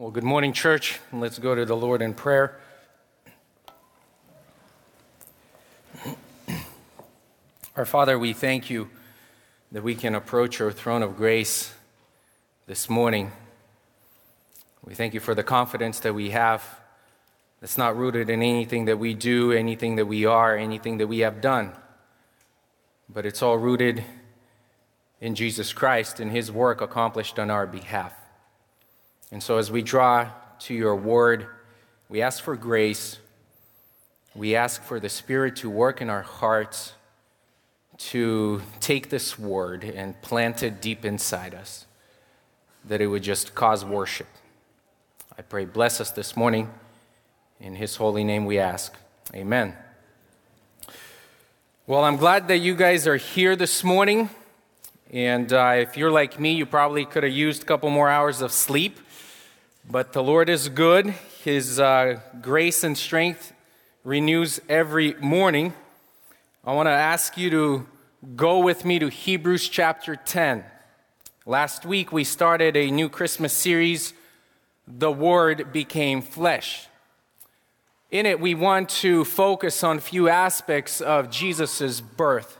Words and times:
Well, 0.00 0.10
good 0.10 0.24
morning, 0.24 0.54
church. 0.54 0.98
Let's 1.12 1.38
go 1.38 1.54
to 1.54 1.66
the 1.66 1.76
Lord 1.76 2.00
in 2.00 2.14
prayer. 2.14 2.58
Our 7.76 7.84
Father, 7.84 8.18
we 8.18 8.32
thank 8.32 8.70
you 8.70 8.88
that 9.70 9.82
we 9.82 9.94
can 9.94 10.14
approach 10.14 10.58
your 10.58 10.72
throne 10.72 11.02
of 11.02 11.18
grace 11.18 11.74
this 12.66 12.88
morning. 12.88 13.30
We 14.82 14.94
thank 14.94 15.12
you 15.12 15.20
for 15.20 15.34
the 15.34 15.42
confidence 15.42 16.00
that 16.00 16.14
we 16.14 16.30
have 16.30 16.64
that's 17.60 17.76
not 17.76 17.94
rooted 17.94 18.30
in 18.30 18.40
anything 18.40 18.86
that 18.86 18.98
we 18.98 19.12
do, 19.12 19.52
anything 19.52 19.96
that 19.96 20.06
we 20.06 20.24
are, 20.24 20.56
anything 20.56 20.96
that 20.96 21.08
we 21.08 21.18
have 21.18 21.42
done, 21.42 21.72
but 23.06 23.26
it's 23.26 23.42
all 23.42 23.58
rooted 23.58 24.02
in 25.20 25.34
Jesus 25.34 25.74
Christ 25.74 26.20
and 26.20 26.30
his 26.30 26.50
work 26.50 26.80
accomplished 26.80 27.38
on 27.38 27.50
our 27.50 27.66
behalf. 27.66 28.14
And 29.32 29.42
so, 29.42 29.58
as 29.58 29.70
we 29.70 29.82
draw 29.82 30.30
to 30.60 30.74
your 30.74 30.96
word, 30.96 31.46
we 32.08 32.22
ask 32.22 32.42
for 32.42 32.56
grace. 32.56 33.18
We 34.34 34.56
ask 34.56 34.82
for 34.82 34.98
the 34.98 35.08
Spirit 35.08 35.56
to 35.56 35.70
work 35.70 36.00
in 36.00 36.10
our 36.10 36.22
hearts 36.22 36.94
to 37.98 38.62
take 38.80 39.10
this 39.10 39.38
word 39.38 39.84
and 39.84 40.20
plant 40.22 40.62
it 40.62 40.80
deep 40.80 41.04
inside 41.04 41.54
us, 41.54 41.86
that 42.84 43.00
it 43.00 43.06
would 43.06 43.22
just 43.22 43.54
cause 43.54 43.84
worship. 43.84 44.26
I 45.38 45.42
pray, 45.42 45.64
bless 45.64 46.00
us 46.00 46.10
this 46.10 46.36
morning. 46.36 46.70
In 47.60 47.76
His 47.76 47.96
holy 47.96 48.24
name 48.24 48.46
we 48.46 48.58
ask. 48.58 48.94
Amen. 49.34 49.74
Well, 51.86 52.04
I'm 52.04 52.16
glad 52.16 52.48
that 52.48 52.58
you 52.58 52.74
guys 52.74 53.06
are 53.06 53.16
here 53.16 53.54
this 53.54 53.84
morning. 53.84 54.30
And 55.12 55.52
uh, 55.52 55.74
if 55.76 55.96
you're 55.96 56.10
like 56.10 56.40
me, 56.40 56.52
you 56.52 56.66
probably 56.66 57.04
could 57.04 57.22
have 57.22 57.32
used 57.32 57.62
a 57.62 57.66
couple 57.66 57.90
more 57.90 58.08
hours 58.08 58.40
of 58.42 58.52
sleep. 58.52 58.98
But 59.88 60.12
the 60.12 60.22
Lord 60.22 60.48
is 60.48 60.68
good. 60.68 61.14
His 61.42 61.80
uh, 61.80 62.20
grace 62.40 62.84
and 62.84 62.96
strength 62.96 63.52
renews 64.04 64.60
every 64.68 65.14
morning. 65.14 65.72
I 66.64 66.74
want 66.74 66.86
to 66.86 66.92
ask 66.92 67.36
you 67.36 67.50
to 67.50 67.86
go 68.36 68.58
with 68.58 68.84
me 68.84 68.98
to 68.98 69.08
Hebrews 69.08 69.68
chapter 69.68 70.14
10. 70.14 70.64
Last 71.46 71.84
week 71.86 72.12
we 72.12 72.24
started 72.24 72.76
a 72.76 72.90
new 72.90 73.08
Christmas 73.08 73.52
series, 73.52 74.12
The 74.86 75.10
Word 75.10 75.72
Became 75.72 76.22
Flesh. 76.22 76.86
In 78.10 78.26
it, 78.26 78.38
we 78.38 78.54
want 78.54 78.88
to 78.90 79.24
focus 79.24 79.82
on 79.82 79.96
a 79.96 80.00
few 80.00 80.28
aspects 80.28 81.00
of 81.00 81.30
Jesus' 81.30 82.00
birth, 82.00 82.58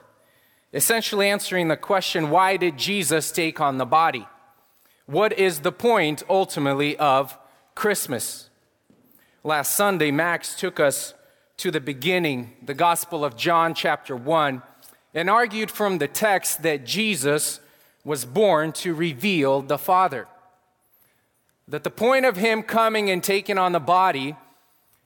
essentially 0.72 1.28
answering 1.28 1.68
the 1.68 1.76
question 1.76 2.30
why 2.30 2.56
did 2.56 2.78
Jesus 2.78 3.30
take 3.30 3.60
on 3.60 3.78
the 3.78 3.86
body? 3.86 4.26
What 5.10 5.36
is 5.36 5.62
the 5.62 5.72
point 5.72 6.22
ultimately 6.30 6.96
of 6.96 7.36
Christmas? 7.74 8.48
Last 9.42 9.74
Sunday, 9.74 10.12
Max 10.12 10.54
took 10.54 10.78
us 10.78 11.14
to 11.56 11.72
the 11.72 11.80
beginning, 11.80 12.52
the 12.62 12.74
Gospel 12.74 13.24
of 13.24 13.36
John, 13.36 13.74
chapter 13.74 14.14
1, 14.14 14.62
and 15.12 15.28
argued 15.28 15.68
from 15.68 15.98
the 15.98 16.06
text 16.06 16.62
that 16.62 16.86
Jesus 16.86 17.58
was 18.04 18.24
born 18.24 18.70
to 18.74 18.94
reveal 18.94 19.62
the 19.62 19.78
Father. 19.78 20.28
That 21.66 21.82
the 21.82 21.90
point 21.90 22.24
of 22.24 22.36
him 22.36 22.62
coming 22.62 23.10
and 23.10 23.20
taking 23.20 23.58
on 23.58 23.72
the 23.72 23.80
body 23.80 24.36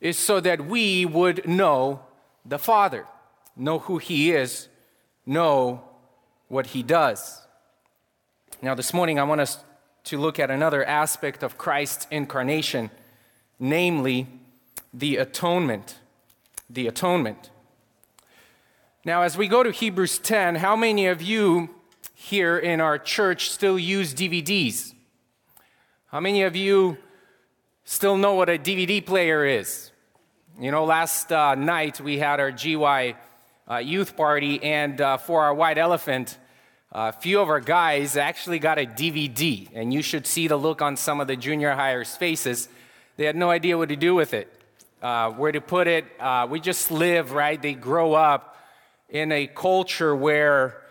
is 0.02 0.18
so 0.18 0.38
that 0.38 0.66
we 0.66 1.06
would 1.06 1.48
know 1.48 2.00
the 2.44 2.58
Father, 2.58 3.06
know 3.56 3.78
who 3.78 3.96
he 3.96 4.32
is, 4.32 4.68
know 5.24 5.82
what 6.48 6.66
he 6.66 6.82
does. 6.82 7.40
Now, 8.60 8.74
this 8.74 8.92
morning, 8.92 9.18
I 9.18 9.24
want 9.24 9.40
us 9.40 9.64
to 10.04 10.18
look 10.18 10.38
at 10.38 10.50
another 10.50 10.84
aspect 10.84 11.42
of 11.42 11.58
Christ's 11.58 12.06
incarnation, 12.10 12.90
namely 13.58 14.26
the 14.92 15.16
atonement. 15.16 15.98
The 16.70 16.86
atonement. 16.86 17.50
Now, 19.04 19.22
as 19.22 19.36
we 19.36 19.48
go 19.48 19.62
to 19.62 19.70
Hebrews 19.70 20.18
10, 20.18 20.56
how 20.56 20.76
many 20.76 21.06
of 21.06 21.20
you 21.20 21.68
here 22.14 22.56
in 22.58 22.80
our 22.80 22.98
church 22.98 23.50
still 23.50 23.78
use 23.78 24.14
DVDs? 24.14 24.94
How 26.06 26.20
many 26.20 26.42
of 26.42 26.56
you 26.56 26.96
still 27.84 28.16
know 28.16 28.34
what 28.34 28.48
a 28.48 28.58
DVD 28.58 29.04
player 29.04 29.44
is? 29.44 29.90
You 30.58 30.70
know, 30.70 30.84
last 30.84 31.32
uh, 31.32 31.54
night 31.54 32.00
we 32.00 32.18
had 32.18 32.40
our 32.40 32.50
GY 32.50 33.16
uh, 33.68 33.76
youth 33.76 34.16
party, 34.16 34.62
and 34.62 35.00
uh, 35.00 35.16
for 35.16 35.42
our 35.42 35.52
white 35.52 35.78
elephant, 35.78 36.38
a 36.94 37.10
few 37.10 37.40
of 37.40 37.48
our 37.48 37.58
guys 37.58 38.16
actually 38.16 38.60
got 38.60 38.78
a 38.78 38.86
DVD, 38.86 39.68
and 39.74 39.92
you 39.92 40.00
should 40.00 40.28
see 40.28 40.46
the 40.46 40.56
look 40.56 40.80
on 40.80 40.96
some 40.96 41.20
of 41.20 41.26
the 41.26 41.34
junior 41.34 41.72
hires' 41.72 42.14
faces. 42.14 42.68
They 43.16 43.24
had 43.24 43.34
no 43.34 43.50
idea 43.50 43.76
what 43.76 43.88
to 43.88 43.96
do 43.96 44.14
with 44.14 44.32
it, 44.32 44.46
uh, 45.02 45.30
where 45.32 45.50
to 45.50 45.60
put 45.60 45.88
it. 45.88 46.04
Uh, 46.20 46.46
we 46.48 46.60
just 46.60 46.92
live, 46.92 47.32
right? 47.32 47.60
They 47.60 47.74
grow 47.74 48.14
up 48.14 48.56
in 49.08 49.32
a 49.32 49.48
culture 49.48 50.14
where, 50.14 50.82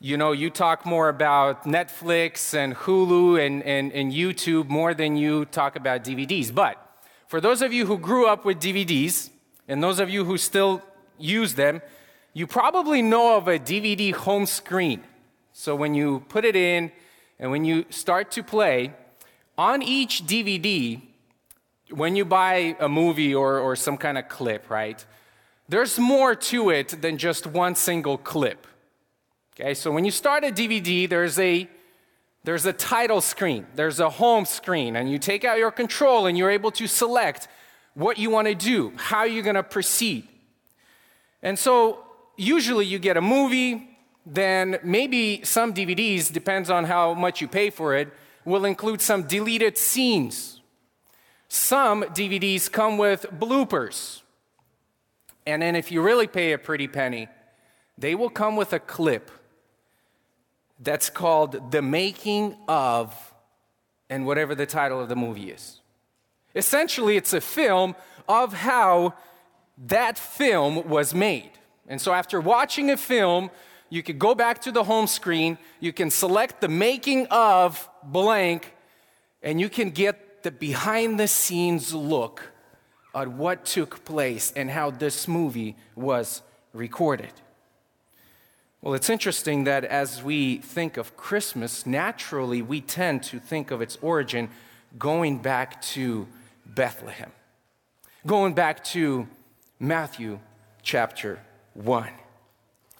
you 0.00 0.18
know, 0.18 0.32
you 0.32 0.50
talk 0.50 0.84
more 0.84 1.08
about 1.08 1.64
Netflix 1.64 2.52
and 2.52 2.74
Hulu 2.74 3.44
and, 3.44 3.62
and, 3.62 3.90
and 3.92 4.12
YouTube 4.12 4.68
more 4.68 4.92
than 4.92 5.16
you 5.16 5.46
talk 5.46 5.76
about 5.76 6.04
DVDs. 6.04 6.54
But 6.54 6.76
for 7.26 7.40
those 7.40 7.62
of 7.62 7.72
you 7.72 7.86
who 7.86 7.96
grew 7.96 8.26
up 8.26 8.44
with 8.44 8.60
DVDs, 8.60 9.30
and 9.66 9.82
those 9.82 9.98
of 9.98 10.10
you 10.10 10.26
who 10.26 10.36
still 10.36 10.82
use 11.18 11.54
them, 11.54 11.80
you 12.34 12.46
probably 12.46 13.00
know 13.00 13.38
of 13.38 13.48
a 13.48 13.58
DVD 13.58 14.12
home 14.12 14.44
screen. 14.44 15.02
So 15.58 15.74
when 15.74 15.92
you 15.92 16.20
put 16.28 16.44
it 16.44 16.54
in 16.54 16.92
and 17.40 17.50
when 17.50 17.64
you 17.64 17.84
start 17.90 18.30
to 18.30 18.44
play, 18.44 18.92
on 19.58 19.82
each 19.82 20.24
DVD, 20.24 21.02
when 21.90 22.14
you 22.14 22.24
buy 22.24 22.76
a 22.78 22.88
movie 22.88 23.34
or, 23.34 23.58
or 23.58 23.74
some 23.74 23.96
kind 23.96 24.16
of 24.18 24.28
clip, 24.28 24.70
right, 24.70 25.04
there's 25.68 25.98
more 25.98 26.36
to 26.36 26.70
it 26.70 27.02
than 27.02 27.18
just 27.18 27.44
one 27.44 27.74
single 27.74 28.18
clip. 28.18 28.68
Okay, 29.58 29.74
so 29.74 29.90
when 29.90 30.04
you 30.04 30.12
start 30.12 30.44
a 30.44 30.52
DVD, 30.52 31.08
there's 31.08 31.40
a 31.40 31.68
there's 32.44 32.64
a 32.64 32.72
title 32.72 33.20
screen, 33.20 33.66
there's 33.74 33.98
a 33.98 34.10
home 34.10 34.44
screen, 34.44 34.94
and 34.94 35.10
you 35.10 35.18
take 35.18 35.44
out 35.44 35.58
your 35.58 35.72
control 35.72 36.26
and 36.26 36.38
you're 36.38 36.50
able 36.50 36.70
to 36.70 36.86
select 36.86 37.48
what 37.94 38.16
you 38.16 38.30
want 38.30 38.46
to 38.46 38.54
do, 38.54 38.92
how 38.94 39.24
you're 39.24 39.42
going 39.42 39.56
to 39.56 39.64
proceed. 39.64 40.28
And 41.42 41.58
so 41.58 42.04
usually 42.36 42.86
you 42.86 43.00
get 43.00 43.16
a 43.16 43.20
movie, 43.20 43.87
then 44.30 44.78
maybe 44.82 45.42
some 45.42 45.72
DVDs, 45.72 46.30
depends 46.30 46.68
on 46.68 46.84
how 46.84 47.14
much 47.14 47.40
you 47.40 47.48
pay 47.48 47.70
for 47.70 47.96
it, 47.96 48.12
will 48.44 48.66
include 48.66 49.00
some 49.00 49.22
deleted 49.22 49.78
scenes. 49.78 50.60
Some 51.48 52.02
DVDs 52.02 52.70
come 52.70 52.98
with 52.98 53.24
bloopers. 53.32 54.20
And 55.46 55.62
then 55.62 55.74
if 55.74 55.90
you 55.90 56.02
really 56.02 56.26
pay 56.26 56.52
a 56.52 56.58
pretty 56.58 56.88
penny, 56.88 57.28
they 57.96 58.14
will 58.14 58.28
come 58.28 58.54
with 58.54 58.74
a 58.74 58.78
clip 58.78 59.30
that's 60.78 61.08
called 61.08 61.72
The 61.72 61.80
Making 61.80 62.54
of, 62.68 63.32
and 64.10 64.26
whatever 64.26 64.54
the 64.54 64.66
title 64.66 65.00
of 65.00 65.08
the 65.08 65.16
movie 65.16 65.50
is. 65.50 65.80
Essentially, 66.54 67.16
it's 67.16 67.32
a 67.32 67.40
film 67.40 67.96
of 68.28 68.52
how 68.52 69.14
that 69.86 70.18
film 70.18 70.86
was 70.86 71.14
made. 71.14 71.52
And 71.88 71.98
so 71.98 72.12
after 72.12 72.40
watching 72.40 72.90
a 72.90 72.96
film, 72.98 73.50
you 73.90 74.02
can 74.02 74.18
go 74.18 74.34
back 74.34 74.62
to 74.62 74.72
the 74.72 74.84
home 74.84 75.06
screen, 75.06 75.58
you 75.80 75.92
can 75.92 76.10
select 76.10 76.60
the 76.60 76.68
making 76.68 77.26
of 77.26 77.88
blank, 78.02 78.74
and 79.42 79.60
you 79.60 79.68
can 79.68 79.90
get 79.90 80.42
the 80.42 80.50
behind 80.50 81.18
the 81.18 81.28
scenes 81.28 81.94
look 81.94 82.52
at 83.14 83.28
what 83.28 83.64
took 83.64 84.04
place 84.04 84.52
and 84.54 84.70
how 84.70 84.90
this 84.90 85.26
movie 85.26 85.76
was 85.96 86.42
recorded. 86.72 87.32
Well, 88.80 88.94
it's 88.94 89.10
interesting 89.10 89.64
that 89.64 89.84
as 89.84 90.22
we 90.22 90.58
think 90.58 90.96
of 90.96 91.16
Christmas, 91.16 91.84
naturally 91.84 92.62
we 92.62 92.80
tend 92.80 93.24
to 93.24 93.40
think 93.40 93.70
of 93.70 93.82
its 93.82 93.98
origin 94.00 94.50
going 94.98 95.38
back 95.38 95.82
to 95.82 96.28
Bethlehem, 96.64 97.32
going 98.24 98.54
back 98.54 98.84
to 98.84 99.26
Matthew 99.80 100.38
chapter 100.82 101.40
1. 101.74 102.08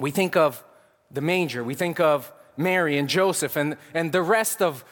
We 0.01 0.11
think 0.11 0.37
of 0.37 0.65
the 1.11 1.21
manger. 1.21 1.65
We 1.65 1.75
think 1.75 2.01
of 2.01 2.33
Mary 2.57 2.99
and 2.99 3.09
Joseph 3.09 3.57
and, 3.57 3.77
and 3.95 4.13
the 4.13 4.23
rest 4.23 4.61
of 4.61 4.85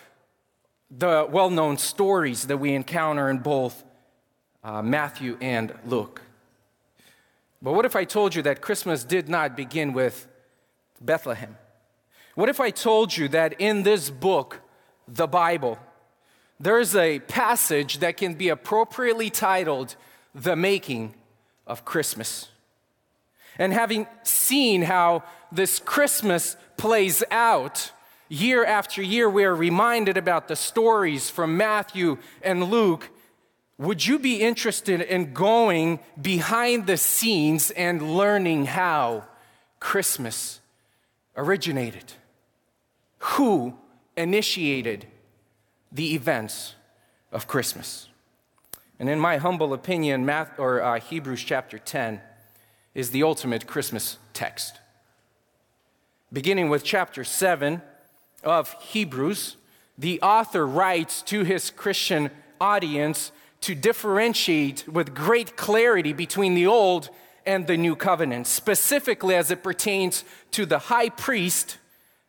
the 0.90 1.26
well 1.30 1.50
known 1.50 1.78
stories 1.78 2.46
that 2.46 2.58
we 2.58 2.74
encounter 2.74 3.28
in 3.28 3.38
both 3.38 3.84
uh, 4.62 4.82
Matthew 4.82 5.36
and 5.40 5.74
Luke. 5.84 6.22
But 7.60 7.72
what 7.72 7.84
if 7.84 7.96
I 7.96 8.04
told 8.04 8.34
you 8.34 8.42
that 8.42 8.60
Christmas 8.60 9.04
did 9.04 9.28
not 9.28 9.56
begin 9.56 9.92
with 9.92 10.28
Bethlehem? 11.00 11.56
What 12.34 12.48
if 12.48 12.60
I 12.60 12.70
told 12.70 13.16
you 13.16 13.28
that 13.28 13.54
in 13.58 13.82
this 13.82 14.10
book, 14.10 14.60
the 15.08 15.26
Bible, 15.26 15.78
there's 16.60 16.94
a 16.94 17.20
passage 17.20 17.98
that 17.98 18.16
can 18.16 18.34
be 18.34 18.50
appropriately 18.50 19.30
titled 19.30 19.96
The 20.34 20.54
Making 20.54 21.14
of 21.66 21.84
Christmas? 21.84 22.48
And 23.58 23.72
having 23.72 24.06
seen 24.22 24.82
how 24.82 25.24
this 25.52 25.78
Christmas 25.78 26.56
plays 26.76 27.22
out 27.30 27.92
Year 28.28 28.64
after 28.64 29.02
year, 29.02 29.30
we 29.30 29.44
are 29.44 29.54
reminded 29.54 30.16
about 30.16 30.48
the 30.48 30.56
stories 30.56 31.30
from 31.30 31.56
Matthew 31.56 32.18
and 32.42 32.64
Luke. 32.64 33.10
Would 33.78 34.04
you 34.04 34.18
be 34.18 34.40
interested 34.40 35.00
in 35.00 35.32
going 35.32 36.00
behind 36.20 36.86
the 36.86 36.96
scenes 36.96 37.70
and 37.70 38.16
learning 38.16 38.66
how 38.66 39.24
Christmas 39.78 40.60
originated? 41.36 42.14
Who 43.18 43.74
initiated 44.16 45.06
the 45.92 46.14
events 46.14 46.74
of 47.30 47.46
Christmas? 47.46 48.08
And 48.98 49.08
in 49.08 49.20
my 49.20 49.36
humble 49.36 49.72
opinion, 49.72 50.26
Math, 50.26 50.58
or 50.58 50.82
uh, 50.82 50.98
Hebrews 50.98 51.44
chapter 51.44 51.78
10 51.78 52.20
is 52.94 53.10
the 53.10 53.22
ultimate 53.22 53.68
Christmas 53.68 54.18
text. 54.32 54.80
Beginning 56.36 56.68
with 56.68 56.84
chapter 56.84 57.24
7, 57.24 57.80
of 58.44 58.70
Hebrews, 58.82 59.56
the 59.96 60.20
author 60.20 60.66
writes 60.66 61.22
to 61.22 61.44
his 61.44 61.70
Christian 61.70 62.30
audience 62.60 63.32
to 63.62 63.74
differentiate 63.74 64.86
with 64.86 65.14
great 65.14 65.56
clarity 65.56 66.12
between 66.12 66.52
the 66.52 66.66
old 66.66 67.08
and 67.46 67.66
the 67.66 67.78
new 67.78 67.96
covenant, 67.96 68.48
specifically 68.48 69.34
as 69.34 69.50
it 69.50 69.62
pertains 69.62 70.24
to 70.50 70.66
the 70.66 70.78
high 70.78 71.08
priest 71.08 71.78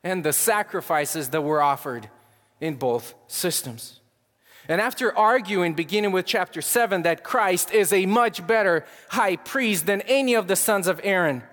and 0.06 0.24
the 0.24 0.32
sacrifices 0.32 1.32
that 1.32 1.42
were 1.42 1.62
offered 1.62 2.10
in 2.62 2.76
both 2.76 3.14
systems. 3.28 4.00
And 4.70 4.80
after 4.80 5.14
arguing, 5.18 5.74
beginning 5.74 6.14
with 6.14 6.26
chapter 6.26 6.62
7, 6.62 7.02
that 7.02 7.26
Christ 7.26 7.74
is 7.74 7.92
a 7.92 8.06
much 8.06 8.48
better 8.48 8.86
high 9.10 9.36
priest 9.36 9.86
than 9.86 10.00
any 10.04 10.34
of 10.34 10.48
the 10.48 10.56
sons 10.56 10.88
of 10.88 11.02
Aaron, 11.04 11.44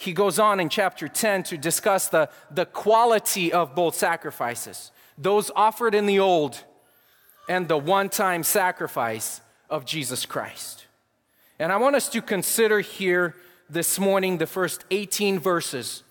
he 0.00 0.12
goes 0.12 0.38
on 0.38 0.60
in 0.60 0.68
chapter 0.68 1.08
10 1.08 1.42
to 1.42 1.58
discuss 1.58 2.06
the, 2.06 2.30
the 2.52 2.64
quality 2.64 3.52
of 3.52 3.74
both 3.74 3.96
sacrifices 3.96 4.92
those 5.18 5.50
offered 5.56 5.96
in 5.96 6.06
the 6.06 6.20
old 6.20 6.62
and 7.48 7.66
the 7.66 7.76
one 7.76 8.08
time 8.08 8.44
sacrifice 8.44 9.40
of 9.68 9.84
Jesus 9.84 10.24
Christ. 10.24 10.86
And 11.58 11.72
I 11.72 11.76
want 11.78 11.96
us 11.96 12.08
to 12.10 12.22
consider 12.22 12.78
here 12.78 13.34
this 13.68 13.98
morning 13.98 14.38
the 14.38 14.46
first 14.46 14.84
18 14.92 15.40
verses 15.40 16.04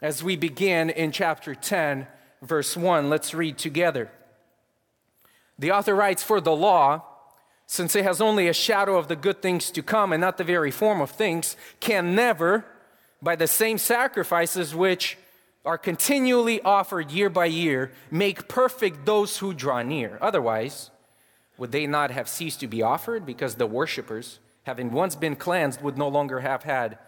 as 0.00 0.22
we 0.22 0.36
begin 0.36 0.88
in 0.90 1.10
chapter 1.10 1.56
10, 1.56 2.06
verse 2.40 2.76
1. 2.76 3.10
Let's 3.10 3.34
read 3.34 3.58
together. 3.58 4.12
The 5.58 5.72
author 5.72 5.96
writes, 5.96 6.22
For 6.22 6.40
the 6.40 6.54
law, 6.54 7.02
since 7.66 7.96
it 7.96 8.04
has 8.04 8.20
only 8.20 8.46
a 8.46 8.52
shadow 8.52 8.96
of 8.96 9.08
the 9.08 9.16
good 9.16 9.42
things 9.42 9.72
to 9.72 9.82
come 9.82 10.12
and 10.12 10.20
not 10.20 10.38
the 10.38 10.44
very 10.44 10.70
form 10.70 11.00
of 11.00 11.10
things, 11.10 11.56
can 11.80 12.14
never 12.14 12.64
by 13.24 13.36
the 13.36 13.48
same 13.48 13.78
sacrifices 13.78 14.74
which 14.74 15.16
are 15.64 15.78
continually 15.78 16.60
offered 16.60 17.10
year 17.10 17.30
by 17.30 17.46
year, 17.46 17.90
make 18.10 18.48
perfect 18.48 19.06
those 19.06 19.38
who 19.38 19.54
draw 19.54 19.82
near. 19.82 20.18
Otherwise, 20.20 20.90
would 21.56 21.72
they 21.72 21.86
not 21.86 22.10
have 22.10 22.28
ceased 22.28 22.60
to 22.60 22.66
be 22.66 22.82
offered? 22.82 23.24
Because 23.24 23.54
the 23.54 23.66
worshippers, 23.66 24.40
having 24.64 24.90
once 24.92 25.16
been 25.16 25.36
cleansed, 25.36 25.80
would 25.80 25.96
no 25.96 26.08
longer 26.08 26.40
have 26.40 26.64
had 26.64 26.98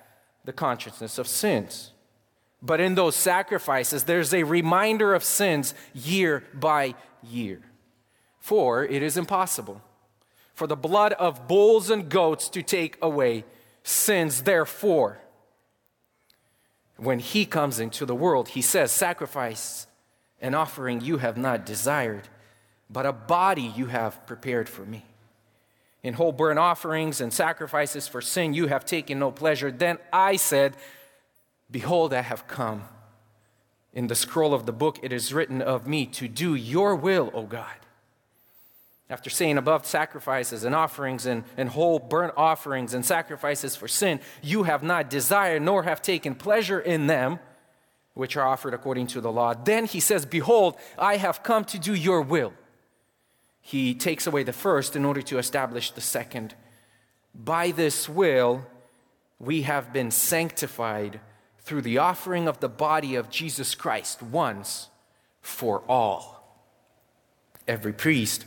the 0.45 0.55
consciousness 0.55 1.19
of 1.19 1.29
sins. 1.29 1.93
But 2.63 2.81
in 2.81 2.95
those 2.95 3.15
sacrifices, 3.15 4.05
there's 4.05 4.33
a 4.33 4.45
reminder 4.45 5.15
of 5.15 5.23
sins 5.23 5.75
year 5.93 6.45
by 6.55 6.95
year. 7.23 7.61
For 8.41 8.85
it 8.85 9.03
is 9.03 9.17
impossible 9.17 9.83
for 10.55 10.67
the 10.67 10.77
blood 10.77 11.13
of 11.15 11.47
bulls 11.47 11.91
and 11.91 12.09
goats 12.09 12.49
to 12.49 12.63
take 12.63 12.97
away 13.03 13.45
sins. 13.83 14.45
Therefore, 14.45 15.19
when 16.97 17.19
he 17.19 17.45
comes 17.45 17.79
into 17.79 18.07
the 18.07 18.15
world, 18.15 18.49
he 18.49 18.63
says, 18.63 18.91
Sacrifice 18.91 19.87
and 20.41 20.55
offering 20.55 21.01
you 21.01 21.19
have 21.19 21.37
not 21.37 21.67
desired, 21.67 22.29
but 22.89 23.07
a 23.07 23.13
body 23.13 23.73
you 23.77 23.87
have 23.87 24.27
prepared 24.27 24.69
for 24.69 24.85
me. 24.85 25.05
In 26.03 26.15
whole 26.15 26.33
burnt 26.33 26.59
offerings 26.59 27.21
and 27.21 27.33
sacrifices 27.33 28.07
for 28.07 28.21
sin 28.21 28.55
you 28.55 28.69
have 28.69 28.85
taken 28.85 29.19
no 29.19 29.33
pleasure. 29.33 29.73
Then 29.73 29.99
I 30.13 30.37
said, 30.37 30.77
Behold, 31.71 32.15
I 32.15 32.21
have 32.21 32.47
come. 32.47 32.85
In 33.93 34.07
the 34.07 34.15
scroll 34.15 34.55
of 34.55 34.67
the 34.67 34.73
book 34.73 34.99
it 35.03 35.13
is 35.13 35.33
written 35.33 35.61
of 35.61 35.87
me 35.87 36.07
to 36.07 36.29
do 36.29 36.55
your 36.55 36.95
will, 36.95 37.31
O 37.35 37.43
God. 37.43 37.86
After 39.09 39.31
saying 39.31 39.57
above 39.57 39.87
sacrifices 39.87 40.65
and 40.65 40.75
offerings 40.75 41.27
and, 41.27 41.45
and 41.57 41.69
whole 41.69 42.01
burnt 42.01 42.35
offerings 42.37 42.93
and 42.93 43.05
sacrifices 43.05 43.77
for 43.77 43.87
sin, 43.87 44.19
you 44.43 44.65
have 44.65 44.83
not 44.83 45.09
desired 45.09 45.63
nor 45.63 45.85
have 45.85 46.03
taken 46.03 46.35
pleasure 46.35 46.81
in 46.81 47.07
them, 47.07 47.39
which 48.15 48.37
are 48.37 48.47
offered 48.47 48.75
according 48.75 49.07
to 49.09 49.21
the 49.21 49.31
law. 49.31 49.55
Then 49.55 49.85
he 49.85 50.01
says, 50.01 50.27
Behold, 50.27 50.77
I 50.99 51.19
have 51.19 51.45
come 51.45 51.65
to 51.67 51.79
do 51.79 51.95
your 51.95 52.21
will. 52.21 52.53
He 53.61 53.95
takes 53.95 54.27
away 54.27 54.43
the 54.43 54.53
first 54.53 54.97
in 54.97 55.05
order 55.05 55.23
to 55.23 55.39
establish 55.39 55.93
the 55.93 56.01
second. 56.01 56.55
By 57.33 57.71
this 57.71 58.09
will, 58.09 58.67
we 59.39 59.63
have 59.63 59.93
been 59.93 60.11
sanctified 60.11 61.21
through 61.61 61.83
the 61.83 61.99
offering 61.99 62.49
of 62.49 62.59
the 62.59 62.69
body 62.69 63.15
of 63.15 63.31
Jesus 63.31 63.75
Christ 63.75 64.23
once 64.23 64.89
for 65.43 65.83
all. 65.89 66.35
Every 67.69 67.93
priest 67.93 68.47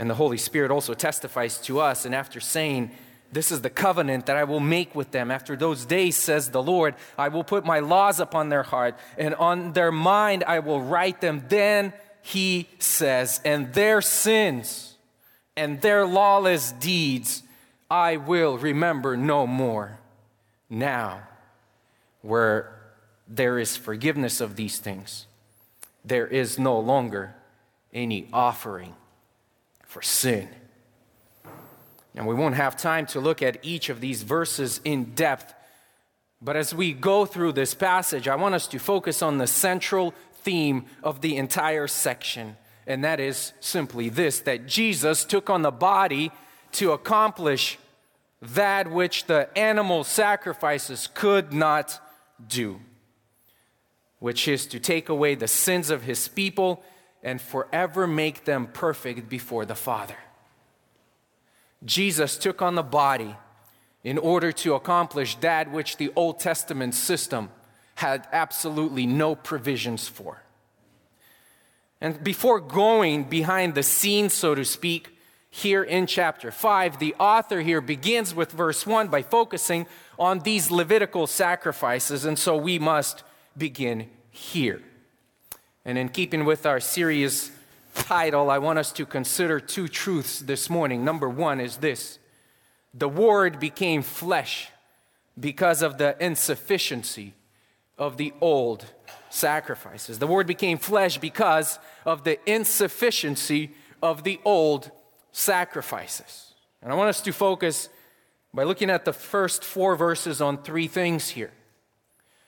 And 0.00 0.08
the 0.08 0.14
Holy 0.14 0.38
Spirit 0.38 0.70
also 0.70 0.94
testifies 0.94 1.58
to 1.58 1.78
us. 1.78 2.06
And 2.06 2.14
after 2.14 2.40
saying, 2.40 2.90
This 3.32 3.52
is 3.52 3.60
the 3.60 3.68
covenant 3.68 4.24
that 4.26 4.36
I 4.36 4.44
will 4.44 4.58
make 4.58 4.94
with 4.94 5.10
them. 5.10 5.30
After 5.30 5.56
those 5.56 5.84
days, 5.84 6.16
says 6.16 6.48
the 6.48 6.62
Lord, 6.62 6.94
I 7.18 7.28
will 7.28 7.44
put 7.44 7.66
my 7.66 7.80
laws 7.80 8.18
upon 8.18 8.48
their 8.48 8.62
heart, 8.62 8.96
and 9.18 9.34
on 9.34 9.74
their 9.74 9.92
mind 9.92 10.42
I 10.44 10.60
will 10.60 10.80
write 10.80 11.20
them. 11.20 11.44
Then 11.50 11.92
he 12.22 12.66
says, 12.78 13.42
And 13.44 13.74
their 13.74 14.00
sins 14.00 14.96
and 15.54 15.82
their 15.82 16.06
lawless 16.06 16.72
deeds 16.72 17.42
I 17.90 18.16
will 18.16 18.56
remember 18.56 19.18
no 19.18 19.46
more. 19.46 19.98
Now, 20.70 21.24
where 22.22 22.74
there 23.28 23.58
is 23.58 23.76
forgiveness 23.76 24.40
of 24.40 24.56
these 24.56 24.78
things, 24.78 25.26
there 26.02 26.26
is 26.26 26.58
no 26.58 26.80
longer 26.80 27.34
any 27.92 28.26
offering 28.32 28.94
for 29.90 30.02
sin. 30.02 30.48
And 32.14 32.24
we 32.24 32.34
won't 32.34 32.54
have 32.54 32.76
time 32.76 33.06
to 33.06 33.18
look 33.18 33.42
at 33.42 33.58
each 33.64 33.88
of 33.88 34.00
these 34.00 34.22
verses 34.22 34.80
in 34.84 35.14
depth. 35.16 35.52
But 36.40 36.54
as 36.54 36.72
we 36.72 36.92
go 36.92 37.26
through 37.26 37.52
this 37.52 37.74
passage, 37.74 38.28
I 38.28 38.36
want 38.36 38.54
us 38.54 38.68
to 38.68 38.78
focus 38.78 39.20
on 39.20 39.38
the 39.38 39.48
central 39.48 40.14
theme 40.44 40.84
of 41.02 41.22
the 41.22 41.36
entire 41.36 41.88
section. 41.88 42.56
And 42.86 43.02
that 43.02 43.18
is 43.18 43.52
simply 43.58 44.08
this 44.08 44.38
that 44.40 44.68
Jesus 44.68 45.24
took 45.24 45.50
on 45.50 45.62
the 45.62 45.72
body 45.72 46.30
to 46.72 46.92
accomplish 46.92 47.76
that 48.40 48.92
which 48.92 49.24
the 49.24 49.48
animal 49.58 50.04
sacrifices 50.04 51.08
could 51.14 51.52
not 51.52 52.00
do, 52.46 52.78
which 54.20 54.46
is 54.46 54.68
to 54.68 54.78
take 54.78 55.08
away 55.08 55.34
the 55.34 55.48
sins 55.48 55.90
of 55.90 56.04
his 56.04 56.28
people 56.28 56.80
and 57.22 57.40
forever 57.40 58.06
make 58.06 58.44
them 58.44 58.66
perfect 58.66 59.28
before 59.28 59.64
the 59.64 59.74
Father. 59.74 60.16
Jesus 61.84 62.36
took 62.36 62.60
on 62.62 62.74
the 62.74 62.82
body 62.82 63.36
in 64.02 64.18
order 64.18 64.52
to 64.52 64.74
accomplish 64.74 65.36
that 65.36 65.70
which 65.70 65.96
the 65.96 66.12
Old 66.16 66.40
Testament 66.40 66.94
system 66.94 67.50
had 67.96 68.26
absolutely 68.32 69.06
no 69.06 69.34
provisions 69.34 70.08
for. 70.08 70.42
And 72.00 72.22
before 72.24 72.60
going 72.60 73.24
behind 73.24 73.74
the 73.74 73.82
scenes, 73.82 74.32
so 74.32 74.54
to 74.54 74.64
speak, 74.64 75.10
here 75.50 75.82
in 75.82 76.06
chapter 76.06 76.50
5, 76.50 76.98
the 76.98 77.14
author 77.18 77.60
here 77.60 77.80
begins 77.80 78.34
with 78.34 78.52
verse 78.52 78.86
1 78.86 79.08
by 79.08 79.22
focusing 79.22 79.86
on 80.18 80.38
these 80.40 80.70
Levitical 80.70 81.26
sacrifices, 81.26 82.24
and 82.24 82.38
so 82.38 82.56
we 82.56 82.78
must 82.78 83.24
begin 83.56 84.08
here. 84.30 84.80
And 85.84 85.96
in 85.96 86.08
keeping 86.08 86.44
with 86.44 86.66
our 86.66 86.80
series 86.80 87.50
title, 87.94 88.50
I 88.50 88.58
want 88.58 88.78
us 88.78 88.92
to 88.92 89.06
consider 89.06 89.60
two 89.60 89.88
truths 89.88 90.40
this 90.40 90.68
morning. 90.68 91.04
Number 91.04 91.28
one 91.28 91.60
is 91.60 91.78
this 91.78 92.18
the 92.92 93.08
Word 93.08 93.60
became 93.60 94.02
flesh 94.02 94.68
because 95.38 95.82
of 95.82 95.98
the 95.98 96.16
insufficiency 96.22 97.34
of 97.98 98.16
the 98.16 98.32
Old 98.40 98.84
sacrifices. 99.30 100.18
The 100.18 100.26
Word 100.26 100.46
became 100.46 100.78
flesh 100.78 101.18
because 101.18 101.78
of 102.04 102.24
the 102.24 102.38
insufficiency 102.50 103.70
of 104.02 104.24
the 104.24 104.40
old 104.44 104.90
sacrifices. 105.32 106.54
And 106.82 106.92
I 106.92 106.96
want 106.96 107.10
us 107.10 107.20
to 107.22 107.32
focus 107.32 107.88
by 108.52 108.64
looking 108.64 108.90
at 108.90 109.04
the 109.04 109.12
first 109.12 109.64
four 109.64 109.96
verses 109.96 110.40
on 110.40 110.62
three 110.62 110.88
things 110.88 111.30
here. 111.30 111.52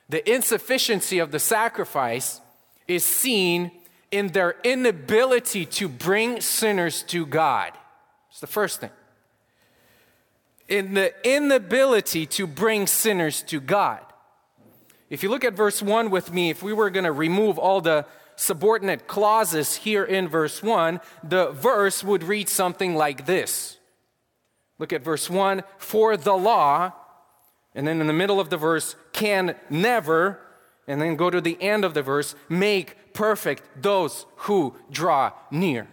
The 0.09 0.29
insufficiency 0.31 1.19
of 1.19 1.31
the 1.31 1.39
sacrifice 1.39 2.41
is 2.89 3.05
seen 3.05 3.71
in 4.11 4.29
their 4.29 4.57
inability 4.63 5.67
to 5.67 5.89
bring 5.89 6.41
sinners 6.41 7.03
to 7.05 7.27
God. 7.27 7.73
It's 8.31 8.41
the 8.41 8.47
first 8.47 8.81
thing. 8.81 8.91
In 10.69 10.95
the 10.95 11.13
inability 11.25 12.27
to 12.27 12.47
bring 12.47 12.87
sinners 12.87 13.43
to 13.45 13.61
God. 13.61 14.01
If 15.11 15.23
you 15.23 15.29
look 15.29 15.45
at 15.45 15.55
verse 15.55 15.83
1 15.83 16.11
with 16.11 16.33
me, 16.33 16.51
if 16.51 16.63
we 16.63 16.73
were 16.73 16.89
going 16.89 17.05
to 17.05 17.13
remove 17.13 17.59
all 17.59 17.81
the 17.81 18.07
subordinate 18.37 19.07
clauses 19.07 19.77
here 19.77 20.05
in 20.05 20.29
verse 20.29 20.63
1, 20.63 21.01
the 21.23 21.51
verse 21.51 22.03
would 22.03 22.23
read 22.23 22.49
something 22.49 22.95
like 22.95 23.27
this. 23.27 23.79
Look 24.79 24.93
at 24.93 25.03
verse 25.03 25.29
1 25.29 25.63
For 25.79 26.17
the 26.17 26.35
law, 26.35 26.93
and 27.75 27.87
then 27.87 28.01
in 28.01 28.07
the 28.07 28.13
middle 28.13 28.41
of 28.41 28.51
the 28.51 28.57
verse, 28.57 28.97
can 29.13 29.55
never, 29.69 30.41
and 30.87 31.01
then 31.01 31.17
go 31.17 31.31
to 31.31 31.41
the 31.41 31.61
end 31.61 31.85
of 31.85 31.95
the 31.95 32.03
verse, 32.03 32.35
make 32.49 33.13
perfect 33.13 33.63
those 33.81 34.27
who 34.37 34.75
draw 34.91 35.33
near. 35.51 35.87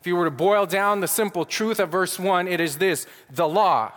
If 0.00 0.06
you 0.06 0.16
were 0.16 0.24
to 0.24 0.30
boil 0.30 0.66
down 0.66 1.00
the 1.00 1.08
simple 1.08 1.44
truth 1.44 1.80
of 1.80 1.90
verse 1.90 2.18
1, 2.18 2.48
it 2.48 2.60
is 2.60 2.78
this 2.78 3.06
the 3.30 3.48
law 3.48 3.92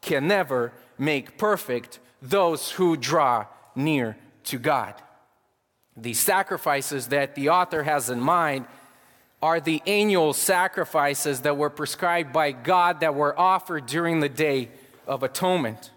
can 0.00 0.26
never 0.28 0.72
make 0.98 1.36
perfect 1.36 1.98
those 2.20 2.72
who 2.72 2.96
draw 2.96 3.46
near 3.74 4.16
to 4.44 4.58
God. 4.58 4.94
The 5.96 6.14
sacrifices 6.14 7.08
that 7.08 7.34
the 7.34 7.50
author 7.50 7.82
has 7.82 8.08
in 8.08 8.20
mind 8.20 8.66
are 9.42 9.60
the 9.60 9.82
annual 9.86 10.32
sacrifices 10.32 11.40
that 11.40 11.56
were 11.56 11.70
prescribed 11.70 12.32
by 12.32 12.52
God 12.52 13.00
that 13.00 13.14
were 13.14 13.38
offered 13.38 13.86
during 13.86 14.20
the 14.20 14.28
Day 14.28 14.70
of 15.06 15.24
Atonement. 15.24 15.90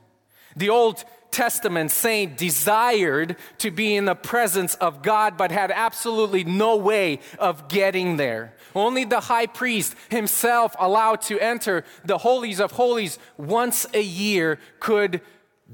The 0.56 0.70
Old 0.70 1.04
Testament 1.36 1.92
saint 1.92 2.38
desired 2.38 3.36
to 3.58 3.70
be 3.70 3.94
in 3.98 4.06
the 4.06 4.16
presence 4.16 4.76
of 4.76 5.02
God, 5.02 5.36
but 5.36 5.52
had 5.52 5.70
absolutely 5.70 6.46
no 6.46 6.78
way 6.78 7.20
of 7.38 7.68
getting 7.68 8.16
there. 8.16 8.54
Only 8.74 9.04
the 9.04 9.20
high 9.20 9.48
priest 9.48 9.96
himself, 10.10 10.78
allowed 10.80 11.22
to 11.24 11.38
enter 11.38 11.84
the 12.06 12.18
holies 12.18 12.62
of 12.62 12.72
holies 12.72 13.20
once 13.36 13.86
a 13.94 14.02
year, 14.02 14.60
could 14.80 15.20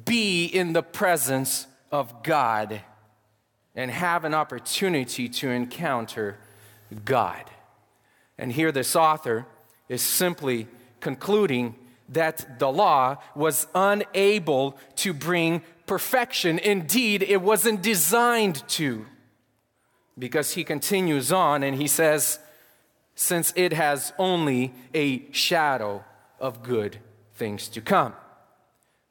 be 0.04 0.46
in 0.46 0.74
the 0.74 0.82
presence 0.82 1.68
of 1.92 2.24
God 2.24 2.82
and 3.76 3.92
have 3.92 4.26
an 4.26 4.34
opportunity 4.34 5.30
to 5.30 5.50
encounter 5.52 6.40
God. 7.06 7.44
And 8.36 8.52
here, 8.52 8.72
this 8.72 8.96
author 8.96 9.46
is 9.88 10.02
simply 10.02 10.68
concluding 11.02 11.76
that 12.12 12.60
the 12.60 12.72
law 12.72 13.18
was 13.36 13.68
unable 13.74 14.78
to 14.98 15.14
bring 15.14 15.62
perfection. 15.88 16.60
Indeed, 16.60 17.24
it 17.24 17.42
wasn't 17.42 17.82
designed 17.82 18.68
to. 18.70 19.06
Because 20.20 20.52
he 20.52 20.64
continues 20.64 21.32
on 21.32 21.64
and 21.64 21.76
he 21.76 21.88
says, 21.88 22.40
since 23.16 23.54
it 23.56 23.74
has 23.74 24.14
only 24.18 24.74
a 24.94 25.32
shadow 25.32 26.04
of 26.40 26.64
good 26.64 26.98
things 27.36 27.68
to 27.70 27.82
come. 27.82 28.14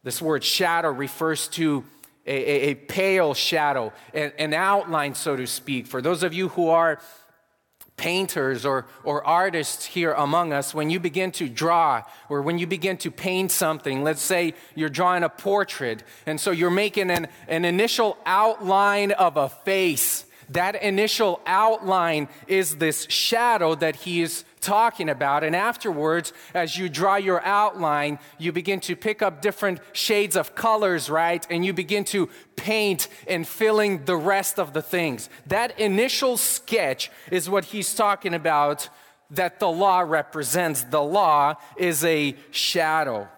This 0.03 0.21
word 0.23 0.45
shadow 0.45 0.91
refers 0.91 1.49
to 1.49 1.85
a, 2.27 2.33
a, 2.33 2.71
a 2.71 2.75
pale 2.75 3.35
shadow, 3.35 3.93
an, 4.15 4.33
an 4.39 4.55
outline, 4.55 5.15
so 5.15 5.37
to 5.37 5.47
speak. 5.47 5.87
For 5.87 6.03
those 6.03 6.23
of 6.23 6.33
you 6.33 6.49
who 6.49 6.69
are 6.69 7.01
painters 8.01 8.65
or, 8.65 8.87
or 9.05 9.23
artists 9.27 9.85
here 9.85 10.13
among 10.13 10.55
us, 10.55 10.73
when 10.73 10.89
you 10.89 10.99
begin 10.99 11.31
to 11.33 11.51
draw 11.51 12.03
or 12.31 12.41
when 12.41 12.59
you 12.59 12.67
begin 12.67 12.97
to 12.97 13.11
paint 13.11 13.53
something, 13.53 14.03
let's 14.03 14.23
say 14.23 14.55
you're 14.75 14.89
drawing 14.89 15.23
a 15.23 15.29
portrait, 15.29 16.03
and 16.25 16.41
so 16.41 16.51
you're 16.51 16.71
making 16.71 17.11
an, 17.11 17.29
an 17.47 17.67
initial 17.67 18.17
outline 18.25 19.13
of 19.13 19.37
a 19.37 19.51
face. 19.51 20.25
That 20.49 20.83
initial 20.83 21.41
outline 21.47 22.29
is 22.49 22.77
this 22.77 23.07
shadow 23.11 23.75
that 23.75 23.97
he 23.97 24.23
is 24.23 24.45
talking 24.61 25.09
about. 25.09 25.45
And 25.45 25.57
afterwards, 25.57 26.33
as 26.55 26.77
you 26.77 26.89
draw 26.89 27.17
your 27.17 27.45
outline, 27.45 28.19
you 28.39 28.53
begin 28.53 28.81
to 28.81 28.97
pick 28.97 29.23
up 29.23 29.43
different 29.43 29.81
shades 29.93 30.37
of 30.37 30.55
colors, 30.55 31.11
right? 31.11 31.47
And 31.51 31.65
you 31.65 31.73
begin 31.73 32.05
to 32.07 32.29
paint 32.57 33.09
and 33.27 33.47
filling 33.47 34.05
the 34.05 34.17
rest 34.17 34.59
of 34.59 34.73
the 34.73 34.83
things. 34.83 35.29
That 35.47 35.79
initial 35.79 36.37
sketch 36.37 37.11
is 37.31 37.49
what 37.49 37.67
he's 37.67 37.95
talking 37.95 38.35
about 38.35 38.89
that 39.31 39.61
the 39.61 39.71
law 39.71 40.01
represents. 40.01 40.85
The 40.85 41.03
law 41.03 41.55
is 41.77 42.05
a 42.05 42.35
shadow. 42.51 43.29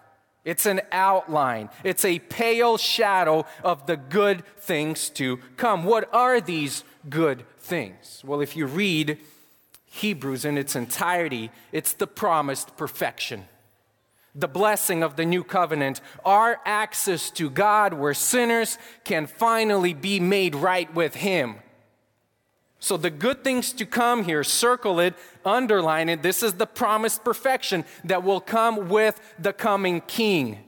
It's 0.45 0.67
an 0.67 0.81
outline. 0.91 1.71
It's 1.85 2.05
a 2.05 2.19
pale 2.19 2.77
shadow 2.77 3.47
of 3.63 3.87
the 3.87 3.97
good 3.97 4.45
things 4.59 5.09
to 5.11 5.39
come. 5.57 5.85
What 5.85 6.13
are 6.13 6.41
these 6.41 6.83
good 7.09 7.45
things? 7.61 8.23
Well, 8.25 8.41
if 8.41 8.57
you 8.57 8.67
read 8.67 9.19
Hebrews 9.95 10.47
in 10.47 10.57
its 10.57 10.75
entirety, 10.75 11.51
it's 11.71 11.93
the 11.93 12.07
promised 12.07 12.79
perfection. 12.79 13.45
The 14.35 14.49
blessing 14.49 15.03
of 15.03 15.17
the 15.17 15.27
new 15.27 15.45
covenant, 15.45 16.01
our 16.25 16.61
access 16.65 17.31
to 17.33 17.51
God 17.51 17.93
where 17.93 18.15
sinners 18.15 18.79
can 19.05 19.27
finally 19.27 19.93
be 19.93 20.19
made 20.19 20.55
right 20.55 20.93
with 20.95 21.17
Him. 21.17 21.57
So, 22.81 22.97
the 22.97 23.11
good 23.11 23.45
things 23.45 23.75
to 23.75 23.85
come 23.85 24.25
here, 24.25 24.43
circle 24.43 24.99
it, 24.99 25.15
underline 25.45 26.09
it. 26.09 26.23
This 26.23 26.43
is 26.43 26.55
the 26.55 26.67
promised 26.67 27.23
perfection 27.23 27.85
that 28.03 28.25
will 28.25 28.41
come 28.41 28.89
with 28.89 29.21
the 29.39 29.53
coming 29.53 30.01
King. 30.01 30.59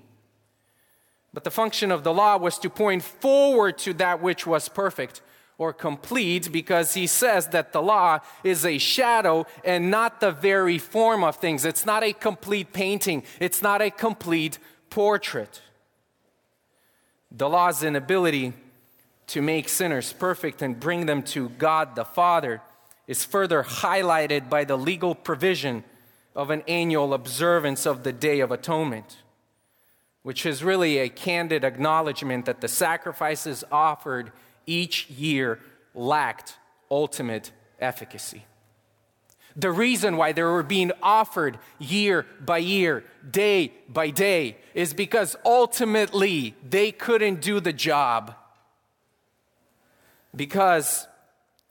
But 1.32 1.44
the 1.44 1.50
function 1.50 1.90
of 1.90 2.04
the 2.04 2.12
law 2.12 2.36
was 2.36 2.58
to 2.58 2.68
point 2.68 3.02
forward 3.02 3.78
to 3.78 3.94
that 3.94 4.20
which 4.20 4.46
was 4.46 4.68
perfect 4.68 5.22
or 5.58 5.73
complete 5.73 6.50
because 6.50 6.94
he 6.94 7.06
says 7.06 7.49
that 7.49 7.73
the 7.73 7.82
law 7.82 8.18
is 8.42 8.64
a 8.64 8.78
shadow 8.78 9.46
and 9.64 9.90
not 9.90 10.20
the 10.20 10.32
very 10.32 10.78
form 10.78 11.23
of 11.23 11.37
things. 11.37 11.64
It's 11.64 11.87
not 11.87 12.02
a 12.02 12.12
complete 12.12 12.73
painting, 12.73 13.23
it's 13.40 13.62
not 13.62 13.80
a 13.80 13.90
complete 13.90 14.58
portrait. 14.90 15.62
The 17.30 17.49
law's 17.49 17.82
inability 17.82 18.52
to 19.28 19.42
make 19.42 19.68
sinners 19.68 20.12
perfect 20.12 20.62
and 20.62 20.78
bring 20.78 21.06
them 21.06 21.23
to 21.23 21.49
God 21.50 21.96
the 21.96 22.04
Father 22.04 22.61
is 23.06 23.25
further 23.25 23.62
highlighted 23.62 24.49
by 24.49 24.64
the 24.64 24.76
legal 24.76 25.14
provision 25.14 25.84
of 26.34 26.50
an 26.50 26.62
annual 26.66 27.14
observance 27.14 27.87
of 27.87 28.02
the 28.02 28.12
Day 28.12 28.40
of 28.40 28.50
Atonement, 28.50 29.18
which 30.23 30.44
is 30.44 30.64
really 30.64 30.99
a 30.99 31.08
candid 31.08 31.64
acknowledgement 31.64 32.44
that 32.46 32.61
the 32.61 32.68
sacrifices 32.68 33.64
offered 33.70 34.32
each 34.66 35.09
year 35.11 35.61
lacked 35.94 36.56
ultimate 36.90 37.52
efficacy. 37.80 38.44
The 39.56 39.71
reason 39.71 40.16
why 40.16 40.33
they 40.33 40.42
were 40.42 40.64
being 40.64 40.90
offered 41.00 41.59
year 41.78 42.26
by 42.40 42.59
year, 42.59 43.04
day 43.28 43.73
by 43.88 44.11
day, 44.11 44.56
is 44.75 44.92
because 44.92 45.37
ultimately 45.44 46.56
they 46.68 46.90
couldn't 46.90 47.40
do 47.40 47.61
the 47.61 47.73
job. 47.73 48.35
Because 50.35 51.06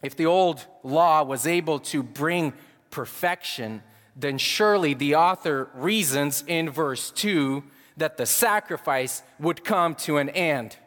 if 0.01 0.15
the 0.15 0.25
old 0.25 0.65
law 0.83 1.23
was 1.23 1.45
able 1.45 1.79
to 1.79 2.01
bring 2.01 2.53
perfection, 2.89 3.83
then 4.15 4.37
surely 4.37 4.93
the 4.93 5.15
author 5.15 5.69
reasons 5.73 6.43
in 6.47 6.69
verse 6.69 7.11
2 7.11 7.63
that 7.97 8.15
the 8.15 8.25
sacrifice 8.25 9.23
would 9.39 9.63
come 9.65 9.93
to 9.95 10.17
an 10.17 10.29
end. 10.29 10.77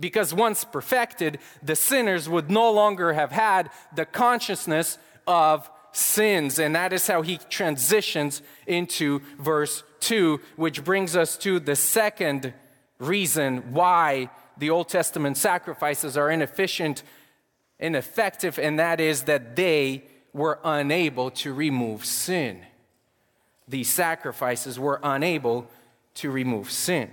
Because 0.00 0.34
once 0.34 0.64
perfected, 0.64 1.38
the 1.62 1.76
sinners 1.76 2.28
would 2.28 2.50
no 2.50 2.70
longer 2.72 3.12
have 3.12 3.30
had 3.30 3.70
the 3.94 4.04
consciousness 4.04 4.98
of 5.26 5.70
sins. 5.92 6.58
And 6.58 6.74
that 6.74 6.92
is 6.92 7.06
how 7.06 7.22
he 7.22 7.38
transitions 7.48 8.42
into 8.66 9.20
verse 9.38 9.84
2, 10.00 10.40
which 10.56 10.84
brings 10.84 11.16
us 11.16 11.36
to 11.38 11.60
the 11.60 11.76
second 11.76 12.52
reason 12.98 13.72
why 13.72 14.30
the 14.56 14.70
Old 14.70 14.88
Testament 14.88 15.36
sacrifices 15.36 16.16
are 16.16 16.30
inefficient, 16.30 17.02
ineffective, 17.78 18.58
and 18.58 18.78
that 18.78 19.00
is 19.00 19.22
that 19.22 19.56
they 19.56 20.04
were 20.32 20.58
unable 20.64 21.30
to 21.30 21.52
remove 21.52 22.04
sin. 22.04 22.60
These 23.68 23.90
sacrifices 23.90 24.78
were 24.78 25.00
unable 25.02 25.70
to 26.14 26.30
remove 26.30 26.70
sin. 26.70 27.10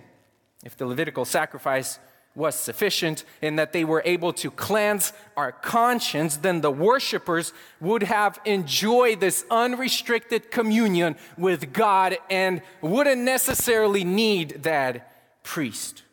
If 0.63 0.77
the 0.77 0.85
Levitical 0.85 1.25
sacrifice 1.25 1.97
was 2.33 2.55
sufficient 2.55 3.23
in 3.41 3.57
that 3.57 3.73
they 3.73 3.83
were 3.83 4.01
able 4.05 4.31
to 4.31 4.49
cleanse 4.49 5.11
our 5.35 5.51
conscience, 5.51 6.37
then 6.37 6.61
the 6.61 6.71
worshipers 6.71 7.51
would 7.81 8.03
have 8.03 8.39
enjoyed 8.45 9.19
this 9.19 9.43
unrestricted 9.51 10.49
communion 10.49 11.15
with 11.37 11.73
God 11.73 12.17
and 12.29 12.61
wouldn't 12.79 13.21
necessarily 13.21 14.03
need 14.03 14.63
that 14.63 15.11
priest. 15.43 16.03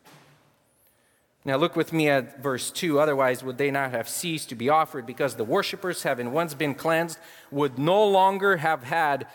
Now 1.45 1.57
look 1.57 1.77
with 1.77 1.93
me 1.93 2.09
at 2.09 2.43
verse 2.43 2.71
2. 2.71 2.99
Otherwise, 2.99 3.43
would 3.45 3.57
they 3.57 3.71
not 3.71 3.93
have 3.93 4.09
ceased 4.09 4.49
to 4.49 4.55
be 4.55 4.69
offered 4.69 5.07
because 5.07 5.37
the 5.37 5.45
worshippers, 5.45 6.03
having 6.03 6.33
once 6.33 6.53
been 6.53 6.75
cleansed, 6.75 7.19
would 7.51 7.79
no 7.79 8.07
longer 8.07 8.59
have 8.59 8.83
had 8.83 9.27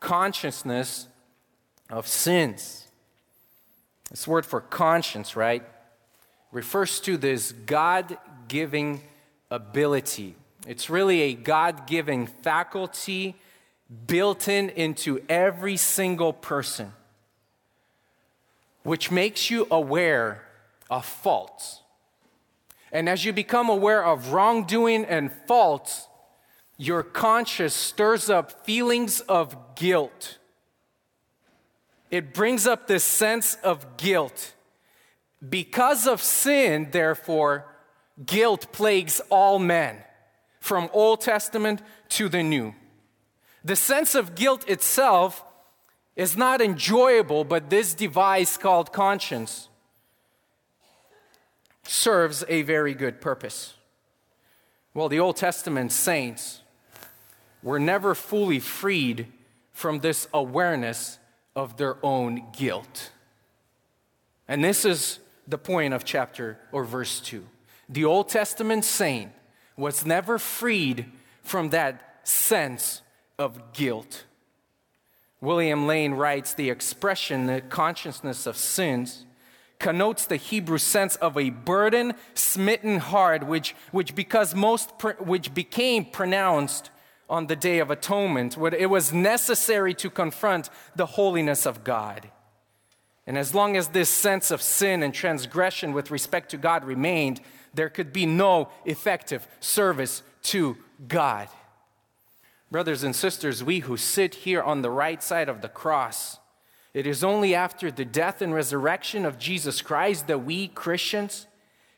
consciousness 0.00 1.06
of 1.90 2.08
sins? 2.08 2.88
This 4.10 4.26
word 4.26 4.44
for 4.44 4.60
conscience, 4.60 5.36
right, 5.36 5.62
refers 6.52 7.00
to 7.00 7.16
this 7.16 7.52
God 7.52 8.16
giving 8.46 9.00
ability. 9.50 10.36
It's 10.66 10.88
really 10.88 11.22
a 11.22 11.34
God 11.34 11.86
given 11.86 12.26
faculty 12.26 13.34
built 14.06 14.46
in 14.48 14.70
into 14.70 15.22
every 15.28 15.76
single 15.76 16.32
person, 16.32 16.92
which 18.84 19.10
makes 19.10 19.50
you 19.50 19.66
aware 19.70 20.42
of 20.90 21.04
faults. 21.04 21.80
And 22.92 23.08
as 23.08 23.24
you 23.24 23.32
become 23.32 23.68
aware 23.68 24.04
of 24.04 24.32
wrongdoing 24.32 25.06
and 25.06 25.32
faults, 25.46 26.06
your 26.76 27.02
conscience 27.02 27.74
stirs 27.74 28.28
up 28.28 28.64
feelings 28.66 29.20
of 29.20 29.56
guilt. 29.74 30.38
It 32.10 32.34
brings 32.34 32.66
up 32.66 32.86
this 32.86 33.04
sense 33.04 33.54
of 33.64 33.96
guilt. 33.96 34.52
Because 35.48 36.06
of 36.06 36.22
sin, 36.22 36.88
therefore, 36.92 37.66
guilt 38.24 38.72
plagues 38.72 39.20
all 39.28 39.58
men, 39.58 39.98
from 40.60 40.88
Old 40.92 41.20
Testament 41.20 41.82
to 42.10 42.28
the 42.28 42.42
New. 42.42 42.74
The 43.64 43.76
sense 43.76 44.14
of 44.14 44.34
guilt 44.34 44.68
itself 44.68 45.44
is 46.14 46.36
not 46.36 46.60
enjoyable, 46.60 47.44
but 47.44 47.70
this 47.70 47.94
device 47.94 48.56
called 48.56 48.92
conscience 48.92 49.68
serves 51.82 52.44
a 52.48 52.62
very 52.62 52.94
good 52.94 53.20
purpose. 53.20 53.74
Well, 54.94 55.08
the 55.08 55.20
Old 55.20 55.36
Testament 55.36 55.90
saints 55.90 56.60
were 57.62 57.80
never 57.80 58.14
fully 58.14 58.60
freed 58.60 59.26
from 59.72 60.00
this 60.00 60.28
awareness 60.34 61.18
of 61.56 61.76
their 61.76 61.96
own 62.04 62.44
guilt. 62.52 63.10
And 64.46 64.62
this 64.62 64.84
is 64.84 65.18
the 65.46 65.58
point 65.58 65.94
of 65.94 66.04
chapter 66.04 66.58
or 66.70 66.84
verse 66.84 67.20
2. 67.20 67.44
The 67.88 68.04
Old 68.04 68.28
Testament 68.28 68.84
saint 68.84 69.32
was 69.76 70.06
never 70.06 70.38
freed 70.38 71.06
from 71.42 71.70
that 71.70 72.20
sense 72.24 73.02
of 73.38 73.72
guilt. 73.72 74.24
William 75.40 75.86
Lane 75.86 76.12
writes 76.14 76.54
the 76.54 76.70
expression, 76.70 77.46
the 77.46 77.60
consciousness 77.60 78.46
of 78.46 78.56
sins, 78.56 79.26
connotes 79.80 80.26
the 80.26 80.36
Hebrew 80.36 80.78
sense 80.78 81.16
of 81.16 81.36
a 81.36 81.50
burden 81.50 82.14
smitten 82.34 82.98
heart, 82.98 83.44
which, 83.44 83.74
which, 83.90 84.14
because 84.14 84.54
most, 84.54 84.90
which 85.18 85.52
became 85.52 86.04
pronounced 86.04 86.90
on 87.28 87.48
the 87.48 87.56
Day 87.56 87.80
of 87.80 87.90
Atonement, 87.90 88.56
when 88.56 88.72
it 88.74 88.88
was 88.88 89.12
necessary 89.12 89.92
to 89.94 90.08
confront 90.08 90.70
the 90.94 91.06
holiness 91.06 91.66
of 91.66 91.82
God. 91.82 92.30
And 93.26 93.38
as 93.38 93.54
long 93.54 93.76
as 93.76 93.88
this 93.88 94.10
sense 94.10 94.50
of 94.50 94.60
sin 94.60 95.02
and 95.02 95.14
transgression 95.14 95.92
with 95.92 96.10
respect 96.10 96.50
to 96.50 96.56
God 96.56 96.84
remained, 96.84 97.40
there 97.74 97.88
could 97.88 98.12
be 98.12 98.26
no 98.26 98.68
effective 98.84 99.46
service 99.60 100.22
to 100.44 100.76
God. 101.06 101.48
Brothers 102.70 103.04
and 103.04 103.14
sisters, 103.14 103.62
we 103.62 103.80
who 103.80 103.96
sit 103.96 104.34
here 104.34 104.62
on 104.62 104.82
the 104.82 104.90
right 104.90 105.22
side 105.22 105.48
of 105.48 105.60
the 105.60 105.68
cross, 105.68 106.38
it 106.94 107.06
is 107.06 107.22
only 107.22 107.54
after 107.54 107.90
the 107.90 108.04
death 108.04 108.42
and 108.42 108.52
resurrection 108.52 109.24
of 109.24 109.38
Jesus 109.38 109.82
Christ 109.82 110.26
that 110.26 110.44
we 110.44 110.68
Christians 110.68 111.46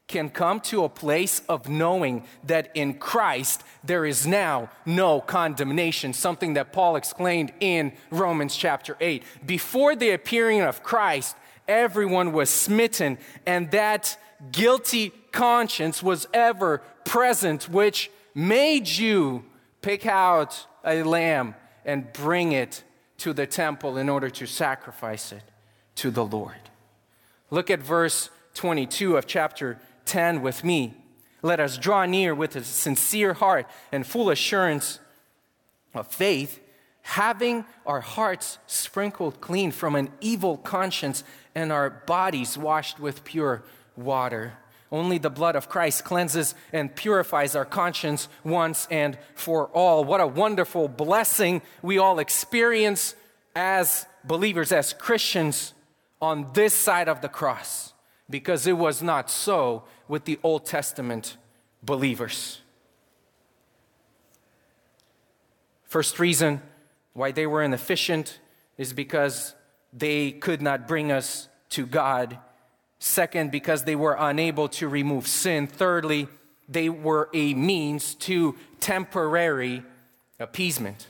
can 0.06 0.28
come 0.28 0.61
to 0.61 0.84
a 0.84 0.88
place 0.88 1.40
of 1.49 1.68
knowing 1.68 2.25
that 2.44 2.70
in 2.75 2.94
Christ 2.94 3.62
there 3.82 4.04
is 4.04 4.26
now 4.26 4.70
no 4.84 5.20
condemnation, 5.20 6.12
something 6.12 6.54
that 6.54 6.73
Paul 6.73 6.96
explained 6.96 7.52
in 7.61 7.92
Romans 8.11 8.54
chapter 8.54 8.96
8. 9.00 9.23
Before 9.46 9.96
the 9.96 10.11
appearing 10.11 10.61
of 10.61 10.82
Christ, 10.82 11.37
everyone 11.66 12.33
was 12.33 12.50
smitten, 12.50 13.18
and 13.46 13.70
that 13.70 14.18
guilty 14.52 15.11
conscience 15.33 16.02
was 16.02 16.26
ever 16.35 16.83
present, 17.05 17.68
which 17.68 18.11
made 18.35 18.87
you 18.88 19.44
pick 19.81 20.07
out 20.07 20.66
a 20.85 21.02
lamb 21.02 21.55
and 21.85 22.12
bring 22.12 22.52
it 22.52 22.85
to 23.18 23.33
the 23.33 23.46
temple 23.46 23.96
in 23.96 24.09
order 24.09 24.28
to 24.28 24.46
sacrifice 24.46 25.33
it 25.33 25.42
to 25.94 26.11
the 26.11 26.24
Lord. 26.24 26.57
Look 27.50 27.70
at 27.70 27.81
verse 27.81 28.31
22 28.55 29.16
of 29.16 29.26
chapter 29.26 29.78
10 30.06 30.42
with 30.42 30.64
me. 30.64 30.94
Let 31.42 31.60
us 31.60 31.76
draw 31.76 32.06
near 32.06 32.34
with 32.34 32.56
a 32.56 32.64
sincere 32.64 33.34
heart 33.34 33.66
and 33.92 34.06
full 34.06 34.30
assurance 34.30 34.98
of 35.94 36.08
faith, 36.08 36.60
having 37.02 37.64
our 37.86 38.00
hearts 38.00 38.58
sprinkled 38.66 39.40
clean 39.40 39.70
from 39.70 39.94
an 39.94 40.10
evil 40.20 40.56
conscience 40.56 41.22
and 41.54 41.70
our 41.70 41.90
bodies 41.90 42.56
washed 42.56 42.98
with 42.98 43.24
pure 43.24 43.62
water. 43.96 44.54
Only 44.90 45.18
the 45.18 45.30
blood 45.30 45.56
of 45.56 45.68
Christ 45.68 46.04
cleanses 46.04 46.54
and 46.72 46.94
purifies 46.94 47.56
our 47.56 47.64
conscience 47.64 48.28
once 48.42 48.86
and 48.90 49.18
for 49.34 49.66
all. 49.68 50.04
What 50.04 50.20
a 50.20 50.26
wonderful 50.26 50.88
blessing 50.88 51.62
we 51.82 51.98
all 51.98 52.18
experience 52.18 53.14
as 53.56 54.06
believers, 54.24 54.72
as 54.72 54.92
Christians 54.92 55.74
on 56.22 56.48
this 56.54 56.74
side 56.74 57.08
of 57.08 57.20
the 57.20 57.28
cross, 57.28 57.92
because 58.30 58.66
it 58.66 58.78
was 58.78 59.02
not 59.02 59.30
so 59.30 59.84
with 60.08 60.24
the 60.24 60.38
Old 60.42 60.66
Testament 60.66 61.36
believers. 61.82 62.60
First 65.84 66.18
reason 66.18 66.62
why 67.12 67.30
they 67.30 67.46
were 67.46 67.62
inefficient 67.62 68.40
is 68.76 68.92
because 68.92 69.54
they 69.92 70.32
could 70.32 70.60
not 70.60 70.88
bring 70.88 71.12
us 71.12 71.48
to 71.70 71.86
God 71.86 72.38
Second, 73.04 73.50
because 73.50 73.84
they 73.84 73.96
were 73.96 74.16
unable 74.18 74.66
to 74.66 74.88
remove 74.88 75.26
sin. 75.26 75.66
Thirdly, 75.66 76.26
they 76.70 76.88
were 76.88 77.28
a 77.34 77.52
means 77.52 78.14
to 78.14 78.56
temporary 78.80 79.82
appeasement. 80.40 81.08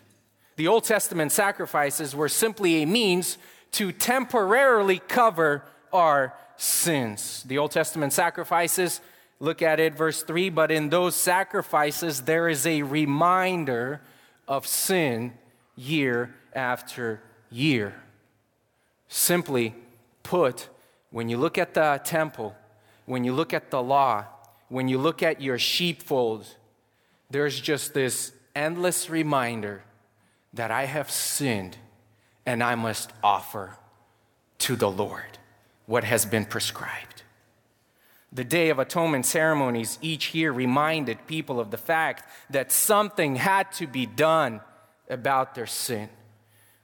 The 0.57 0.67
Old 0.67 0.83
Testament 0.83 1.31
sacrifices 1.31 2.13
were 2.13 2.29
simply 2.29 2.83
a 2.83 2.87
means 2.87 3.39
to 3.73 3.93
temporarily 3.93 4.99
cover 4.99 5.63
our 5.93 6.35
sins. 6.57 7.45
The 7.47 7.59
Old 7.59 7.71
Testament 7.71 8.13
sacrifices, 8.13 9.01
look 9.41 9.63
at 9.63 9.81
it, 9.81 9.95
verse 9.95 10.23
3 10.23 10.51
but 10.51 10.71
in 10.71 10.89
those 10.89 11.15
sacrifices 11.15 12.23
there 12.23 12.49
is 12.49 12.67
a 12.67 12.83
reminder 12.83 14.01
of 14.47 14.67
sin 14.67 15.33
year 15.77 16.35
after 16.55 17.21
year. 17.51 17.95
Simply 19.09 19.75
put, 20.23 20.69
when 21.11 21.29
you 21.29 21.37
look 21.37 21.59
at 21.59 21.75
the 21.75 22.01
temple, 22.05 22.55
when 23.07 23.25
you 23.25 23.33
look 23.33 23.53
at 23.53 23.71
the 23.71 23.83
law, 23.83 24.25
when 24.69 24.89
you 24.89 24.99
look 24.99 25.23
at 25.23 25.41
your 25.41 25.59
sheepfold, 25.59 26.47
there's 27.31 27.61
just 27.61 27.95
this 27.95 28.33
endless 28.55 29.11
reminder 29.11 29.83
that 30.53 30.71
I 30.71 30.85
have 30.85 31.11
sinned 31.11 31.77
and 32.47 32.63
I 32.63 32.75
must 32.75 33.11
offer 33.23 33.77
to 34.59 34.77
the 34.77 34.91
Lord 34.91 35.39
what 35.87 36.05
has 36.05 36.25
been 36.25 36.45
prescribed. 36.45 37.23
The 38.33 38.45
Day 38.45 38.71
of 38.71 38.79
Atonement 38.79 39.27
ceremonies 39.27 39.99
each 40.03 40.35
year 40.35 40.51
reminded 40.51 41.27
people 41.27 41.61
of 41.61 41.71
the 41.71 41.79
fact 41.79 42.29
that 42.51 42.73
something 42.73 43.37
had 43.37 43.71
to 43.73 43.87
be 43.87 44.07
done 44.07 44.61
about 45.09 45.55
their 45.55 45.67
sin, 45.67 46.09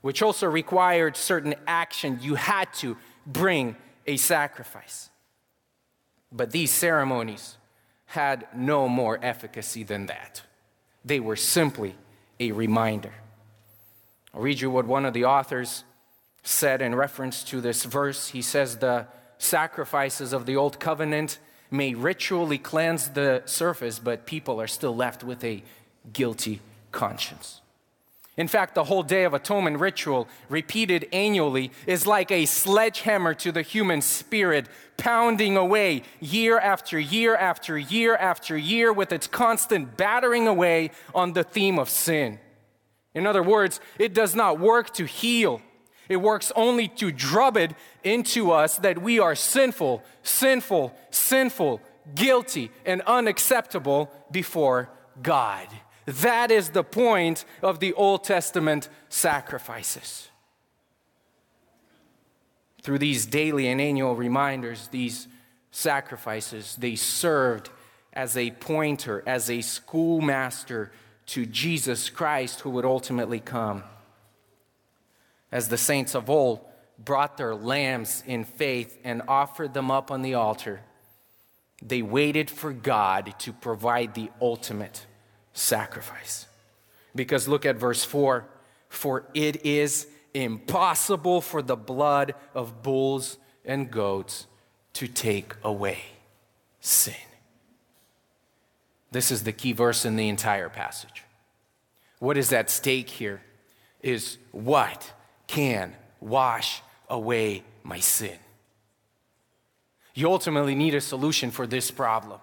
which 0.00 0.22
also 0.22 0.46
required 0.46 1.16
certain 1.16 1.54
action. 1.66 2.18
You 2.22 2.36
had 2.36 2.72
to 2.74 2.96
bring 3.26 3.76
a 4.06 4.16
sacrifice. 4.16 5.10
But 6.30 6.52
these 6.52 6.70
ceremonies 6.70 7.56
had 8.06 8.46
no 8.54 8.88
more 8.88 9.18
efficacy 9.22 9.82
than 9.82 10.06
that. 10.06 10.42
They 11.04 11.18
were 11.20 11.36
simply 11.36 11.96
a 12.38 12.52
reminder. 12.52 13.12
I'll 14.32 14.40
read 14.40 14.60
you 14.60 14.70
what 14.70 14.86
one 14.86 15.04
of 15.04 15.14
the 15.14 15.24
authors 15.24 15.84
said 16.42 16.83
in 16.83 16.94
reference 16.94 17.44
to 17.44 17.61
this 17.61 17.85
verse. 17.85 18.29
He 18.29 18.42
says, 18.42 18.79
The 18.79 19.07
sacrifices 19.38 20.33
of 20.33 20.46
the 20.46 20.57
old 20.57 20.81
covenant 20.81 21.38
may 21.70 21.94
ritually 21.94 22.59
cleanse 22.59 23.11
the 23.11 23.42
surface, 23.46 23.98
but 23.98 24.26
people 24.26 24.61
are 24.61 24.66
still 24.66 24.94
left 24.94 25.22
with 25.22 25.44
a 25.44 25.62
guilty 26.12 26.61
conscience. 26.92 27.61
In 28.37 28.48
fact, 28.48 28.74
the 28.74 28.85
whole 28.85 29.03
Day 29.03 29.24
of 29.24 29.35
Atonement 29.35 29.79
ritual, 29.79 30.26
repeated 30.48 31.07
annually, 31.12 31.72
is 31.87 32.07
like 32.07 32.31
a 32.31 32.46
sledgehammer 32.46 33.35
to 33.35 33.53
the 33.53 33.62
human 33.62 34.00
spirit, 34.00 34.66
pounding 34.96 35.57
away 35.57 36.05
year 36.20 36.59
after 36.59 36.98
year 36.98 37.37
after 37.37 37.76
year 37.76 38.16
after 38.16 38.57
year 38.57 38.92
with 38.92 39.12
its 39.12 39.26
constant 39.26 39.96
battering 39.96 40.48
away 40.48 40.90
on 41.14 41.35
the 41.35 41.44
theme 41.44 41.79
of 41.79 41.90
sin. 41.90 42.38
In 43.14 43.26
other 43.26 43.42
words, 43.42 43.81
it 43.98 44.14
does 44.14 44.35
not 44.35 44.59
work 44.59 44.94
to 44.94 45.05
heal, 45.05 45.61
It 46.10 46.16
works 46.16 46.50
only 46.56 46.88
to 46.88 47.12
drub 47.12 47.56
it 47.56 47.72
into 48.02 48.50
us 48.50 48.78
that 48.78 49.00
we 49.00 49.20
are 49.20 49.36
sinful, 49.36 50.02
sinful, 50.24 50.92
sinful, 51.10 51.80
guilty, 52.16 52.72
and 52.84 53.00
unacceptable 53.02 54.10
before 54.32 54.90
God. 55.22 55.68
That 56.06 56.50
is 56.50 56.70
the 56.70 56.82
point 56.82 57.44
of 57.62 57.78
the 57.78 57.92
Old 57.92 58.24
Testament 58.24 58.88
sacrifices. 59.08 60.28
Through 62.82 62.98
these 62.98 63.24
daily 63.24 63.68
and 63.68 63.80
annual 63.80 64.16
reminders, 64.16 64.88
these 64.88 65.28
sacrifices, 65.70 66.74
they 66.74 66.96
served 66.96 67.70
as 68.12 68.36
a 68.36 68.50
pointer, 68.50 69.22
as 69.28 69.48
a 69.48 69.60
schoolmaster 69.60 70.90
to 71.26 71.46
Jesus 71.46 72.10
Christ 72.10 72.62
who 72.62 72.70
would 72.70 72.84
ultimately 72.84 73.38
come 73.38 73.84
as 75.52 75.68
the 75.68 75.78
saints 75.78 76.14
of 76.14 76.30
old 76.30 76.60
brought 76.98 77.36
their 77.36 77.54
lambs 77.54 78.22
in 78.26 78.44
faith 78.44 78.98
and 79.04 79.22
offered 79.26 79.74
them 79.74 79.90
up 79.90 80.10
on 80.10 80.22
the 80.22 80.34
altar, 80.34 80.80
they 81.82 82.02
waited 82.02 82.50
for 82.50 82.72
God 82.72 83.34
to 83.38 83.52
provide 83.52 84.14
the 84.14 84.30
ultimate 84.40 85.06
sacrifice. 85.52 86.46
Because 87.14 87.48
look 87.48 87.64
at 87.64 87.76
verse 87.76 88.04
4 88.04 88.46
For 88.88 89.26
it 89.34 89.64
is 89.64 90.06
impossible 90.34 91.40
for 91.40 91.62
the 91.62 91.76
blood 91.76 92.34
of 92.54 92.82
bulls 92.82 93.38
and 93.64 93.90
goats 93.90 94.46
to 94.94 95.08
take 95.08 95.54
away 95.62 96.00
sin. 96.80 97.14
This 99.10 99.30
is 99.30 99.42
the 99.42 99.52
key 99.52 99.72
verse 99.72 100.04
in 100.04 100.16
the 100.16 100.28
entire 100.28 100.68
passage. 100.68 101.24
What 102.18 102.36
is 102.36 102.52
at 102.52 102.70
stake 102.70 103.08
here 103.08 103.40
is 104.02 104.38
what 104.52 105.12
can 105.50 105.92
wash 106.20 106.80
away 107.08 107.64
my 107.82 107.98
sin. 107.98 108.38
You 110.14 110.30
ultimately 110.30 110.76
need 110.76 110.94
a 110.94 111.00
solution 111.00 111.50
for 111.50 111.66
this 111.66 111.90
problem. 111.90 112.38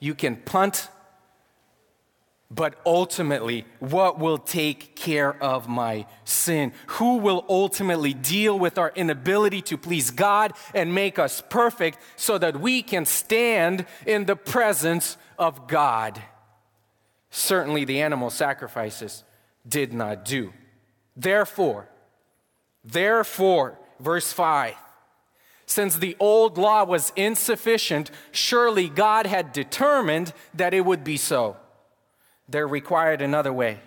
You 0.00 0.16
can 0.16 0.34
punt, 0.34 0.88
but 2.50 2.74
ultimately, 2.84 3.66
what 3.78 4.18
will 4.18 4.38
take 4.38 4.96
care 4.96 5.40
of 5.40 5.68
my 5.68 6.06
sin? 6.24 6.72
Who 6.98 7.18
will 7.18 7.44
ultimately 7.48 8.14
deal 8.14 8.58
with 8.58 8.78
our 8.78 8.90
inability 8.96 9.62
to 9.62 9.78
please 9.78 10.10
God 10.10 10.54
and 10.74 10.92
make 10.92 11.20
us 11.20 11.40
perfect 11.50 11.98
so 12.16 12.36
that 12.36 12.58
we 12.60 12.82
can 12.82 13.04
stand 13.04 13.86
in 14.06 14.24
the 14.24 14.34
presence 14.36 15.16
of 15.38 15.68
God? 15.68 16.20
Certainly, 17.30 17.84
the 17.84 18.02
animal 18.02 18.28
sacrifices 18.28 19.22
did 19.68 19.92
not 19.92 20.24
do. 20.24 20.52
Therefore, 21.16 21.88
Therefore, 22.84 23.78
verse 24.00 24.32
5 24.32 24.74
since 25.72 25.96
the 25.96 26.16
old 26.20 26.58
law 26.58 26.84
was 26.84 27.14
insufficient, 27.16 28.10
surely 28.30 28.90
God 28.90 29.26
had 29.26 29.52
determined 29.52 30.34
that 30.52 30.74
it 30.74 30.84
would 30.84 31.02
be 31.02 31.16
so. 31.16 31.56
There 32.46 32.68
required 32.68 33.22
another 33.22 33.54
way. 33.54 33.80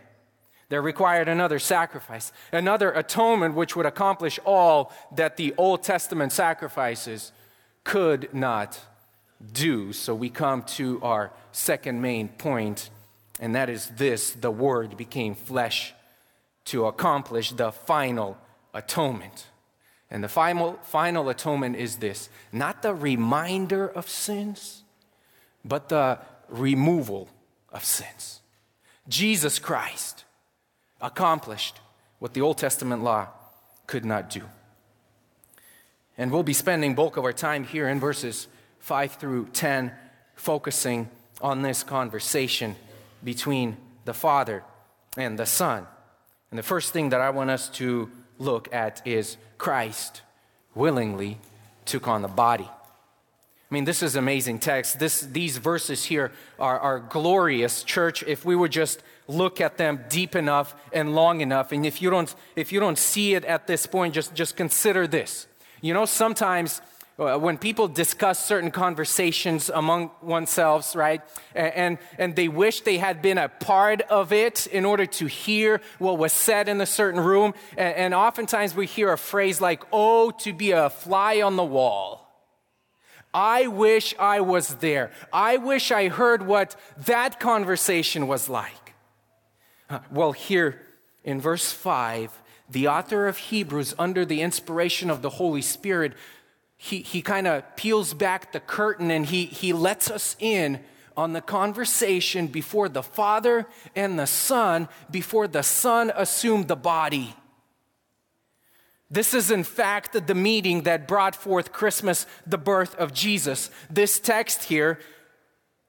There 0.69 0.81
required 0.81 1.27
another 1.27 1.59
sacrifice, 1.59 2.31
another 2.51 2.91
atonement 2.91 3.53
which 3.53 3.75
would 3.75 3.85
accomplish 3.85 4.39
all 4.45 4.91
that 5.11 5.37
the 5.37 5.53
Old 5.57 5.83
Testament 5.83 6.31
sacrifices 6.31 7.31
could 7.83 8.33
not 8.33 8.79
do. 9.53 9.93
So 9.93 10.15
we 10.15 10.31
come 10.31 10.63
to 10.63 10.99
our 11.03 11.31
second 11.51 12.01
main 12.01 12.29
point, 12.29 12.89
and 13.39 13.53
that 13.53 13.69
is 13.69 13.89
this 13.89 14.31
the 14.31 14.49
Word 14.49 14.97
became 14.97 15.35
flesh 15.35 15.93
to 16.65 16.87
accomplish 16.87 17.51
the 17.51 17.71
final 17.71 18.39
atonement. 18.75 19.47
And 20.11 20.23
the 20.23 20.29
final, 20.29 20.77
final 20.83 21.29
atonement 21.29 21.77
is 21.77 21.97
this 21.97 22.29
not 22.51 22.83
the 22.83 22.93
reminder 22.93 23.87
of 23.87 24.07
sins, 24.07 24.83
but 25.63 25.89
the 25.89 26.19
removal 26.47 27.29
of 27.69 27.83
sins. 27.83 28.41
Jesus 29.07 29.57
Christ 29.57 30.25
accomplished 31.01 31.79
what 32.19 32.33
the 32.33 32.41
Old 32.41 32.57
Testament 32.57 33.03
law 33.03 33.27
could 33.87 34.05
not 34.05 34.29
do. 34.29 34.41
And 36.17 36.31
we'll 36.31 36.43
be 36.43 36.53
spending 36.53 36.95
bulk 36.95 37.17
of 37.17 37.23
our 37.23 37.33
time 37.33 37.63
here 37.63 37.89
in 37.89 37.99
verses 37.99 38.47
5 38.79 39.13
through 39.13 39.47
10 39.53 39.91
focusing 40.35 41.09
on 41.41 41.61
this 41.61 41.83
conversation 41.83 42.75
between 43.23 43.77
the 44.05 44.13
Father 44.13 44.63
and 45.17 45.37
the 45.37 45.45
Son. 45.45 45.85
And 46.51 46.57
the 46.57 46.63
first 46.63 46.93
thing 46.93 47.09
that 47.09 47.21
I 47.21 47.31
want 47.31 47.49
us 47.49 47.69
to 47.69 48.09
look 48.39 48.73
at 48.73 49.05
is 49.05 49.37
Christ 49.57 50.21
willingly 50.73 51.37
took 51.85 52.07
on 52.07 52.21
the 52.21 52.27
body. 52.27 52.69
I 52.69 53.73
mean, 53.73 53.85
this 53.85 54.03
is 54.03 54.15
amazing 54.15 54.59
text. 54.59 54.99
This, 54.99 55.21
these 55.21 55.57
verses 55.57 56.05
here 56.05 56.31
are, 56.59 56.79
are 56.79 56.99
glorious, 56.99 57.83
church, 57.83 58.23
if 58.23 58.45
we 58.45 58.55
would 58.55 58.71
just 58.71 59.01
look 59.27 59.59
at 59.59 59.77
them 59.77 60.05
deep 60.07 60.35
enough 60.35 60.75
and 60.93 61.15
long 61.15 61.41
enough. 61.41 61.71
And 61.71 61.85
if 61.85 62.01
you 62.01 62.11
don't, 62.11 62.33
if 62.55 62.71
you 62.71 62.79
don't 62.79 62.97
see 62.97 63.33
it 63.33 63.43
at 63.45 63.65
this 63.65 63.87
point, 63.87 64.13
just, 64.13 64.35
just 64.35 64.55
consider 64.55 65.07
this. 65.07 65.47
You 65.81 65.93
know, 65.93 66.05
sometimes 66.05 66.81
when 67.17 67.57
people 67.57 67.87
discuss 67.87 68.43
certain 68.43 68.71
conversations 68.71 69.69
among 69.69 70.11
oneself, 70.21 70.95
right, 70.95 71.21
and, 71.53 71.97
and 72.17 72.35
they 72.35 72.49
wish 72.49 72.81
they 72.81 72.97
had 72.97 73.21
been 73.21 73.37
a 73.37 73.47
part 73.47 74.01
of 74.01 74.33
it 74.33 74.67
in 74.67 74.83
order 74.83 75.05
to 75.05 75.25
hear 75.25 75.79
what 75.97 76.17
was 76.17 76.33
said 76.33 76.67
in 76.67 76.81
a 76.81 76.85
certain 76.85 77.21
room, 77.21 77.53
and, 77.77 77.95
and 77.95 78.13
oftentimes 78.13 78.75
we 78.75 78.85
hear 78.85 79.13
a 79.13 79.17
phrase 79.17 79.61
like, 79.61 79.83
oh, 79.93 80.31
to 80.31 80.51
be 80.51 80.71
a 80.71 80.89
fly 80.89 81.41
on 81.41 81.55
the 81.55 81.63
wall. 81.63 82.21
I 83.33 83.67
wish 83.67 84.13
I 84.17 84.41
was 84.41 84.75
there. 84.75 85.11
I 85.31 85.57
wish 85.57 85.91
I 85.91 86.09
heard 86.09 86.45
what 86.45 86.75
that 87.05 87.39
conversation 87.39 88.27
was 88.27 88.49
like. 88.49 88.93
Uh, 89.89 89.99
well, 90.11 90.31
here 90.31 90.81
in 91.23 91.39
verse 91.39 91.71
5, 91.71 92.41
the 92.69 92.87
author 92.87 93.27
of 93.27 93.37
Hebrews, 93.37 93.93
under 93.99 94.25
the 94.25 94.41
inspiration 94.41 95.09
of 95.09 95.21
the 95.21 95.31
Holy 95.31 95.61
Spirit, 95.61 96.13
he, 96.77 97.01
he 97.01 97.21
kind 97.21 97.47
of 97.47 97.63
peels 97.75 98.13
back 98.13 98.51
the 98.51 98.59
curtain 98.59 99.11
and 99.11 99.25
he, 99.25 99.45
he 99.45 99.73
lets 99.73 100.09
us 100.09 100.35
in 100.39 100.79
on 101.17 101.33
the 101.33 101.41
conversation 101.41 102.47
before 102.47 102.89
the 102.89 103.03
Father 103.03 103.67
and 103.95 104.19
the 104.19 104.27
Son, 104.27 104.87
before 105.09 105.47
the 105.47 105.63
Son 105.63 106.11
assumed 106.15 106.67
the 106.67 106.75
body. 106.75 107.35
This 109.09 109.33
is, 109.33 109.51
in 109.51 109.63
fact, 109.63 110.27
the 110.27 110.35
meeting 110.35 110.83
that 110.83 111.07
brought 111.07 111.35
forth 111.35 111.71
Christmas, 111.71 112.25
the 112.45 112.57
birth 112.57 112.95
of 112.95 113.13
Jesus. 113.13 113.69
This 113.89 114.19
text 114.19 114.63
here, 114.63 114.99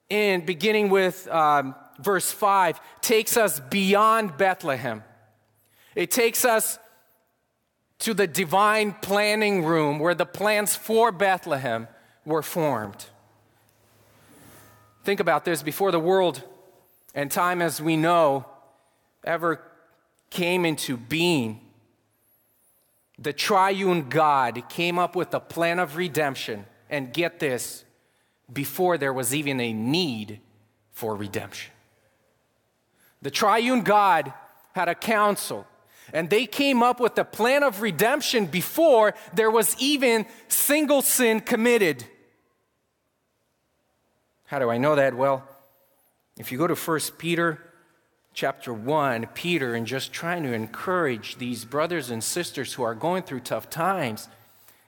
in 0.09 0.45
beginning 0.45 0.91
with 0.91 1.27
um, 1.29 1.75
verse 1.99 2.31
5, 2.31 2.79
takes 3.01 3.37
us 3.37 3.59
beyond 3.59 4.37
Bethlehem. 4.37 5.03
It 5.95 6.11
takes 6.11 6.45
us 6.45 6.79
to 8.01 8.15
the 8.15 8.27
divine 8.27 8.93
planning 8.93 9.65
room 9.65 9.99
where 9.99 10.15
the 10.15 10.27
plans 10.27 10.77
for 10.77 11.11
Bethlehem 11.11 11.89
were 12.25 12.43
formed. 12.43 13.07
Think 15.05 15.21
about 15.21 15.45
this 15.45 15.63
before 15.63 15.91
the 15.91 16.01
world 16.01 16.43
and 17.15 17.31
time 17.31 17.63
as 17.63 17.81
we 17.81 17.97
know 17.97 18.45
ever 19.25 19.63
came 20.31 20.65
into 20.65 20.97
being, 20.97 21.61
the 23.19 23.33
triune 23.33 24.09
God 24.09 24.69
came 24.69 24.99
up 24.99 25.17
with 25.17 25.33
a 25.33 25.41
plan 25.41 25.79
of 25.79 25.97
redemption. 25.97 26.67
And 26.89 27.13
get 27.13 27.41
this, 27.41 27.85
before 28.53 28.97
there 28.97 29.13
was 29.13 29.35
even 29.35 29.59
a 29.59 29.73
need 29.73 30.39
for 30.93 31.17
redemption. 31.17 31.73
The 33.23 33.31
triune 33.31 33.83
God 33.83 34.33
had 34.73 34.89
a 34.89 34.95
council 34.95 35.67
and 36.13 36.31
they 36.31 36.47
came 36.47 36.83
up 36.83 37.01
with 37.01 37.19
a 37.19 37.25
plan 37.25 37.63
of 37.63 37.83
redemption 37.83 38.47
before 38.47 39.15
there 39.35 39.51
was 39.51 39.77
even 39.79 40.27
single 40.49 41.03
sin 41.03 41.41
committed. 41.41 42.05
How 44.47 44.59
do 44.59 44.71
I 44.71 44.79
know 44.79 44.95
that? 44.95 45.15
Well, 45.15 45.47
if 46.37 46.53
you 46.53 46.59
go 46.59 46.67
to 46.67 46.75
1 46.75 47.01
Peter 47.19 47.61
chapter 48.33 48.73
1, 48.73 49.29
Peter, 49.35 49.75
and 49.75 49.87
just 49.87 50.13
trying 50.13 50.43
to 50.43 50.53
encourage 50.53 51.37
these 51.37 51.65
brothers 51.65 52.11
and 52.11 52.23
sisters 52.23 52.75
who 52.75 52.83
are 52.83 52.95
going 52.95 53.23
through 53.23 53.41
tough 53.41 53.71
times, 53.71 54.29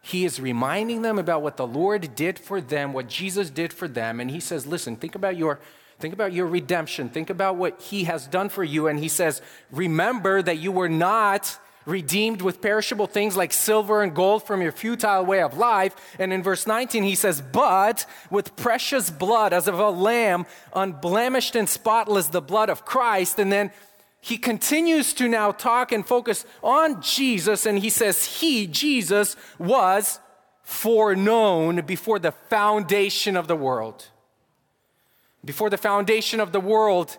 he 0.02 0.24
is 0.24 0.38
reminding 0.38 1.02
them 1.02 1.18
about 1.18 1.42
what 1.42 1.56
the 1.56 1.66
Lord 1.66 2.14
did 2.14 2.38
for 2.38 2.60
them, 2.60 2.92
what 2.92 3.08
Jesus 3.08 3.50
did 3.50 3.72
for 3.72 3.88
them. 3.88 4.20
And 4.20 4.30
he 4.30 4.38
says, 4.38 4.66
Listen, 4.66 4.96
think 4.96 5.14
about 5.14 5.36
your 5.36 5.60
Think 5.98 6.14
about 6.14 6.32
your 6.32 6.46
redemption. 6.46 7.08
Think 7.08 7.28
about 7.28 7.56
what 7.56 7.80
he 7.82 8.04
has 8.04 8.26
done 8.26 8.48
for 8.48 8.62
you. 8.62 8.86
And 8.86 8.98
he 8.98 9.08
says, 9.08 9.42
Remember 9.70 10.40
that 10.42 10.58
you 10.58 10.70
were 10.70 10.88
not 10.88 11.58
redeemed 11.86 12.42
with 12.42 12.60
perishable 12.60 13.06
things 13.06 13.36
like 13.36 13.52
silver 13.52 14.02
and 14.02 14.14
gold 14.14 14.46
from 14.46 14.60
your 14.60 14.70
futile 14.70 15.24
way 15.24 15.42
of 15.42 15.56
life. 15.56 15.96
And 16.18 16.32
in 16.32 16.42
verse 16.42 16.66
19, 16.66 17.02
he 17.02 17.14
says, 17.14 17.40
But 17.40 18.06
with 18.30 18.54
precious 18.56 19.10
blood, 19.10 19.52
as 19.52 19.66
of 19.66 19.78
a 19.78 19.90
lamb, 19.90 20.46
unblemished 20.72 21.56
and 21.56 21.68
spotless, 21.68 22.28
the 22.28 22.42
blood 22.42 22.70
of 22.70 22.84
Christ. 22.84 23.38
And 23.38 23.50
then 23.50 23.72
he 24.20 24.36
continues 24.36 25.14
to 25.14 25.28
now 25.28 25.50
talk 25.50 25.90
and 25.90 26.06
focus 26.06 26.44
on 26.62 27.00
Jesus, 27.02 27.66
and 27.66 27.78
he 27.78 27.90
says, 27.90 28.24
He, 28.24 28.66
Jesus, 28.66 29.34
was 29.58 30.20
foreknown 30.62 31.86
before 31.86 32.18
the 32.18 32.32
foundation 32.32 33.36
of 33.36 33.48
the 33.48 33.56
world. 33.56 34.06
Before 35.44 35.70
the 35.70 35.76
foundation 35.76 36.40
of 36.40 36.52
the 36.52 36.60
world, 36.60 37.16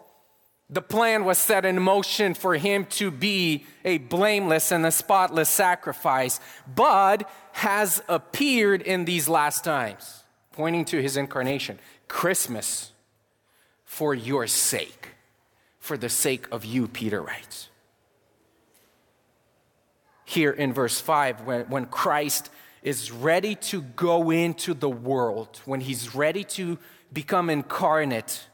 the 0.69 0.81
plan 0.81 1.25
was 1.25 1.37
set 1.37 1.65
in 1.65 1.81
motion 1.81 2.33
for 2.33 2.55
him 2.55 2.85
to 2.85 3.09
be 3.09 3.65
a 3.83 3.97
blameless 3.97 4.71
and 4.71 4.85
a 4.85 4.91
spotless 4.91 5.49
sacrifice, 5.49 6.39
but 6.73 7.29
has 7.53 8.03
appeared 8.07 8.81
in 8.83 9.05
these 9.05 9.27
last 9.27 9.63
times, 9.63 10.23
pointing 10.51 10.85
to 10.85 11.01
his 11.01 11.17
incarnation. 11.17 11.79
Christmas 12.07 12.91
for 13.83 14.13
your 14.13 14.45
sake, 14.45 15.09
for 15.79 15.97
the 15.97 16.09
sake 16.09 16.47
of 16.51 16.63
you, 16.63 16.87
Peter 16.87 17.21
writes. 17.21 17.69
Here 20.25 20.51
in 20.51 20.73
verse 20.73 21.01
5, 21.01 21.41
when, 21.41 21.61
when 21.69 21.85
Christ 21.87 22.51
is 22.83 23.11
ready 23.11 23.55
to 23.55 23.81
go 23.81 24.29
into 24.29 24.75
the 24.75 24.89
world, 24.89 25.59
when 25.65 25.81
he's 25.81 26.13
ready 26.13 26.43
to 26.43 26.77
become 27.11 27.49
incarnate, 27.49 28.45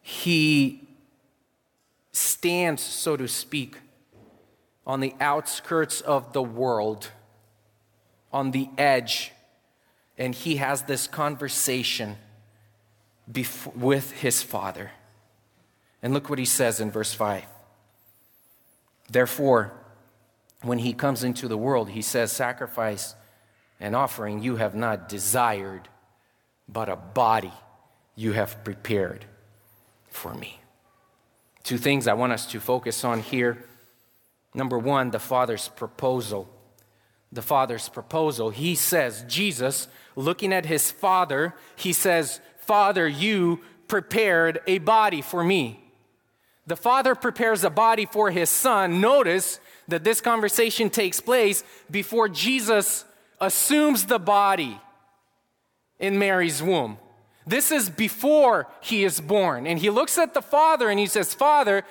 he 0.00 0.86
stands, 2.12 2.82
so 2.82 3.16
to 3.16 3.26
speak, 3.26 3.78
on 4.86 5.00
the 5.00 5.14
outskirts 5.20 6.00
of 6.00 6.32
the 6.32 6.42
world, 6.42 7.10
on 8.32 8.50
the 8.50 8.68
edge, 8.76 9.32
and 10.18 10.34
he 10.34 10.56
has 10.56 10.82
this 10.82 11.06
conversation 11.06 12.16
bef- 13.30 13.74
with 13.76 14.12
his 14.12 14.42
father. 14.42 14.90
And 16.02 16.12
look 16.12 16.28
what 16.28 16.38
he 16.38 16.44
says 16.44 16.80
in 16.80 16.90
verse 16.90 17.14
5. 17.14 17.44
Therefore, 19.08 19.72
when 20.62 20.78
he 20.78 20.92
comes 20.92 21.24
into 21.24 21.48
the 21.48 21.58
world, 21.58 21.90
he 21.90 22.02
says, 22.02 22.32
Sacrifice 22.32 23.14
and 23.80 23.94
offering 23.96 24.42
you 24.42 24.56
have 24.56 24.74
not 24.74 25.08
desired, 25.08 25.88
but 26.68 26.88
a 26.88 26.96
body 26.96 27.52
you 28.16 28.32
have 28.32 28.62
prepared 28.64 29.24
for 30.08 30.34
me. 30.34 30.60
Two 31.62 31.78
things 31.78 32.06
I 32.06 32.14
want 32.14 32.32
us 32.32 32.46
to 32.46 32.60
focus 32.60 33.04
on 33.04 33.20
here. 33.20 33.64
Number 34.54 34.78
one, 34.78 35.10
the 35.10 35.18
Father's 35.18 35.68
proposal. 35.68 36.48
The 37.32 37.42
Father's 37.42 37.88
proposal. 37.88 38.50
He 38.50 38.74
says, 38.74 39.24
Jesus, 39.26 39.88
looking 40.14 40.52
at 40.52 40.66
his 40.66 40.90
Father, 40.90 41.54
he 41.74 41.92
says, 41.92 42.40
Father, 42.58 43.08
you 43.08 43.60
prepared 43.88 44.60
a 44.66 44.78
body 44.78 45.20
for 45.20 45.42
me. 45.42 45.80
The 46.66 46.76
Father 46.76 47.14
prepares 47.14 47.64
a 47.64 47.70
body 47.70 48.06
for 48.06 48.30
his 48.30 48.48
Son. 48.48 49.00
Notice 49.00 49.58
that 49.88 50.04
this 50.04 50.20
conversation 50.20 50.88
takes 50.88 51.20
place 51.20 51.62
before 51.90 52.28
Jesus 52.28 53.04
assumes 53.40 54.06
the 54.06 54.18
body 54.18 54.80
in 55.98 56.18
Mary's 56.18 56.62
womb. 56.62 56.98
This 57.46 57.70
is 57.70 57.90
before 57.90 58.68
he 58.80 59.04
is 59.04 59.20
born. 59.20 59.66
And 59.66 59.78
he 59.78 59.90
looks 59.90 60.18
at 60.18 60.34
the 60.34 60.42
Father 60.42 60.88
and 60.88 60.98
he 60.98 61.06
says, 61.06 61.34
Father, 61.34 61.84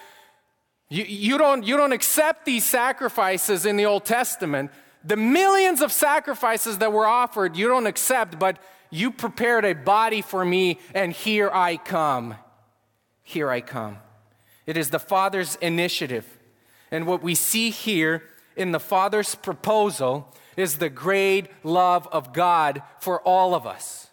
you, 0.89 1.03
you, 1.03 1.37
don't, 1.37 1.63
you 1.63 1.77
don't 1.77 1.91
accept 1.91 2.45
these 2.45 2.65
sacrifices 2.65 3.65
in 3.65 3.77
the 3.77 3.85
Old 3.85 4.05
Testament. 4.05 4.71
The 5.03 5.17
millions 5.17 5.81
of 5.81 5.91
sacrifices 5.91 6.79
that 6.79 6.91
were 6.91 7.07
offered, 7.07 7.55
you 7.55 7.67
don't 7.67 7.87
accept, 7.87 8.39
but 8.39 8.57
you 8.89 9.11
prepared 9.11 9.65
a 9.65 9.73
body 9.73 10.21
for 10.21 10.45
me, 10.45 10.79
and 10.93 11.11
here 11.11 11.49
I 11.51 11.77
come. 11.77 12.35
Here 13.23 13.49
I 13.49 13.61
come. 13.61 13.97
It 14.65 14.77
is 14.77 14.91
the 14.91 14.99
Father's 14.99 15.55
initiative. 15.57 16.27
And 16.91 17.07
what 17.07 17.23
we 17.23 17.35
see 17.35 17.71
here 17.71 18.23
in 18.55 18.71
the 18.71 18.79
Father's 18.79 19.33
proposal 19.33 20.31
is 20.57 20.77
the 20.77 20.89
great 20.89 21.47
love 21.63 22.07
of 22.11 22.33
God 22.33 22.81
for 22.99 23.21
all 23.21 23.55
of 23.55 23.65
us. 23.65 24.03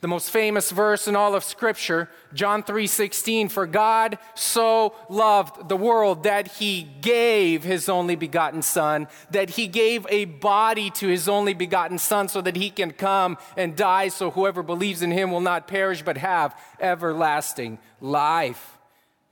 The 0.00 0.08
most 0.08 0.30
famous 0.30 0.70
verse 0.70 1.08
in 1.08 1.16
all 1.16 1.34
of 1.34 1.42
scripture, 1.42 2.08
John 2.32 2.62
3:16, 2.62 3.48
for 3.48 3.66
God 3.66 4.18
so 4.36 4.94
loved 5.08 5.68
the 5.68 5.76
world 5.76 6.22
that 6.22 6.46
he 6.46 6.82
gave 7.00 7.64
his 7.64 7.88
only 7.88 8.14
begotten 8.14 8.62
son, 8.62 9.08
that 9.32 9.50
he 9.50 9.66
gave 9.66 10.06
a 10.08 10.26
body 10.26 10.90
to 10.90 11.08
his 11.08 11.28
only 11.28 11.52
begotten 11.52 11.98
son 11.98 12.28
so 12.28 12.40
that 12.42 12.54
he 12.54 12.70
can 12.70 12.92
come 12.92 13.38
and 13.56 13.74
die 13.74 14.06
so 14.06 14.30
whoever 14.30 14.62
believes 14.62 15.02
in 15.02 15.10
him 15.10 15.32
will 15.32 15.40
not 15.40 15.66
perish 15.66 16.02
but 16.02 16.18
have 16.18 16.56
everlasting 16.78 17.80
life. 18.00 18.78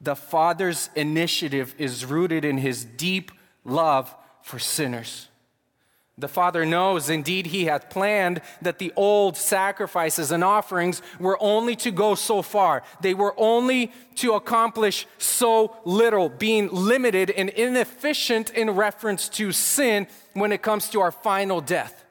The 0.00 0.16
Father's 0.16 0.90
initiative 0.96 1.76
is 1.79 2.05
rooted 2.05 2.44
in 2.44 2.59
his 2.59 2.85
deep 2.85 3.31
love 3.64 4.12
for 4.42 4.59
sinners. 4.59 5.29
The 6.18 6.29
Father 6.29 6.64
knows, 6.64 7.11
indeed, 7.11 7.46
He 7.46 7.66
hath 7.66 7.90
planned 7.90 8.40
that 8.62 8.79
the 8.79 8.90
old 8.96 9.37
sacrifices 9.37 10.33
and 10.33 10.42
offerings 10.42 11.02
were 11.20 11.37
only 11.42 11.76
to 11.76 11.90
go 11.90 12.14
so 12.14 12.40
far. 12.40 12.83
They 13.02 13.12
were 13.12 13.35
only 13.37 13.92
to 14.16 14.33
accomplish 14.33 15.07
so 15.18 15.76
little, 15.85 16.31
being 16.31 16.70
limited 16.72 17.31
and 17.31 17.50
inefficient 17.50 18.48
in 18.50 18.70
reference 18.70 19.29
to 19.31 19.52
sin 19.52 20.07
when 20.33 20.52
it 20.52 20.62
comes 20.62 20.88
to 20.90 21.00
our 21.00 21.12
final 21.12 21.61
death. 21.61 22.02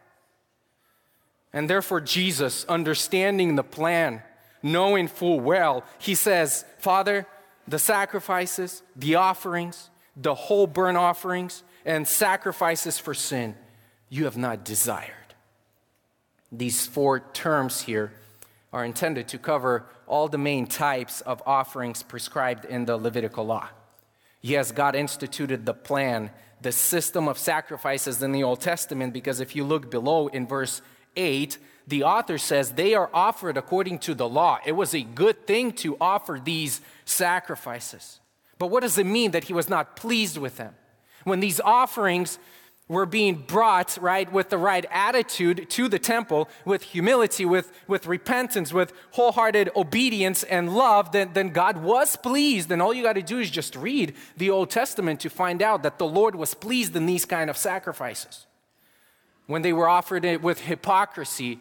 And 1.52 1.68
therefore, 1.68 2.02
Jesus, 2.02 2.64
understanding 2.66 3.56
the 3.56 3.64
plan, 3.64 4.22
knowing 4.62 5.08
full 5.08 5.40
well, 5.40 5.84
He 5.98 6.14
says, 6.14 6.64
Father, 6.78 7.26
the 7.68 7.80
sacrifices, 7.80 8.84
the 8.96 9.16
offerings, 9.16 9.90
the 10.16 10.36
whole 10.36 10.68
burnt 10.68 10.98
offerings, 10.98 11.64
and 11.86 12.08
sacrifices 12.08 13.00
for 13.00 13.16
sin 13.16 13.56
you 14.10 14.26
have 14.26 14.38
not 14.38 14.64
desired. 14.64 15.12
These 16.52 16.86
four 16.86 17.20
terms 17.20 17.82
here 17.82 18.14
are 18.72 18.86
intended 18.86 19.28
to 19.30 19.38
cover 19.38 19.86
all 20.08 20.28
the 20.28 20.38
main 20.38 20.68
types 20.68 21.22
of 21.22 21.42
offerings 21.46 22.04
prescribed 22.04 22.66
in 22.66 22.86
the 22.86 22.98
Levitical 22.98 23.46
law. 23.46 23.70
Yes, 24.42 24.72
God 24.72 24.96
instituted 24.96 25.66
the 25.66 25.74
plan, 25.74 26.30
the 26.62 26.72
system 26.72 27.28
of 27.28 27.38
sacrifices 27.38 28.22
in 28.22 28.32
the 28.32 28.44
Old 28.44 28.62
Testament, 28.62 29.14
because 29.14 29.40
if 29.40 29.56
you 29.56 29.64
look 29.64 29.90
below 29.90 30.28
in 30.28 30.46
verse 30.46 30.82
8, 31.16 31.58
the 31.88 32.04
author 32.04 32.38
says 32.38 32.72
they 32.72 32.94
are 32.94 33.10
offered 33.14 33.58
according 33.58 34.00
to 34.00 34.14
the 34.14 34.28
law. 34.28 34.60
It 34.66 34.74
was 34.74 34.94
a 34.94 35.02
good 35.02 35.48
thing 35.48 35.72
to 35.74 35.98
offer 36.00 36.40
these 36.44 36.82
sacrifices. 37.06 38.20
But 38.58 38.68
what 38.68 38.82
does 38.82 38.98
it 38.98 39.06
mean 39.06 39.32
that 39.32 39.46
he 39.46 39.54
was 39.54 39.70
not 39.70 39.96
pleased 39.96 40.38
with 40.38 40.58
them? 40.58 40.76
When 41.24 41.40
these 41.40 41.60
offerings 41.60 42.38
we're 42.88 43.08
being 43.08 43.36
brought, 43.36 43.98
right, 44.00 44.32
with 44.32 44.50
the 44.50 44.60
right 44.60 44.86
attitude 44.92 45.70
to 45.72 45.88
the 45.88 45.98
temple, 45.98 46.48
with 46.66 46.84
humility, 46.84 47.44
with, 47.44 47.72
with 47.88 48.06
repentance, 48.06 48.72
with 48.72 48.94
wholehearted 49.12 49.72
obedience 49.76 50.44
and 50.44 50.76
love, 50.76 51.12
then, 51.12 51.32
then 51.34 51.50
God 51.50 51.78
was 51.78 52.16
pleased. 52.16 52.72
And 52.72 52.84
all 52.84 52.94
you 52.94 53.02
got 53.02 53.14
to 53.14 53.24
do 53.24 53.40
is 53.40 53.50
just 53.50 53.76
read 53.76 54.14
the 54.38 54.52
Old 54.52 54.70
Testament 54.70 55.20
to 55.22 55.30
find 55.32 55.64
out 55.64 55.82
that 55.82 55.98
the 55.98 56.06
Lord 56.06 56.36
was 56.36 56.54
pleased 56.54 56.96
in 56.96 57.08
these 57.08 57.26
kind 57.26 57.50
of 57.50 57.58
sacrifices. 57.58 58.46
When 59.48 59.64
they 59.64 59.74
were 59.74 59.90
offered 59.90 60.24
it 60.24 60.44
with 60.44 60.62
hypocrisy, 60.62 61.60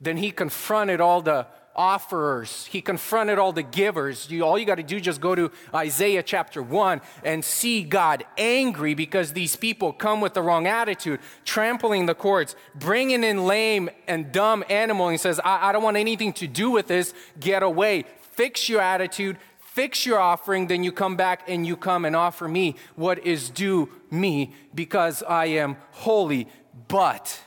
then 0.00 0.16
he 0.16 0.32
confronted 0.32 1.00
all 1.00 1.22
the 1.22 1.46
offerers. 1.76 2.66
He 2.66 2.80
confronted 2.80 3.38
all 3.38 3.52
the 3.52 3.62
givers. 3.62 4.30
You, 4.30 4.44
all 4.44 4.58
you 4.58 4.66
got 4.66 4.76
to 4.76 4.82
do 4.82 5.00
just 5.00 5.20
go 5.20 5.34
to 5.34 5.50
Isaiah 5.74 6.22
chapter 6.22 6.62
1 6.62 7.00
and 7.24 7.44
see 7.44 7.82
God 7.82 8.24
angry 8.36 8.94
because 8.94 9.32
these 9.32 9.56
people 9.56 9.92
come 9.92 10.20
with 10.20 10.34
the 10.34 10.42
wrong 10.42 10.66
attitude, 10.66 11.20
trampling 11.44 12.06
the 12.06 12.14
courts, 12.14 12.56
bringing 12.74 13.24
in 13.24 13.46
lame 13.46 13.90
and 14.06 14.32
dumb 14.32 14.64
animal. 14.68 15.08
He 15.08 15.16
says, 15.16 15.40
I, 15.44 15.68
I 15.68 15.72
don't 15.72 15.82
want 15.82 15.96
anything 15.96 16.32
to 16.34 16.46
do 16.46 16.70
with 16.70 16.86
this. 16.86 17.14
Get 17.38 17.62
away. 17.62 18.04
Fix 18.32 18.68
your 18.68 18.80
attitude. 18.80 19.38
Fix 19.58 20.04
your 20.04 20.18
offering. 20.18 20.66
Then 20.66 20.82
you 20.82 20.92
come 20.92 21.16
back 21.16 21.48
and 21.48 21.66
you 21.66 21.76
come 21.76 22.04
and 22.04 22.16
offer 22.16 22.48
me 22.48 22.76
what 22.96 23.24
is 23.24 23.48
due 23.50 23.88
me 24.10 24.52
because 24.74 25.22
I 25.22 25.46
am 25.46 25.76
holy. 25.92 26.48
But 26.88 27.40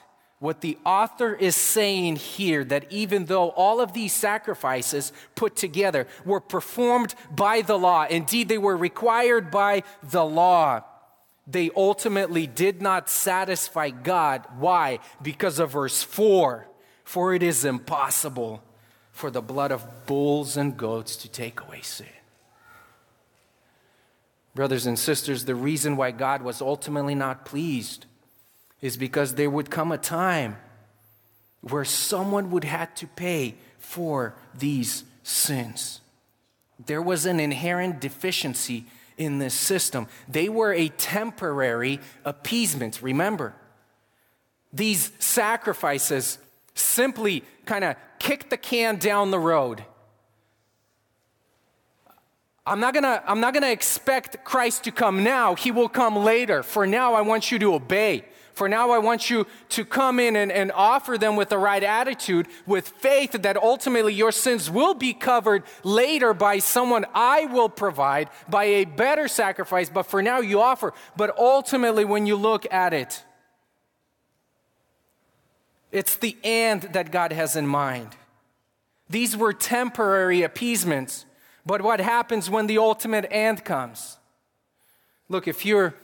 what 0.43 0.59
the 0.59 0.77
author 0.85 1.33
is 1.33 1.55
saying 1.55 2.17
here 2.17 2.65
that 2.65 2.85
even 2.91 3.23
though 3.27 3.51
all 3.51 3.79
of 3.79 3.93
these 3.93 4.11
sacrifices 4.11 5.13
put 5.35 5.55
together 5.55 6.05
were 6.25 6.41
performed 6.41 7.15
by 7.33 7.61
the 7.61 7.79
law, 7.79 8.05
indeed 8.09 8.49
they 8.49 8.57
were 8.57 8.75
required 8.75 9.49
by 9.49 9.83
the 10.03 10.25
law, 10.25 10.83
they 11.47 11.69
ultimately 11.77 12.45
did 12.45 12.81
not 12.81 13.09
satisfy 13.09 13.89
God. 13.89 14.45
Why? 14.59 14.99
Because 15.21 15.59
of 15.59 15.71
verse 15.71 16.03
4 16.03 16.67
For 17.05 17.33
it 17.33 17.41
is 17.41 17.63
impossible 17.63 18.61
for 19.13 19.31
the 19.31 19.41
blood 19.41 19.71
of 19.71 20.05
bulls 20.05 20.57
and 20.57 20.75
goats 20.75 21.15
to 21.15 21.29
take 21.29 21.61
away 21.61 21.79
sin. 21.83 22.07
Brothers 24.53 24.87
and 24.87 24.99
sisters, 24.99 25.45
the 25.45 25.55
reason 25.55 25.95
why 25.95 26.11
God 26.11 26.41
was 26.41 26.61
ultimately 26.61 27.15
not 27.15 27.45
pleased 27.45 28.07
is 28.83 28.97
because 28.97 29.35
there 29.35 29.49
would 29.49 29.71
come 29.71 29.93
a 29.93 29.97
time 29.97 30.57
where 31.61 31.85
someone 31.85 32.51
would 32.51 32.65
have 32.65 32.93
to 32.93 33.07
pay 33.07 33.55
for 33.79 34.35
these 34.53 35.05
sins. 35.23 36.01
There 36.85 37.01
was 37.01 37.25
an 37.25 37.39
inherent 37.39 38.01
deficiency 38.01 38.83
in 39.17 39.39
this 39.39 39.53
system. 39.53 40.07
They 40.27 40.49
were 40.49 40.73
a 40.73 40.89
temporary 40.89 42.01
appeasement, 42.25 43.01
remember. 43.01 43.55
These 44.73 45.13
sacrifices 45.17 46.37
simply 46.75 47.45
kind 47.63 47.85
of 47.85 47.95
kick 48.19 48.49
the 48.49 48.57
can 48.57 48.97
down 48.97 49.31
the 49.31 49.39
road. 49.39 49.85
I'm 52.65 52.81
not 52.81 52.93
gonna, 52.93 53.23
I'm 53.25 53.39
not 53.39 53.53
gonna 53.53 53.71
expect 53.71 54.43
Christ 54.43 54.83
to 54.83 54.91
come 54.91 55.23
now. 55.23 55.55
He 55.55 55.71
will 55.71 55.87
come 55.87 56.17
later. 56.17 56.63
For 56.63 56.85
now, 56.85 57.13
I 57.13 57.21
want 57.21 57.49
you 57.49 57.59
to 57.59 57.75
obey. 57.75 58.25
For 58.53 58.69
now, 58.69 58.91
I 58.91 58.99
want 58.99 59.29
you 59.31 59.47
to 59.69 59.83
come 59.83 60.19
in 60.19 60.35
and, 60.35 60.51
and 60.51 60.71
offer 60.71 61.17
them 61.17 61.35
with 61.35 61.49
the 61.49 61.57
right 61.57 61.83
attitude, 61.83 62.47
with 62.67 62.87
faith 62.87 63.31
that 63.31 63.57
ultimately 63.57 64.13
your 64.13 64.31
sins 64.31 64.69
will 64.69 64.93
be 64.93 65.13
covered 65.13 65.63
later 65.83 66.35
by 66.35 66.59
someone 66.59 67.05
I 67.15 67.45
will 67.45 67.69
provide, 67.69 68.29
by 68.47 68.65
a 68.65 68.85
better 68.85 69.27
sacrifice. 69.27 69.89
But 69.89 70.03
for 70.03 70.21
now, 70.21 70.39
you 70.39 70.61
offer. 70.61 70.93
But 71.17 71.37
ultimately, 71.37 72.05
when 72.05 72.27
you 72.27 72.35
look 72.35 72.71
at 72.71 72.93
it, 72.93 73.23
it's 75.91 76.15
the 76.15 76.37
end 76.43 76.83
that 76.93 77.11
God 77.11 77.31
has 77.31 77.55
in 77.55 77.67
mind. 77.67 78.09
These 79.09 79.35
were 79.35 79.53
temporary 79.53 80.43
appeasements, 80.43 81.25
but 81.65 81.81
what 81.81 81.99
happens 81.99 82.49
when 82.49 82.67
the 82.67 82.77
ultimate 82.77 83.27
end 83.31 83.63
comes? 83.63 84.17
Look, 85.29 85.47
if 85.47 85.65
you're 85.65 85.95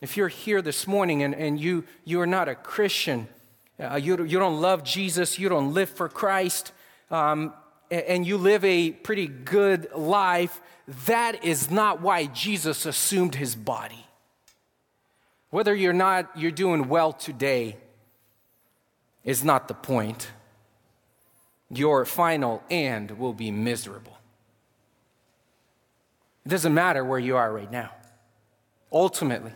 if 0.00 0.16
you're 0.16 0.28
here 0.28 0.62
this 0.62 0.86
morning 0.86 1.22
and, 1.22 1.34
and 1.34 1.60
you, 1.60 1.84
you 2.04 2.20
are 2.20 2.26
not 2.26 2.48
a 2.48 2.54
Christian, 2.54 3.28
uh, 3.78 3.96
you, 3.96 4.24
you 4.24 4.38
don't 4.38 4.60
love 4.60 4.82
Jesus, 4.82 5.38
you 5.38 5.48
don't 5.48 5.74
live 5.74 5.90
for 5.90 6.08
Christ, 6.08 6.72
um, 7.10 7.52
and, 7.90 8.02
and 8.02 8.26
you 8.26 8.38
live 8.38 8.64
a 8.64 8.90
pretty 8.90 9.26
good 9.26 9.92
life, 9.94 10.60
that 11.06 11.44
is 11.44 11.70
not 11.70 12.00
why 12.00 12.26
Jesus 12.26 12.86
assumed 12.86 13.34
his 13.34 13.54
body. 13.54 14.06
Whether 15.50 15.74
you're 15.74 15.92
not, 15.92 16.30
you're 16.36 16.50
doing 16.50 16.88
well 16.88 17.12
today, 17.12 17.76
is 19.24 19.44
not 19.44 19.68
the 19.68 19.74
point. 19.74 20.30
Your 21.68 22.04
final 22.04 22.62
end 22.70 23.18
will 23.18 23.34
be 23.34 23.50
miserable. 23.50 24.16
It 26.46 26.48
doesn't 26.48 26.72
matter 26.72 27.04
where 27.04 27.18
you 27.18 27.36
are 27.36 27.52
right 27.52 27.70
now. 27.70 27.90
Ultimately, 28.90 29.52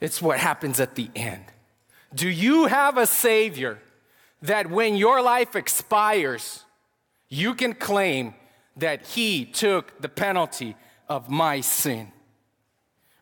it's 0.00 0.22
what 0.22 0.38
happens 0.38 0.80
at 0.80 0.94
the 0.94 1.10
end. 1.14 1.44
Do 2.14 2.28
you 2.28 2.66
have 2.66 2.96
a 2.96 3.06
Savior 3.06 3.78
that 4.42 4.70
when 4.70 4.96
your 4.96 5.20
life 5.20 5.56
expires, 5.56 6.64
you 7.28 7.54
can 7.54 7.74
claim 7.74 8.34
that 8.76 9.06
He 9.06 9.44
took 9.44 10.00
the 10.00 10.08
penalty 10.08 10.76
of 11.08 11.28
my 11.28 11.60
sin? 11.60 12.12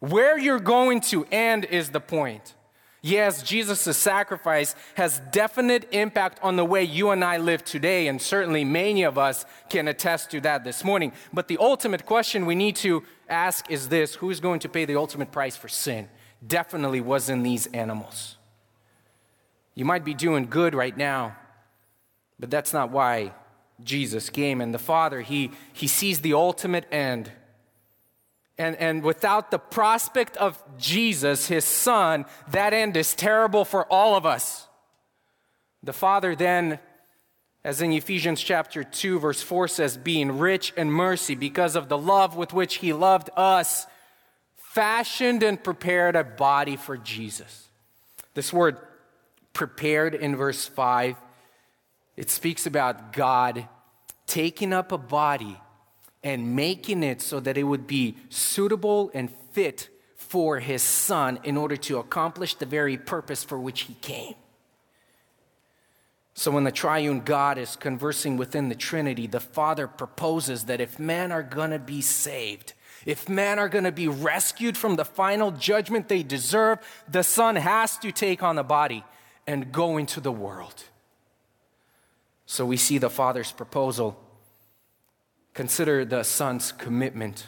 Where 0.00 0.38
you're 0.38 0.60
going 0.60 1.00
to 1.02 1.24
end 1.32 1.64
is 1.64 1.90
the 1.90 2.00
point. 2.00 2.54
Yes, 3.02 3.42
Jesus' 3.42 3.96
sacrifice 3.96 4.74
has 4.94 5.20
definite 5.30 5.86
impact 5.92 6.40
on 6.42 6.56
the 6.56 6.64
way 6.64 6.82
you 6.82 7.10
and 7.10 7.24
I 7.24 7.36
live 7.36 7.64
today, 7.64 8.08
and 8.08 8.20
certainly 8.20 8.64
many 8.64 9.04
of 9.04 9.16
us 9.16 9.44
can 9.70 9.86
attest 9.86 10.32
to 10.32 10.40
that 10.40 10.64
this 10.64 10.82
morning. 10.82 11.12
But 11.32 11.46
the 11.46 11.58
ultimate 11.58 12.04
question 12.04 12.46
we 12.46 12.56
need 12.56 12.74
to 12.76 13.04
ask 13.28 13.70
is 13.70 13.88
this 13.88 14.16
who's 14.16 14.40
going 14.40 14.58
to 14.60 14.68
pay 14.68 14.84
the 14.84 14.96
ultimate 14.96 15.30
price 15.30 15.56
for 15.56 15.68
sin? 15.68 16.08
Definitely 16.46 17.00
was 17.00 17.28
in 17.28 17.42
these 17.42 17.66
animals. 17.68 18.36
You 19.74 19.84
might 19.84 20.04
be 20.04 20.14
doing 20.14 20.46
good 20.46 20.74
right 20.74 20.96
now, 20.96 21.36
but 22.38 22.50
that's 22.50 22.72
not 22.72 22.90
why 22.90 23.32
Jesus 23.82 24.30
came. 24.30 24.60
And 24.60 24.72
the 24.72 24.78
Father, 24.78 25.20
He, 25.20 25.50
he 25.72 25.86
sees 25.86 26.20
the 26.20 26.34
ultimate 26.34 26.86
end 26.92 27.32
and, 28.58 28.76
and 28.76 29.02
without 29.02 29.50
the 29.50 29.58
prospect 29.58 30.36
of 30.38 30.62
Jesus, 30.78 31.46
his 31.48 31.64
son, 31.64 32.24
that 32.50 32.72
end 32.72 32.96
is 32.96 33.14
terrible 33.14 33.64
for 33.64 33.84
all 33.86 34.16
of 34.16 34.24
us. 34.24 34.66
The 35.82 35.92
Father 35.92 36.34
then, 36.34 36.78
as 37.62 37.82
in 37.82 37.92
Ephesians 37.92 38.40
chapter 38.40 38.82
2, 38.82 39.18
verse 39.18 39.42
4 39.42 39.68
says, 39.68 39.96
being 39.98 40.38
rich 40.38 40.72
in 40.76 40.90
mercy 40.90 41.34
because 41.34 41.76
of 41.76 41.88
the 41.88 41.98
love 41.98 42.34
with 42.34 42.54
which 42.54 42.76
he 42.76 42.94
loved 42.94 43.28
us, 43.36 43.86
fashioned 44.76 45.42
and 45.42 45.64
prepared 45.64 46.14
a 46.16 46.22
body 46.22 46.76
for 46.76 46.98
Jesus. 46.98 47.68
This 48.34 48.52
word 48.52 48.76
prepared 49.54 50.14
in 50.14 50.36
verse 50.36 50.66
5, 50.66 51.16
it 52.14 52.28
speaks 52.28 52.66
about 52.66 53.14
God 53.14 53.66
taking 54.26 54.74
up 54.74 54.92
a 54.92 54.98
body 54.98 55.58
and 56.22 56.54
making 56.54 57.02
it 57.02 57.22
so 57.22 57.40
that 57.40 57.56
it 57.56 57.62
would 57.62 57.86
be 57.86 58.16
suitable 58.28 59.10
and 59.14 59.30
fit 59.52 59.88
for 60.14 60.58
his 60.58 60.82
son 60.82 61.40
in 61.42 61.56
order 61.56 61.78
to 61.78 61.96
accomplish 61.96 62.54
the 62.56 62.66
very 62.66 62.98
purpose 62.98 63.42
for 63.42 63.58
which 63.58 63.82
he 63.82 63.94
came. 63.94 64.34
So, 66.34 66.50
when 66.50 66.64
the 66.64 66.70
triune 66.70 67.20
God 67.20 67.56
is 67.56 67.76
conversing 67.76 68.36
within 68.36 68.68
the 68.68 68.74
Trinity, 68.74 69.26
the 69.26 69.40
Father 69.40 69.86
proposes 69.86 70.64
that 70.64 70.82
if 70.82 70.98
men 70.98 71.32
are 71.32 71.42
going 71.42 71.70
to 71.70 71.78
be 71.78 72.02
saved, 72.02 72.74
if 73.06 73.28
men 73.28 73.58
are 73.58 73.70
going 73.70 73.84
to 73.84 73.92
be 73.92 74.08
rescued 74.08 74.76
from 74.76 74.96
the 74.96 75.04
final 75.04 75.50
judgment 75.50 76.08
they 76.08 76.22
deserve, 76.22 76.80
the 77.08 77.22
Son 77.22 77.56
has 77.56 77.96
to 77.98 78.12
take 78.12 78.42
on 78.42 78.56
the 78.56 78.62
body 78.62 79.04
and 79.46 79.72
go 79.72 79.96
into 79.96 80.20
the 80.20 80.32
world. 80.32 80.84
So, 82.44 82.66
we 82.66 82.76
see 82.76 82.98
the 82.98 83.10
Father's 83.10 83.52
proposal 83.52 84.20
Consider 85.56 86.04
the 86.04 86.22
son's 86.22 86.70
commitment. 86.70 87.46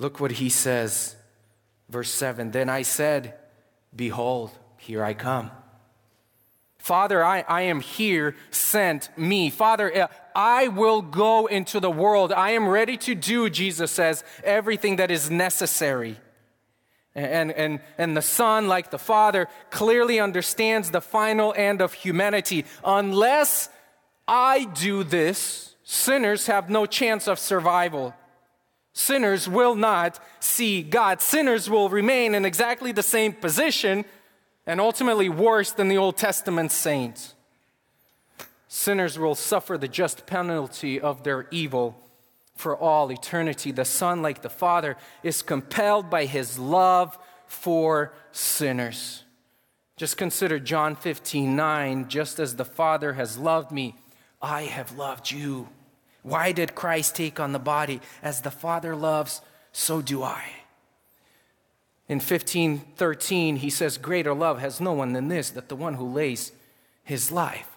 Look 0.00 0.18
what 0.18 0.32
he 0.32 0.48
says, 0.48 1.14
verse 1.88 2.10
7 2.10 2.50
Then 2.50 2.68
I 2.68 2.82
said, 2.82 3.34
Behold, 3.94 4.50
here 4.76 5.04
I 5.04 5.14
come. 5.14 5.52
Father, 6.84 7.24
I, 7.24 7.40
I 7.48 7.62
am 7.62 7.80
here, 7.80 8.36
sent 8.50 9.08
me. 9.16 9.48
Father, 9.48 10.02
uh, 10.02 10.08
I 10.34 10.68
will 10.68 11.00
go 11.00 11.46
into 11.46 11.80
the 11.80 11.90
world. 11.90 12.30
I 12.30 12.50
am 12.50 12.68
ready 12.68 12.98
to 12.98 13.14
do, 13.14 13.48
Jesus 13.48 13.90
says, 13.90 14.22
everything 14.42 14.96
that 14.96 15.10
is 15.10 15.30
necessary. 15.30 16.18
And, 17.14 17.52
and, 17.52 17.80
and 17.96 18.14
the 18.14 18.20
Son, 18.20 18.68
like 18.68 18.90
the 18.90 18.98
Father, 18.98 19.48
clearly 19.70 20.20
understands 20.20 20.90
the 20.90 21.00
final 21.00 21.54
end 21.56 21.80
of 21.80 21.94
humanity. 21.94 22.66
Unless 22.84 23.70
I 24.28 24.66
do 24.66 25.04
this, 25.04 25.76
Sinners 25.84 26.48
have 26.48 26.68
no 26.68 26.84
chance 26.84 27.26
of 27.26 27.38
survival. 27.38 28.14
Sinners 28.92 29.48
will 29.48 29.74
not 29.74 30.22
see 30.38 30.82
God. 30.82 31.22
Sinners 31.22 31.70
will 31.70 31.88
remain 31.88 32.34
in 32.34 32.44
exactly 32.44 32.92
the 32.92 33.02
same 33.02 33.32
position 33.32 34.04
and 34.66 34.80
ultimately 34.80 35.28
worse 35.28 35.72
than 35.72 35.88
the 35.88 35.98
Old 35.98 36.16
Testament 36.16 36.72
saints. 36.72 37.34
Sinners 38.68 39.18
will 39.18 39.34
suffer 39.34 39.78
the 39.78 39.88
just 39.88 40.26
penalty 40.26 41.00
of 41.00 41.22
their 41.22 41.46
evil 41.50 41.96
for 42.56 42.76
all 42.76 43.12
eternity. 43.12 43.70
The 43.70 43.84
Son, 43.84 44.22
like 44.22 44.42
the 44.42 44.50
Father, 44.50 44.96
is 45.22 45.42
compelled 45.42 46.10
by 46.10 46.24
his 46.24 46.58
love 46.58 47.16
for 47.46 48.12
sinners. 48.32 49.24
Just 49.96 50.16
consider 50.16 50.58
John 50.58 50.96
15 50.96 51.54
9. 51.54 52.08
Just 52.08 52.38
as 52.40 52.56
the 52.56 52.64
Father 52.64 53.12
has 53.12 53.38
loved 53.38 53.70
me, 53.70 53.94
I 54.42 54.62
have 54.62 54.96
loved 54.96 55.30
you. 55.30 55.68
Why 56.22 56.52
did 56.52 56.74
Christ 56.74 57.14
take 57.14 57.38
on 57.38 57.52
the 57.52 57.58
body? 57.58 58.00
As 58.22 58.40
the 58.40 58.50
Father 58.50 58.96
loves, 58.96 59.40
so 59.72 60.00
do 60.02 60.22
I. 60.22 60.63
In 62.08 62.16
1513, 62.16 63.56
he 63.56 63.70
says, 63.70 63.96
Greater 63.96 64.34
love 64.34 64.60
has 64.60 64.80
no 64.80 64.92
one 64.92 65.14
than 65.14 65.28
this, 65.28 65.50
that 65.50 65.68
the 65.68 65.76
one 65.76 65.94
who 65.94 66.06
lays 66.06 66.52
his 67.02 67.32
life 67.32 67.68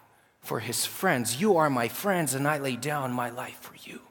for 0.41 0.59
his 0.59 0.85
friends. 0.85 1.39
You 1.39 1.57
are 1.57 1.69
my 1.69 1.87
friends, 1.87 2.33
and 2.33 2.47
I 2.47 2.57
lay 2.57 2.75
down 2.75 3.11
my 3.13 3.29
life 3.29 3.59
for 3.61 3.75
you. 3.89 4.01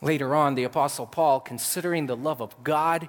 Later 0.00 0.34
on, 0.34 0.54
the 0.54 0.64
Apostle 0.64 1.06
Paul, 1.06 1.40
considering 1.40 2.06
the 2.06 2.16
love 2.16 2.40
of 2.40 2.62
God 2.62 3.08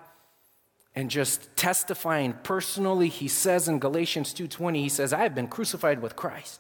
and 0.96 1.10
just 1.10 1.56
testifying 1.56 2.34
personally, 2.44 3.10
he 3.10 3.28
says 3.28 3.68
in 3.68 3.80
Galatians 3.80 4.34
2:20, 4.34 4.76
he 4.76 4.90
says, 4.90 5.12
I 5.14 5.24
have 5.24 5.34
been 5.34 5.48
crucified 5.48 6.02
with 6.02 6.16
Christ. 6.16 6.60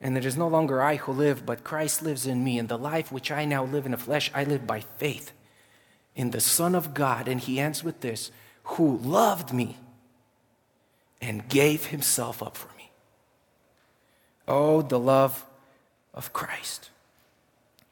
And 0.00 0.18
it 0.18 0.24
is 0.24 0.36
no 0.36 0.48
longer 0.48 0.82
I 0.82 0.96
who 0.96 1.12
live, 1.12 1.46
but 1.46 1.62
Christ 1.62 2.02
lives 2.02 2.26
in 2.26 2.42
me. 2.42 2.58
And 2.58 2.68
the 2.68 2.78
life 2.78 3.12
which 3.12 3.30
I 3.30 3.44
now 3.44 3.64
live 3.64 3.86
in 3.86 3.92
the 3.92 3.98
flesh, 3.98 4.32
I 4.34 4.42
live 4.42 4.66
by 4.66 4.80
faith 4.80 5.32
in 6.14 6.30
the 6.30 6.40
Son 6.40 6.74
of 6.74 6.94
God. 6.94 7.28
And 7.28 7.40
he 7.40 7.58
ends 7.60 7.82
with 7.82 8.00
this 8.00 8.30
who 8.64 8.98
loved 8.98 9.52
me 9.52 9.76
and 11.20 11.48
gave 11.48 11.86
himself 11.86 12.42
up 12.42 12.56
for 12.56 12.68
me. 12.76 12.90
Oh, 14.48 14.82
the 14.82 14.98
love 14.98 15.46
of 16.12 16.32
Christ. 16.32 16.90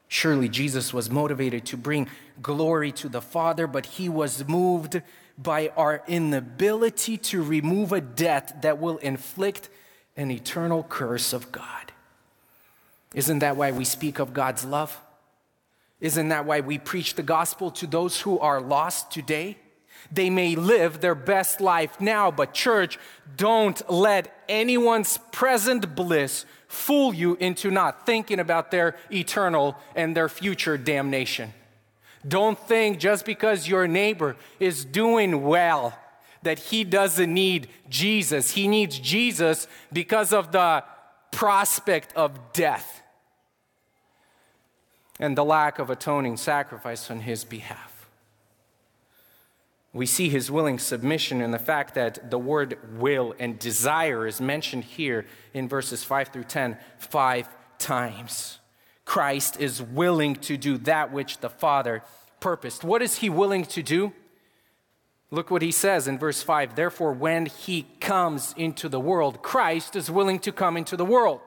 Surely 0.07 0.49
Jesus 0.49 0.93
was 0.93 1.09
motivated 1.09 1.65
to 1.67 1.77
bring 1.77 2.09
glory 2.41 2.91
to 2.91 3.07
the 3.07 3.21
Father, 3.21 3.67
but 3.67 3.85
he 3.85 4.09
was 4.09 4.45
moved 4.47 5.01
by 5.37 5.69
our 5.77 6.03
inability 6.07 7.17
to 7.17 7.41
remove 7.41 7.93
a 7.93 8.01
debt 8.01 8.61
that 8.61 8.79
will 8.79 8.97
inflict 8.97 9.69
an 10.17 10.29
eternal 10.29 10.83
curse 10.83 11.31
of 11.31 11.51
God. 11.51 11.93
Isn't 13.15 13.39
that 13.39 13.55
why 13.55 13.71
we 13.71 13.85
speak 13.85 14.19
of 14.19 14.33
God's 14.33 14.65
love? 14.65 14.99
Isn't 16.01 16.29
that 16.29 16.45
why 16.45 16.61
we 16.61 16.79
preach 16.79 17.13
the 17.13 17.23
gospel 17.23 17.69
to 17.71 17.87
those 17.87 18.19
who 18.19 18.39
are 18.39 18.59
lost 18.59 19.11
today? 19.11 19.57
They 20.11 20.31
may 20.31 20.55
live 20.55 20.99
their 20.99 21.15
best 21.15 21.61
life 21.61 22.01
now, 22.01 22.31
but 22.31 22.55
church, 22.55 22.97
don't 23.37 23.79
let 23.89 24.35
anyone's 24.49 25.19
present 25.31 25.95
bliss 25.95 26.45
fool 26.67 27.13
you 27.13 27.37
into 27.39 27.69
not 27.69 28.05
thinking 28.05 28.39
about 28.39 28.71
their 28.71 28.95
eternal 29.11 29.77
and 29.95 30.17
their 30.17 30.27
future 30.27 30.77
damnation. 30.77 31.53
Don't 32.27 32.57
think 32.57 32.99
just 32.99 33.25
because 33.25 33.67
your 33.67 33.87
neighbor 33.87 34.35
is 34.59 34.85
doing 34.85 35.43
well 35.43 35.97
that 36.43 36.57
he 36.57 36.83
doesn't 36.83 37.31
need 37.31 37.67
Jesus. 37.89 38.51
He 38.51 38.67
needs 38.67 38.97
Jesus 38.97 39.67
because 39.93 40.33
of 40.33 40.51
the 40.51 40.83
prospect 41.31 42.13
of 42.15 42.53
death 42.53 43.00
and 45.21 45.37
the 45.37 45.45
lack 45.45 45.77
of 45.79 45.89
atoning 45.91 46.35
sacrifice 46.35 47.09
on 47.11 47.21
his 47.21 47.45
behalf. 47.45 48.09
We 49.93 50.05
see 50.05 50.29
his 50.29 50.49
willing 50.49 50.79
submission 50.79 51.41
in 51.41 51.51
the 51.51 51.59
fact 51.59 51.93
that 51.95 52.31
the 52.31 52.39
word 52.39 52.77
will 52.97 53.35
and 53.37 53.59
desire 53.59 54.25
is 54.25 54.41
mentioned 54.41 54.83
here 54.83 55.25
in 55.53 55.69
verses 55.69 56.03
5 56.03 56.29
through 56.29 56.45
10 56.45 56.77
five 56.97 57.47
times. 57.77 58.59
Christ 59.05 59.59
is 59.59 59.81
willing 59.81 60.37
to 60.37 60.57
do 60.57 60.77
that 60.79 61.11
which 61.11 61.39
the 61.39 61.49
Father 61.49 62.03
purposed. 62.39 62.83
What 62.83 63.01
is 63.01 63.17
he 63.17 63.29
willing 63.29 63.65
to 63.65 63.83
do? 63.83 64.13
Look 65.29 65.51
what 65.51 65.61
he 65.61 65.71
says 65.71 66.07
in 66.07 66.17
verse 66.17 66.41
5. 66.41 66.75
Therefore, 66.75 67.13
when 67.13 67.45
he 67.45 67.83
comes 67.99 68.53
into 68.57 68.89
the 68.89 68.99
world, 68.99 69.41
Christ 69.41 69.95
is 69.95 70.09
willing 70.09 70.39
to 70.39 70.51
come 70.51 70.77
into 70.77 70.97
the 70.97 71.05
world. 71.05 71.41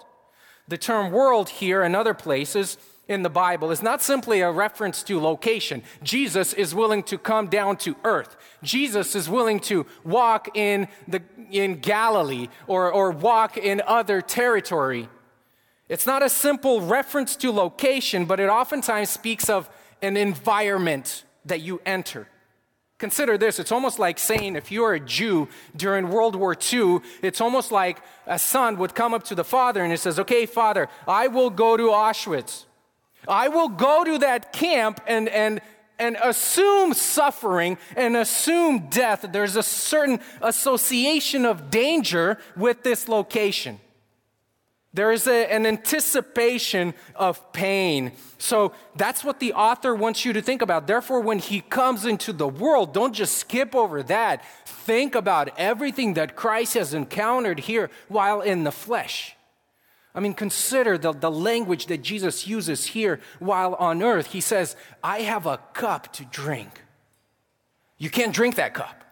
The 0.69 0.79
term 0.79 1.11
world 1.11 1.49
here 1.49 1.83
and 1.83 1.97
other 1.97 2.15
places 2.15 2.79
in 3.09 3.23
the 3.23 3.31
Bible 3.31 3.71
is 3.71 3.83
not 3.83 4.03
simply 4.03 4.41
a 4.41 4.51
reference 4.51 5.03
to 5.05 5.21
location. 5.21 5.83
Jesus 6.03 6.53
is 6.53 6.75
willing 6.75 7.03
to 7.05 7.19
come 7.19 7.49
down 7.49 7.77
to 7.79 7.97
earth. 8.05 8.37
Jesus 8.63 9.15
is 9.15 9.29
willing 9.29 9.61
to 9.61 9.87
walk 10.05 10.57
in, 10.57 10.89
the, 11.07 11.23
in 11.51 11.81
Galilee 11.81 12.49
or, 12.67 12.91
or 12.91 13.11
walk 13.11 13.57
in 13.57 13.83
other 13.87 14.23
territory. 14.23 15.09
It's 15.89 16.07
not 16.07 16.23
a 16.23 16.31
simple 16.31 16.81
reference 16.81 17.37
to 17.37 17.53
location, 17.53 18.25
but 18.25 18.41
it 18.41 18.49
oftentimes 18.49 19.11
speaks 19.11 19.51
of 19.51 19.69
an 20.01 20.17
environment 20.17 21.25
that 21.45 21.61
you 21.61 21.81
enter. 21.85 22.27
Consider 22.97 23.37
this 23.37 23.59
it's 23.59 23.73
almost 23.73 23.99
like 23.99 24.19
saying 24.19 24.57
if 24.57 24.73
you're 24.73 24.95
a 24.95 25.01
Jew 25.01 25.49
during 25.77 26.09
World 26.09 26.37
War 26.37 26.57
II, 26.73 27.01
it's 27.23 27.41
almost 27.41 27.71
like 27.71 28.01
a 28.27 28.39
son 28.39 28.79
would 28.79 28.95
come 28.95 29.13
up 29.13 29.25
to 29.25 29.35
the 29.35 29.45
father 29.45 29.83
and 29.83 29.91
he 29.91 29.97
says, 29.97 30.19
Okay, 30.19 30.47
father, 30.47 30.89
I 31.07 31.27
will 31.27 31.51
go 31.51 31.77
to 31.77 31.89
Auschwitz. 31.89 32.65
I 33.27 33.49
will 33.49 33.69
go 33.69 34.05
to 34.05 34.19
that 34.19 34.53
camp 34.53 35.01
and, 35.07 35.29
and, 35.29 35.61
and 35.99 36.17
assume 36.23 36.95
suffering 36.95 37.79
and 37.97 38.17
assume 38.17 38.89
death. 38.89 39.27
There's 39.31 39.57
a 39.57 39.63
certain 39.63 40.21
association 40.41 41.45
of 41.45 41.71
danger 41.71 42.39
with 42.57 42.83
this 42.83 43.09
location. 43.09 43.81
There 44.95 45.11
is 45.11 45.27
a, 45.27 45.53
an 45.53 45.67
anticipation 45.67 46.95
of 47.17 47.53
pain. 47.53 48.13
So 48.39 48.73
that's 48.95 49.25
what 49.25 49.41
the 49.41 49.53
author 49.55 49.93
wants 49.93 50.25
you 50.25 50.33
to 50.35 50.41
think 50.41 50.63
about. 50.63 50.87
Therefore, 50.87 51.21
when 51.21 51.41
he 51.41 51.63
comes 51.63 52.07
into 52.07 52.33
the 52.33 52.47
world, 52.47 52.95
don't 52.95 53.13
just 53.13 53.37
skip 53.39 53.75
over 53.75 54.05
that. 54.05 54.45
Think 54.65 55.17
about 55.17 55.51
everything 55.59 56.15
that 56.15 56.37
Christ 56.37 56.75
has 56.75 56.95
encountered 56.95 57.59
here 57.59 57.91
while 58.07 58.41
in 58.41 58.63
the 58.63 58.71
flesh. 58.71 59.34
I 60.15 60.21
mean, 60.21 60.35
consider 60.35 60.97
the, 60.97 61.13
the 61.13 61.31
language 61.31 61.87
that 61.87 62.03
Jesus 62.03 62.47
uses 62.47 62.87
here 62.87 63.21
while 63.41 63.75
on 63.75 64.03
earth. 64.03 64.27
He 64.27 64.41
says, 64.41 64.77
I 65.03 65.23
have 65.23 65.47
a 65.47 65.59
cup 65.73 66.13
to 66.15 66.25
drink. 66.25 66.83
You 67.99 68.11
can't 68.11 68.33
drink 68.33 68.55
that 68.57 68.75
cup. 68.75 69.03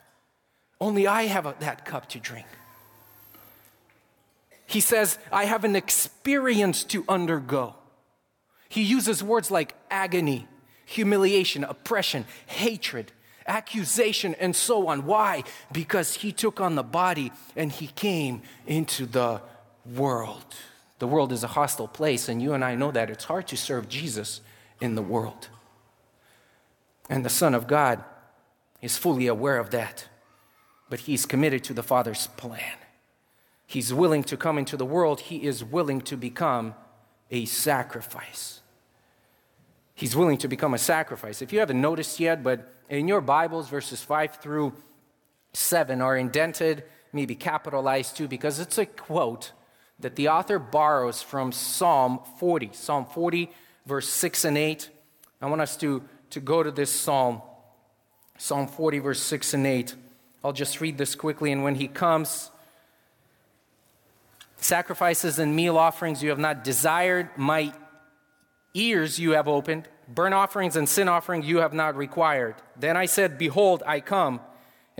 Only 0.80 1.06
I 1.06 1.24
have 1.24 1.46
a, 1.46 1.56
that 1.58 1.84
cup 1.84 2.08
to 2.10 2.20
drink. 2.20 2.46
He 4.66 4.80
says, 4.80 5.18
I 5.30 5.44
have 5.44 5.64
an 5.64 5.76
experience 5.76 6.84
to 6.84 7.04
undergo. 7.08 7.74
He 8.68 8.82
uses 8.82 9.22
words 9.22 9.50
like 9.50 9.74
agony, 9.90 10.46
humiliation, 10.86 11.64
oppression, 11.64 12.24
hatred, 12.46 13.12
accusation, 13.46 14.34
and 14.36 14.54
so 14.54 14.88
on. 14.88 15.04
Why? 15.04 15.42
Because 15.72 16.14
he 16.14 16.32
took 16.32 16.60
on 16.60 16.76
the 16.76 16.82
body 16.82 17.32
and 17.56 17.72
he 17.72 17.88
came 17.88 18.42
into 18.66 19.04
the 19.04 19.42
world. 19.84 20.54
The 21.02 21.08
world 21.08 21.32
is 21.32 21.42
a 21.42 21.48
hostile 21.48 21.88
place, 21.88 22.28
and 22.28 22.40
you 22.40 22.52
and 22.52 22.64
I 22.64 22.76
know 22.76 22.92
that. 22.92 23.10
It's 23.10 23.24
hard 23.24 23.48
to 23.48 23.56
serve 23.56 23.88
Jesus 23.88 24.40
in 24.80 24.94
the 24.94 25.02
world. 25.02 25.48
And 27.10 27.24
the 27.24 27.28
Son 27.28 27.56
of 27.56 27.66
God 27.66 28.04
is 28.80 28.96
fully 28.96 29.26
aware 29.26 29.58
of 29.58 29.72
that, 29.72 30.06
but 30.88 31.00
he's 31.00 31.26
committed 31.26 31.64
to 31.64 31.74
the 31.74 31.82
Father's 31.82 32.28
plan. 32.28 32.78
He's 33.66 33.92
willing 33.92 34.22
to 34.22 34.36
come 34.36 34.58
into 34.58 34.76
the 34.76 34.86
world, 34.86 35.22
he 35.22 35.42
is 35.42 35.64
willing 35.64 36.02
to 36.02 36.16
become 36.16 36.76
a 37.32 37.46
sacrifice. 37.46 38.60
He's 39.96 40.14
willing 40.14 40.38
to 40.38 40.46
become 40.46 40.72
a 40.72 40.78
sacrifice. 40.78 41.42
If 41.42 41.52
you 41.52 41.58
haven't 41.58 41.80
noticed 41.80 42.20
yet, 42.20 42.44
but 42.44 42.72
in 42.88 43.08
your 43.08 43.20
Bibles, 43.20 43.68
verses 43.68 44.04
5 44.04 44.36
through 44.36 44.72
7 45.52 46.00
are 46.00 46.16
indented, 46.16 46.84
maybe 47.12 47.34
capitalized 47.34 48.16
too, 48.16 48.28
because 48.28 48.60
it's 48.60 48.78
a 48.78 48.86
quote 48.86 49.50
that 50.02 50.16
the 50.16 50.28
author 50.28 50.58
borrows 50.58 51.22
from 51.22 51.52
Psalm 51.52 52.20
40. 52.38 52.70
Psalm 52.72 53.06
40, 53.06 53.50
verse 53.86 54.08
6 54.08 54.44
and 54.44 54.58
8. 54.58 54.90
I 55.40 55.46
want 55.46 55.60
us 55.60 55.76
to, 55.78 56.02
to 56.30 56.40
go 56.40 56.62
to 56.62 56.70
this 56.70 56.92
psalm. 56.92 57.42
Psalm 58.38 58.68
40, 58.68 58.98
verse 58.98 59.20
6 59.20 59.54
and 59.54 59.66
8. 59.66 59.94
I'll 60.44 60.52
just 60.52 60.80
read 60.80 60.98
this 60.98 61.14
quickly. 61.14 61.52
And 61.52 61.64
when 61.64 61.76
he 61.76 61.88
comes, 61.88 62.50
sacrifices 64.56 65.38
and 65.38 65.54
meal 65.54 65.78
offerings 65.78 66.22
you 66.22 66.30
have 66.30 66.38
not 66.38 66.64
desired, 66.64 67.30
my 67.36 67.72
ears 68.74 69.18
you 69.18 69.32
have 69.32 69.48
opened, 69.48 69.88
burnt 70.08 70.34
offerings 70.34 70.76
and 70.76 70.88
sin 70.88 71.08
offering 71.08 71.42
you 71.42 71.58
have 71.58 71.72
not 71.72 71.96
required. 71.96 72.56
Then 72.78 72.96
I 72.96 73.06
said, 73.06 73.38
Behold, 73.38 73.82
I 73.86 74.00
come. 74.00 74.40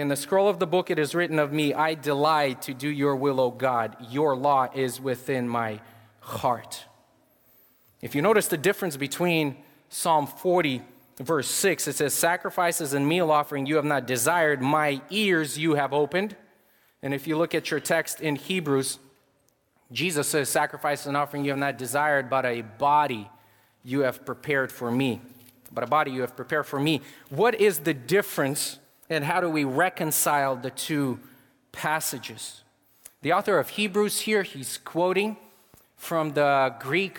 In 0.02 0.08
the 0.08 0.16
scroll 0.16 0.48
of 0.48 0.58
the 0.58 0.66
book 0.66 0.90
it 0.90 0.98
is 0.98 1.14
written 1.14 1.38
of 1.38 1.52
me, 1.52 1.72
I 1.72 1.94
delight 1.94 2.62
to 2.62 2.74
do 2.74 2.88
your 2.88 3.14
will, 3.14 3.40
O 3.40 3.52
God. 3.52 3.96
Your 4.10 4.34
law 4.34 4.66
is 4.74 5.00
within 5.00 5.48
my 5.48 5.78
heart. 6.18 6.86
If 8.00 8.16
you 8.16 8.20
notice 8.20 8.48
the 8.48 8.58
difference 8.58 8.96
between 8.96 9.58
Psalm 9.90 10.26
40, 10.26 10.82
verse 11.20 11.48
6, 11.48 11.86
it 11.86 11.94
says, 11.94 12.14
Sacrifices 12.14 12.94
and 12.94 13.06
meal 13.06 13.30
offering 13.30 13.64
you 13.64 13.76
have 13.76 13.84
not 13.84 14.08
desired, 14.08 14.60
my 14.60 15.00
ears 15.10 15.56
you 15.56 15.76
have 15.76 15.92
opened. 15.92 16.34
And 17.00 17.14
if 17.14 17.28
you 17.28 17.38
look 17.38 17.54
at 17.54 17.70
your 17.70 17.78
text 17.78 18.20
in 18.20 18.34
Hebrews, 18.34 18.98
Jesus 19.92 20.26
says, 20.26 20.48
Sacrifice 20.48 21.06
and 21.06 21.16
offering 21.16 21.44
you 21.44 21.52
have 21.52 21.60
not 21.60 21.78
desired, 21.78 22.28
but 22.28 22.44
a 22.44 22.62
body 22.62 23.30
you 23.84 24.00
have 24.00 24.26
prepared 24.26 24.72
for 24.72 24.90
me. 24.90 25.20
But 25.70 25.84
a 25.84 25.86
body 25.86 26.10
you 26.10 26.22
have 26.22 26.34
prepared 26.34 26.66
for 26.66 26.80
me. 26.80 27.02
What 27.30 27.54
is 27.54 27.78
the 27.78 27.94
difference 27.94 28.80
and 29.12 29.24
how 29.24 29.40
do 29.40 29.48
we 29.48 29.64
reconcile 29.64 30.56
the 30.56 30.70
two 30.70 31.20
passages? 31.70 32.62
The 33.20 33.32
author 33.32 33.58
of 33.58 33.68
Hebrews 33.70 34.20
here, 34.20 34.42
he's 34.42 34.78
quoting 34.78 35.36
from 35.96 36.32
the 36.32 36.74
Greek 36.80 37.18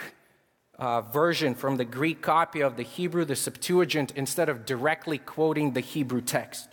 uh, 0.78 1.02
version, 1.02 1.56
from 1.56 1.78
the 1.78 1.86
Greek 1.86 2.22
copy 2.22 2.62
of 2.62 2.76
the 2.76 2.84
Hebrew, 2.84 3.24
the 3.24 3.36
Septuagint, 3.36 4.12
instead 4.16 4.50
of 4.50 4.66
directly 4.66 5.18
quoting 5.18 5.74
the 5.74 5.80
Hebrew 5.80 6.22
text. 6.22 6.68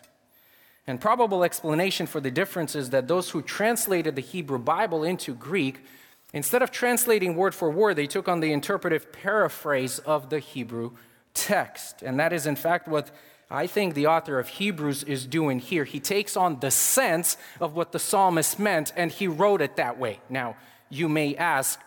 And 0.87 1.01
probable 1.01 1.45
explanation 1.45 2.07
for 2.07 2.21
the 2.21 2.31
difference 2.31 2.75
is 2.75 2.91
that 2.91 3.07
those 3.07 3.31
who 3.31 3.43
translated 3.43 4.17
the 4.17 4.23
Hebrew 4.23 4.59
Bible 4.59 5.05
into 5.05 5.35
Greek, 5.35 5.85
instead 6.33 6.63
of 6.63 6.71
translating 6.71 7.37
word 7.37 7.55
for 7.55 7.71
word, 7.71 7.95
they 7.95 8.09
took 8.09 8.27
on 8.27 8.41
the 8.41 8.53
interpretive 8.53 9.13
paraphrase 9.13 10.01
of 10.01 10.31
the 10.31 10.41
Hebrew 10.41 10.93
text. 11.35 12.03
And 12.03 12.19
that 12.19 12.33
is, 12.33 12.47
in 12.47 12.57
fact, 12.57 12.89
what 12.89 13.11
I 13.51 13.67
think 13.67 13.95
the 13.95 14.07
author 14.07 14.39
of 14.39 14.49
Hebrews 14.49 15.03
is 15.03 15.27
doing 15.27 15.59
here. 15.59 15.85
He 15.85 15.99
takes 15.99 16.37
on 16.37 16.61
the 16.61 16.71
sense 16.71 17.37
of 17.61 17.75
what 17.75 17.91
the 17.91 17.99
psalmist 17.99 18.59
meant 18.59 18.93
and 18.97 19.11
he 19.11 19.27
wrote 19.27 19.61
it 19.61 19.77
that 19.77 19.99
way. 19.99 20.21
Now, 20.29 20.57
you 20.89 21.09
may 21.09 21.35
ask, 21.35 21.81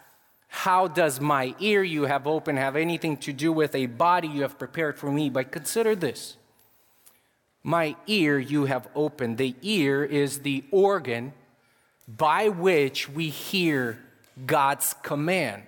how 0.49 0.87
does 0.87 1.21
my 1.21 1.55
ear 1.59 1.81
you 1.81 2.03
have 2.03 2.27
opened 2.27 2.57
have 2.57 2.75
anything 2.75 3.17
to 3.17 3.33
do 3.33 3.51
with 3.51 3.73
a 3.75 3.85
body 3.85 4.27
you 4.27 4.41
have 4.41 4.59
prepared 4.59 4.97
for 4.97 5.11
me? 5.11 5.29
But 5.29 5.51
consider 5.51 5.95
this 5.95 6.37
my 7.63 7.95
ear 8.07 8.37
you 8.37 8.65
have 8.65 8.89
opened. 8.93 9.37
The 9.37 9.55
ear 9.61 10.03
is 10.03 10.39
the 10.39 10.65
organ 10.69 11.33
by 12.07 12.49
which 12.49 13.07
we 13.07 13.29
hear 13.29 13.99
God's 14.45 14.93
command 15.01 15.63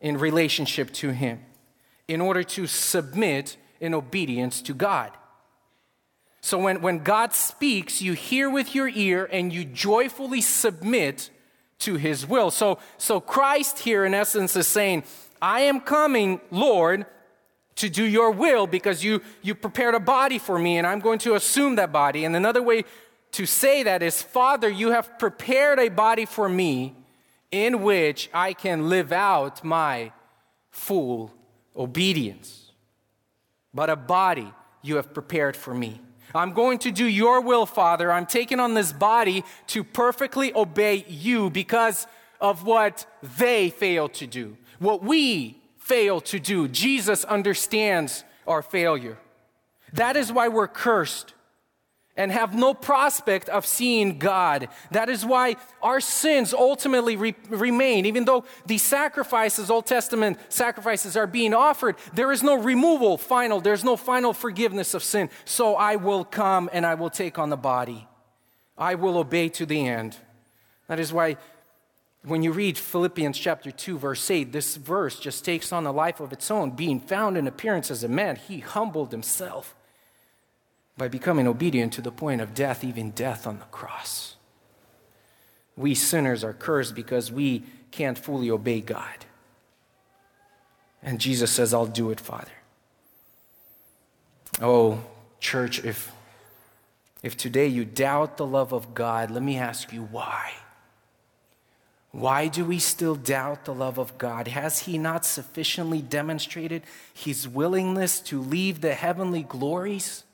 in 0.00 0.18
relationship 0.18 0.92
to 0.94 1.10
Him 1.10 1.40
in 2.06 2.20
order 2.20 2.44
to 2.44 2.66
submit 2.66 3.56
in 3.80 3.94
obedience 3.94 4.62
to 4.62 4.74
God. 4.74 5.10
So 6.40 6.58
when, 6.58 6.80
when 6.80 7.00
God 7.00 7.34
speaks, 7.34 8.00
you 8.00 8.14
hear 8.14 8.48
with 8.48 8.74
your 8.74 8.88
ear 8.88 9.28
and 9.30 9.52
you 9.52 9.64
joyfully 9.64 10.40
submit 10.40 11.30
to 11.80 11.96
his 11.96 12.26
will. 12.26 12.50
So, 12.50 12.78
so 12.98 13.20
Christ 13.20 13.80
here, 13.80 14.04
in 14.04 14.14
essence, 14.14 14.56
is 14.56 14.66
saying, 14.66 15.04
I 15.42 15.60
am 15.62 15.80
coming, 15.80 16.40
Lord, 16.50 17.06
to 17.76 17.88
do 17.88 18.04
your 18.04 18.30
will 18.30 18.66
because 18.66 19.02
you, 19.02 19.22
you 19.42 19.54
prepared 19.54 19.94
a 19.94 20.00
body 20.00 20.38
for 20.38 20.58
me 20.58 20.78
and 20.78 20.86
I'm 20.86 21.00
going 21.00 21.18
to 21.20 21.34
assume 21.34 21.76
that 21.76 21.92
body. 21.92 22.24
And 22.24 22.36
another 22.36 22.62
way 22.62 22.84
to 23.32 23.46
say 23.46 23.82
that 23.82 24.02
is, 24.02 24.22
Father, 24.22 24.68
you 24.68 24.90
have 24.90 25.18
prepared 25.18 25.78
a 25.78 25.88
body 25.88 26.26
for 26.26 26.48
me 26.48 26.94
in 27.50 27.82
which 27.82 28.30
I 28.32 28.52
can 28.52 28.88
live 28.88 29.12
out 29.12 29.64
my 29.64 30.12
full 30.70 31.32
obedience. 31.76 32.69
But 33.72 33.90
a 33.90 33.96
body 33.96 34.52
you 34.82 34.96
have 34.96 35.14
prepared 35.14 35.56
for 35.56 35.74
me. 35.74 36.00
I'm 36.34 36.52
going 36.52 36.78
to 36.80 36.90
do 36.90 37.04
your 37.04 37.40
will, 37.40 37.66
Father. 37.66 38.10
I'm 38.10 38.26
taking 38.26 38.60
on 38.60 38.74
this 38.74 38.92
body 38.92 39.44
to 39.68 39.82
perfectly 39.82 40.54
obey 40.54 41.04
you 41.08 41.50
because 41.50 42.06
of 42.40 42.64
what 42.64 43.06
they 43.38 43.70
failed 43.70 44.14
to 44.14 44.26
do, 44.26 44.56
what 44.78 45.02
we 45.02 45.60
failed 45.78 46.24
to 46.26 46.38
do. 46.38 46.68
Jesus 46.68 47.24
understands 47.24 48.24
our 48.46 48.62
failure. 48.62 49.18
That 49.92 50.16
is 50.16 50.32
why 50.32 50.48
we're 50.48 50.68
cursed 50.68 51.34
and 52.16 52.32
have 52.32 52.54
no 52.54 52.74
prospect 52.74 53.48
of 53.48 53.64
seeing 53.64 54.18
God. 54.18 54.68
That 54.90 55.08
is 55.08 55.24
why 55.24 55.56
our 55.82 56.00
sins 56.00 56.52
ultimately 56.52 57.16
re- 57.16 57.34
remain. 57.48 58.04
Even 58.04 58.24
though 58.24 58.44
the 58.66 58.78
sacrifices, 58.78 59.70
Old 59.70 59.86
Testament 59.86 60.38
sacrifices, 60.48 61.16
are 61.16 61.26
being 61.26 61.54
offered, 61.54 61.96
there 62.12 62.32
is 62.32 62.42
no 62.42 62.56
removal 62.56 63.16
final, 63.16 63.60
there's 63.60 63.84
no 63.84 63.96
final 63.96 64.32
forgiveness 64.32 64.92
of 64.92 65.02
sin. 65.02 65.30
So 65.44 65.76
I 65.76 65.96
will 65.96 66.24
come 66.24 66.68
and 66.72 66.84
I 66.84 66.94
will 66.94 67.10
take 67.10 67.38
on 67.38 67.48
the 67.48 67.56
body. 67.56 68.06
I 68.76 68.96
will 68.96 69.16
obey 69.16 69.48
to 69.50 69.64
the 69.64 69.86
end. 69.86 70.16
That 70.88 70.98
is 70.98 71.12
why 71.12 71.36
when 72.24 72.42
you 72.42 72.52
read 72.52 72.76
Philippians 72.76 73.38
chapter 73.38 73.70
2, 73.70 73.98
verse 73.98 74.30
8, 74.30 74.52
this 74.52 74.76
verse 74.76 75.18
just 75.18 75.44
takes 75.44 75.72
on 75.72 75.86
a 75.86 75.92
life 75.92 76.20
of 76.20 76.32
its 76.32 76.50
own. 76.50 76.72
Being 76.72 77.00
found 77.00 77.38
in 77.38 77.46
appearance 77.46 77.90
as 77.90 78.04
a 78.04 78.08
man, 78.08 78.36
he 78.36 78.58
humbled 78.58 79.10
himself 79.10 79.74
by 81.00 81.08
becoming 81.08 81.48
obedient 81.48 81.94
to 81.94 82.02
the 82.02 82.12
point 82.12 82.42
of 82.42 82.52
death, 82.52 82.84
even 82.84 83.10
death 83.12 83.46
on 83.46 83.58
the 83.58 83.64
cross. 83.64 84.36
We 85.74 85.94
sinners 85.94 86.44
are 86.44 86.52
cursed 86.52 86.94
because 86.94 87.32
we 87.32 87.62
can't 87.90 88.18
fully 88.18 88.50
obey 88.50 88.82
God. 88.82 89.24
And 91.02 91.18
Jesus 91.18 91.50
says, 91.50 91.72
I'll 91.72 91.86
do 91.86 92.10
it, 92.10 92.20
Father. 92.20 92.52
Oh, 94.60 95.02
church, 95.38 95.82
if, 95.86 96.12
if 97.22 97.34
today 97.34 97.66
you 97.66 97.86
doubt 97.86 98.36
the 98.36 98.44
love 98.44 98.74
of 98.74 98.92
God, 98.92 99.30
let 99.30 99.42
me 99.42 99.56
ask 99.56 99.94
you 99.94 100.02
why. 100.02 100.52
Why 102.10 102.46
do 102.46 102.62
we 102.62 102.78
still 102.78 103.14
doubt 103.14 103.64
the 103.64 103.72
love 103.72 103.96
of 103.96 104.18
God? 104.18 104.48
Has 104.48 104.80
He 104.80 104.98
not 104.98 105.24
sufficiently 105.24 106.02
demonstrated 106.02 106.82
His 107.14 107.48
willingness 107.48 108.20
to 108.20 108.38
leave 108.38 108.82
the 108.82 108.92
heavenly 108.92 109.42
glories? 109.42 110.24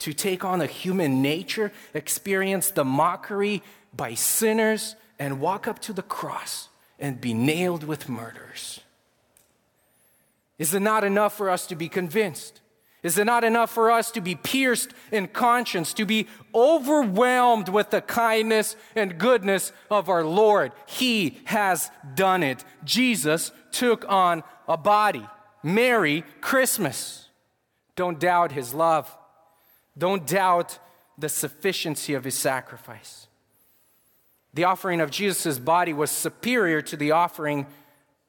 To 0.00 0.12
take 0.12 0.44
on 0.44 0.60
a 0.60 0.66
human 0.66 1.22
nature, 1.22 1.72
experience 1.94 2.70
the 2.70 2.84
mockery 2.84 3.62
by 3.94 4.14
sinners, 4.14 4.94
and 5.18 5.40
walk 5.40 5.66
up 5.66 5.80
to 5.80 5.92
the 5.92 6.02
cross 6.02 6.68
and 6.98 7.20
be 7.20 7.34
nailed 7.34 7.84
with 7.84 8.08
murderers. 8.08 8.80
Is 10.58 10.74
it 10.74 10.80
not 10.80 11.04
enough 11.04 11.36
for 11.36 11.50
us 11.50 11.66
to 11.66 11.76
be 11.76 11.88
convinced? 11.88 12.60
Is 13.02 13.16
it 13.16 13.24
not 13.24 13.44
enough 13.44 13.70
for 13.70 13.92
us 13.92 14.10
to 14.12 14.20
be 14.20 14.34
pierced 14.34 14.92
in 15.12 15.28
conscience, 15.28 15.92
to 15.94 16.04
be 16.04 16.26
overwhelmed 16.52 17.68
with 17.68 17.90
the 17.90 18.00
kindness 18.00 18.74
and 18.96 19.18
goodness 19.18 19.72
of 19.88 20.08
our 20.08 20.24
Lord? 20.24 20.72
He 20.86 21.38
has 21.44 21.90
done 22.14 22.42
it. 22.42 22.64
Jesus 22.84 23.52
took 23.70 24.04
on 24.08 24.42
a 24.66 24.76
body. 24.76 25.26
Merry 25.62 26.24
Christmas. 26.40 27.28
Don't 27.94 28.18
doubt 28.18 28.52
his 28.52 28.74
love. 28.74 29.16
Don't 29.98 30.26
doubt 30.26 30.78
the 31.18 31.28
sufficiency 31.28 32.14
of 32.14 32.24
his 32.24 32.36
sacrifice. 32.36 33.26
The 34.54 34.64
offering 34.64 35.00
of 35.00 35.10
Jesus' 35.10 35.58
body 35.58 35.92
was 35.92 36.10
superior 36.10 36.80
to 36.82 36.96
the 36.96 37.10
offering 37.10 37.66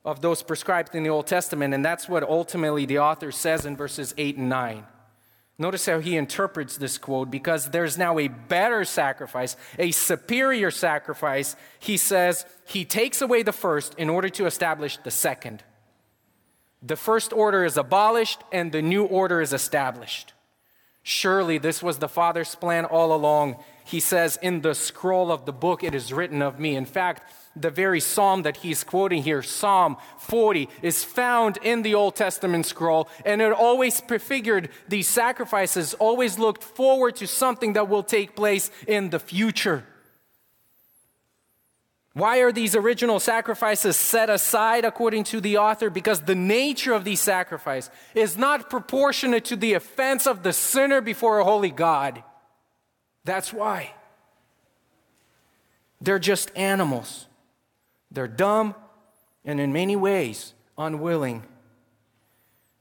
of 0.04 0.22
those 0.22 0.42
prescribed 0.44 0.96
in 0.96 1.04
the 1.04 1.10
Old 1.10 1.28
Testament, 1.28 1.74
and 1.74 1.86
that's 1.86 2.10
what 2.10 2.24
ultimately 2.24 2.86
the 2.86 3.00
author 3.00 3.32
says 3.32 3.66
in 3.66 3.78
verses 3.78 4.14
8 4.18 4.38
and 4.38 4.50
9. 4.50 4.86
Notice 5.58 5.86
how 5.86 6.00
he 6.00 6.16
interprets 6.16 6.78
this 6.78 6.98
quote 6.98 7.30
because 7.30 7.70
there's 7.70 7.98
now 7.98 8.18
a 8.18 8.30
better 8.30 8.86
sacrifice, 8.86 9.58
a 9.78 9.92
superior 9.92 10.72
sacrifice. 10.72 11.58
He 11.80 11.98
says 11.98 12.46
he 12.66 12.86
takes 12.86 13.22
away 13.22 13.44
the 13.44 13.52
first 13.52 13.94
in 13.96 14.10
order 14.10 14.30
to 14.30 14.46
establish 14.46 14.98
the 14.98 15.12
second. 15.12 15.64
The 16.82 16.96
first 16.96 17.34
order 17.34 17.66
is 17.66 17.76
abolished 17.76 18.42
and 18.54 18.72
the 18.72 18.82
new 18.82 19.04
order 19.04 19.42
is 19.42 19.52
established. 19.52 20.34
Surely 21.10 21.58
this 21.58 21.82
was 21.82 21.98
the 21.98 22.08
Father's 22.08 22.54
plan 22.54 22.86
all 22.86 23.16
along. 23.16 23.56
He 23.84 24.00
says, 24.00 24.38
In 24.44 24.62
the 24.62 24.76
scroll 24.76 25.32
of 25.32 25.48
the 25.48 25.52
book, 25.52 25.84
it 25.84 25.96
is 25.96 26.14
written 26.14 26.44
of 26.44 26.60
me. 26.60 26.76
In 26.76 26.86
fact, 26.86 27.24
the 27.56 27.72
very 27.72 28.00
psalm 28.00 28.44
that 28.44 28.58
he's 28.58 28.84
quoting 28.84 29.24
here, 29.24 29.42
Psalm 29.42 29.98
40, 30.20 30.70
is 30.84 31.04
found 31.04 31.58
in 31.64 31.82
the 31.82 31.96
Old 31.96 32.16
Testament 32.16 32.68
scroll, 32.68 33.10
and 33.26 33.42
it 33.42 33.52
always 33.52 34.00
prefigured 34.02 34.70
these 34.88 35.08
sacrifices, 35.08 35.96
always 35.96 36.38
looked 36.38 36.64
forward 36.64 37.16
to 37.16 37.26
something 37.26 37.74
that 37.74 37.90
will 37.90 38.04
take 38.04 38.36
place 38.36 38.70
in 38.86 39.10
the 39.10 39.18
future. 39.18 39.84
Why 42.14 42.40
are 42.40 42.52
these 42.52 42.76
original 42.76 43.20
sacrifices 43.20 43.96
set 43.96 44.30
aside 44.30 44.84
according 44.84 45.26
to 45.26 45.40
the 45.40 45.58
author? 45.58 45.90
Because 45.90 46.22
the 46.22 46.36
nature 46.36 46.94
of 46.94 47.04
these 47.04 47.22
sacrifices 47.22 47.92
is 48.16 48.38
not 48.38 48.70
proportionate 48.70 49.46
to 49.46 49.56
the 49.56 49.74
offense 49.74 50.26
of 50.26 50.44
the 50.44 50.54
sinner 50.54 51.02
before 51.02 51.40
a 51.40 51.44
holy 51.44 51.70
God. 51.70 52.24
That's 53.26 53.54
why. 53.54 53.94
They're 56.02 56.20
just 56.20 56.52
animals. 56.56 57.28
They're 58.12 58.28
dumb 58.28 58.74
and 59.46 59.60
in 59.60 59.72
many 59.72 59.96
ways 59.96 60.54
unwilling. 60.78 61.44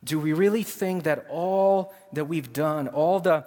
Do 0.02 0.18
we 0.18 0.32
really 0.32 0.62
think 0.62 1.04
that 1.04 1.26
all 1.28 1.92
that 2.12 2.26
we've 2.26 2.52
done, 2.52 2.88
all 2.88 3.20
the 3.20 3.44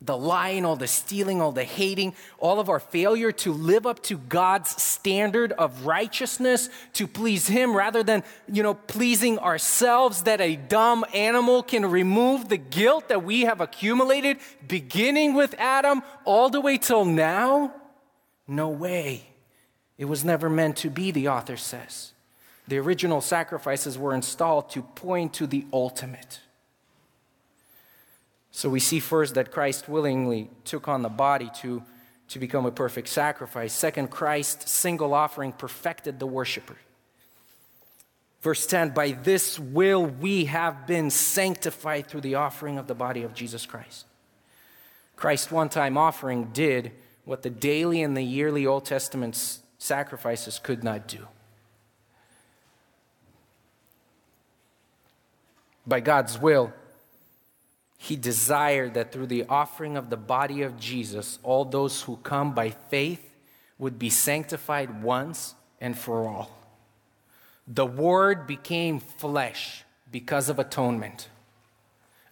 the 0.00 0.16
lying, 0.16 0.64
all 0.64 0.76
the 0.76 0.86
stealing, 0.86 1.40
all 1.40 1.52
the 1.52 1.64
hating, 1.64 2.14
all 2.38 2.60
of 2.60 2.68
our 2.68 2.80
failure 2.80 3.32
to 3.32 3.52
live 3.52 3.86
up 3.86 4.02
to 4.04 4.18
God's 4.18 4.82
standard 4.82 5.52
of 5.52 5.86
righteousness 5.86 6.68
to 6.94 7.06
please 7.06 7.46
Him 7.46 7.74
rather 7.74 8.02
than, 8.02 8.22
you 8.50 8.62
know, 8.62 8.74
pleasing 8.74 9.38
ourselves, 9.38 10.22
that 10.22 10.40
a 10.40 10.56
dumb 10.56 11.04
animal 11.14 11.62
can 11.62 11.86
remove 11.86 12.48
the 12.48 12.56
guilt 12.56 13.08
that 13.08 13.24
we 13.24 13.42
have 13.42 13.60
accumulated, 13.60 14.38
beginning 14.66 15.34
with 15.34 15.54
Adam 15.58 16.02
all 16.24 16.50
the 16.50 16.60
way 16.60 16.78
till 16.78 17.04
now? 17.04 17.74
No 18.46 18.68
way. 18.68 19.22
It 19.98 20.04
was 20.04 20.24
never 20.24 20.50
meant 20.50 20.76
to 20.78 20.90
be, 20.90 21.10
the 21.10 21.28
author 21.28 21.56
says. 21.56 22.12
The 22.68 22.78
original 22.78 23.20
sacrifices 23.20 23.96
were 23.96 24.14
installed 24.14 24.70
to 24.70 24.82
point 24.82 25.32
to 25.34 25.46
the 25.46 25.64
ultimate. 25.72 26.40
So 28.56 28.70
we 28.70 28.80
see 28.80 29.00
first 29.00 29.34
that 29.34 29.52
Christ 29.52 29.86
willingly 29.86 30.48
took 30.64 30.88
on 30.88 31.02
the 31.02 31.10
body 31.10 31.50
to, 31.56 31.82
to 32.28 32.38
become 32.38 32.64
a 32.64 32.70
perfect 32.70 33.08
sacrifice. 33.08 33.74
Second, 33.74 34.10
Christ's 34.10 34.70
single 34.70 35.12
offering 35.12 35.52
perfected 35.52 36.18
the 36.18 36.26
worshiper. 36.26 36.78
Verse 38.40 38.64
10 38.66 38.94
By 38.94 39.10
this 39.10 39.58
will 39.58 40.06
we 40.06 40.46
have 40.46 40.86
been 40.86 41.10
sanctified 41.10 42.06
through 42.06 42.22
the 42.22 42.36
offering 42.36 42.78
of 42.78 42.86
the 42.86 42.94
body 42.94 43.24
of 43.24 43.34
Jesus 43.34 43.66
Christ. 43.66 44.06
Christ's 45.16 45.50
one 45.50 45.68
time 45.68 45.98
offering 45.98 46.46
did 46.54 46.92
what 47.26 47.42
the 47.42 47.50
daily 47.50 48.00
and 48.00 48.16
the 48.16 48.22
yearly 48.22 48.66
Old 48.66 48.86
Testament 48.86 49.60
sacrifices 49.76 50.58
could 50.58 50.82
not 50.82 51.06
do. 51.06 51.28
By 55.86 56.00
God's 56.00 56.38
will, 56.38 56.72
he 57.96 58.16
desired 58.16 58.94
that 58.94 59.12
through 59.12 59.26
the 59.26 59.44
offering 59.48 59.96
of 59.96 60.10
the 60.10 60.16
body 60.16 60.62
of 60.62 60.78
Jesus, 60.78 61.38
all 61.42 61.64
those 61.64 62.02
who 62.02 62.16
come 62.16 62.54
by 62.54 62.70
faith 62.70 63.34
would 63.78 63.98
be 63.98 64.10
sanctified 64.10 65.02
once 65.02 65.54
and 65.80 65.98
for 65.98 66.26
all. 66.26 66.50
The 67.66 67.86
Word 67.86 68.46
became 68.46 69.00
flesh 69.00 69.84
because 70.10 70.48
of 70.48 70.58
atonement. 70.58 71.28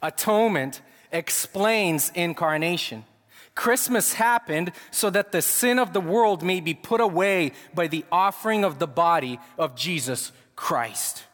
Atonement 0.02 0.80
explains 1.10 2.12
incarnation. 2.14 3.04
Christmas 3.54 4.14
happened 4.14 4.72
so 4.90 5.10
that 5.10 5.32
the 5.32 5.42
sin 5.42 5.78
of 5.78 5.92
the 5.92 6.00
world 6.00 6.42
may 6.42 6.60
be 6.60 6.74
put 6.74 7.00
away 7.00 7.52
by 7.72 7.86
the 7.86 8.04
offering 8.10 8.64
of 8.64 8.78
the 8.78 8.86
body 8.86 9.38
of 9.56 9.76
Jesus 9.76 10.32
Christ. 10.56 11.24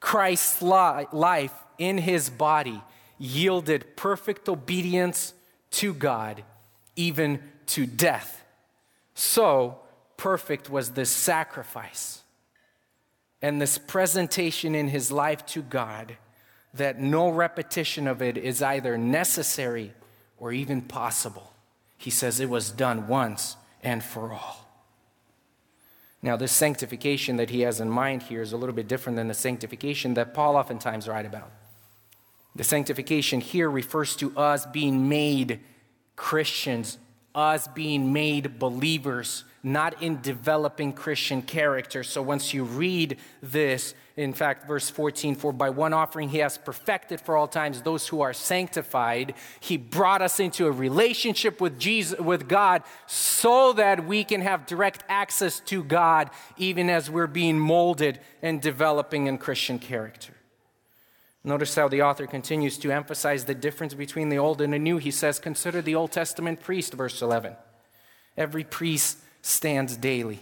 Christ's 0.00 0.62
life 0.62 1.54
in 1.78 1.98
his 1.98 2.30
body 2.30 2.82
yielded 3.18 3.96
perfect 3.96 4.48
obedience 4.48 5.34
to 5.72 5.94
God, 5.94 6.44
even 6.94 7.40
to 7.66 7.86
death. 7.86 8.44
So, 9.14 9.80
perfect 10.16 10.70
was 10.70 10.90
this 10.90 11.10
sacrifice 11.10 12.22
and 13.42 13.60
this 13.60 13.78
presentation 13.78 14.74
in 14.74 14.88
his 14.88 15.10
life 15.10 15.44
to 15.46 15.62
God 15.62 16.16
that 16.74 17.00
no 17.00 17.28
repetition 17.28 18.06
of 18.06 18.20
it 18.20 18.36
is 18.36 18.62
either 18.62 18.98
necessary 18.98 19.92
or 20.38 20.52
even 20.52 20.82
possible. 20.82 21.52
He 21.96 22.10
says 22.10 22.40
it 22.40 22.50
was 22.50 22.70
done 22.70 23.08
once 23.08 23.56
and 23.82 24.02
for 24.02 24.32
all. 24.32 24.66
Now, 26.22 26.36
this 26.36 26.52
sanctification 26.52 27.36
that 27.36 27.50
he 27.50 27.60
has 27.60 27.80
in 27.80 27.88
mind 27.88 28.24
here 28.24 28.42
is 28.42 28.52
a 28.52 28.56
little 28.56 28.74
bit 28.74 28.88
different 28.88 29.16
than 29.16 29.28
the 29.28 29.34
sanctification 29.34 30.14
that 30.14 30.34
Paul 30.34 30.56
oftentimes 30.56 31.08
writes 31.08 31.28
about. 31.28 31.50
The 32.56 32.64
sanctification 32.64 33.40
here 33.40 33.70
refers 33.70 34.16
to 34.16 34.36
us 34.36 34.64
being 34.64 35.08
made 35.10 35.60
Christians, 36.16 36.96
us 37.34 37.68
being 37.68 38.14
made 38.14 38.58
believers, 38.58 39.44
not 39.62 40.02
in 40.02 40.22
developing 40.22 40.94
Christian 40.94 41.42
character. 41.42 42.02
So 42.02 42.22
once 42.22 42.54
you 42.54 42.64
read 42.64 43.18
this, 43.42 43.94
in 44.16 44.32
fact, 44.32 44.66
verse 44.66 44.88
14, 44.88 45.34
for 45.34 45.52
by 45.52 45.68
one 45.68 45.92
offering 45.92 46.30
he 46.30 46.38
has 46.38 46.56
perfected 46.56 47.20
for 47.20 47.36
all 47.36 47.46
times 47.46 47.82
those 47.82 48.08
who 48.08 48.22
are 48.22 48.32
sanctified. 48.32 49.34
He 49.60 49.76
brought 49.76 50.22
us 50.22 50.40
into 50.40 50.66
a 50.66 50.72
relationship 50.72 51.60
with 51.60 51.78
Jesus, 51.78 52.18
with 52.18 52.48
God, 52.48 52.84
so 53.06 53.74
that 53.74 54.06
we 54.06 54.24
can 54.24 54.40
have 54.40 54.64
direct 54.64 55.04
access 55.10 55.60
to 55.60 55.84
God, 55.84 56.30
even 56.56 56.88
as 56.88 57.10
we're 57.10 57.26
being 57.26 57.58
molded 57.58 58.18
and 58.40 58.62
developing 58.62 59.26
in 59.26 59.36
Christian 59.36 59.78
character. 59.78 60.35
Notice 61.46 61.76
how 61.76 61.86
the 61.86 62.02
author 62.02 62.26
continues 62.26 62.76
to 62.78 62.90
emphasize 62.90 63.44
the 63.44 63.54
difference 63.54 63.94
between 63.94 64.30
the 64.30 64.36
old 64.36 64.60
and 64.60 64.72
the 64.72 64.80
new. 64.80 64.96
He 64.96 65.12
says, 65.12 65.38
Consider 65.38 65.80
the 65.80 65.94
Old 65.94 66.10
Testament 66.10 66.60
priest, 66.60 66.92
verse 66.92 67.22
11. 67.22 67.54
Every 68.36 68.64
priest 68.64 69.18
stands 69.42 69.96
daily. 69.96 70.40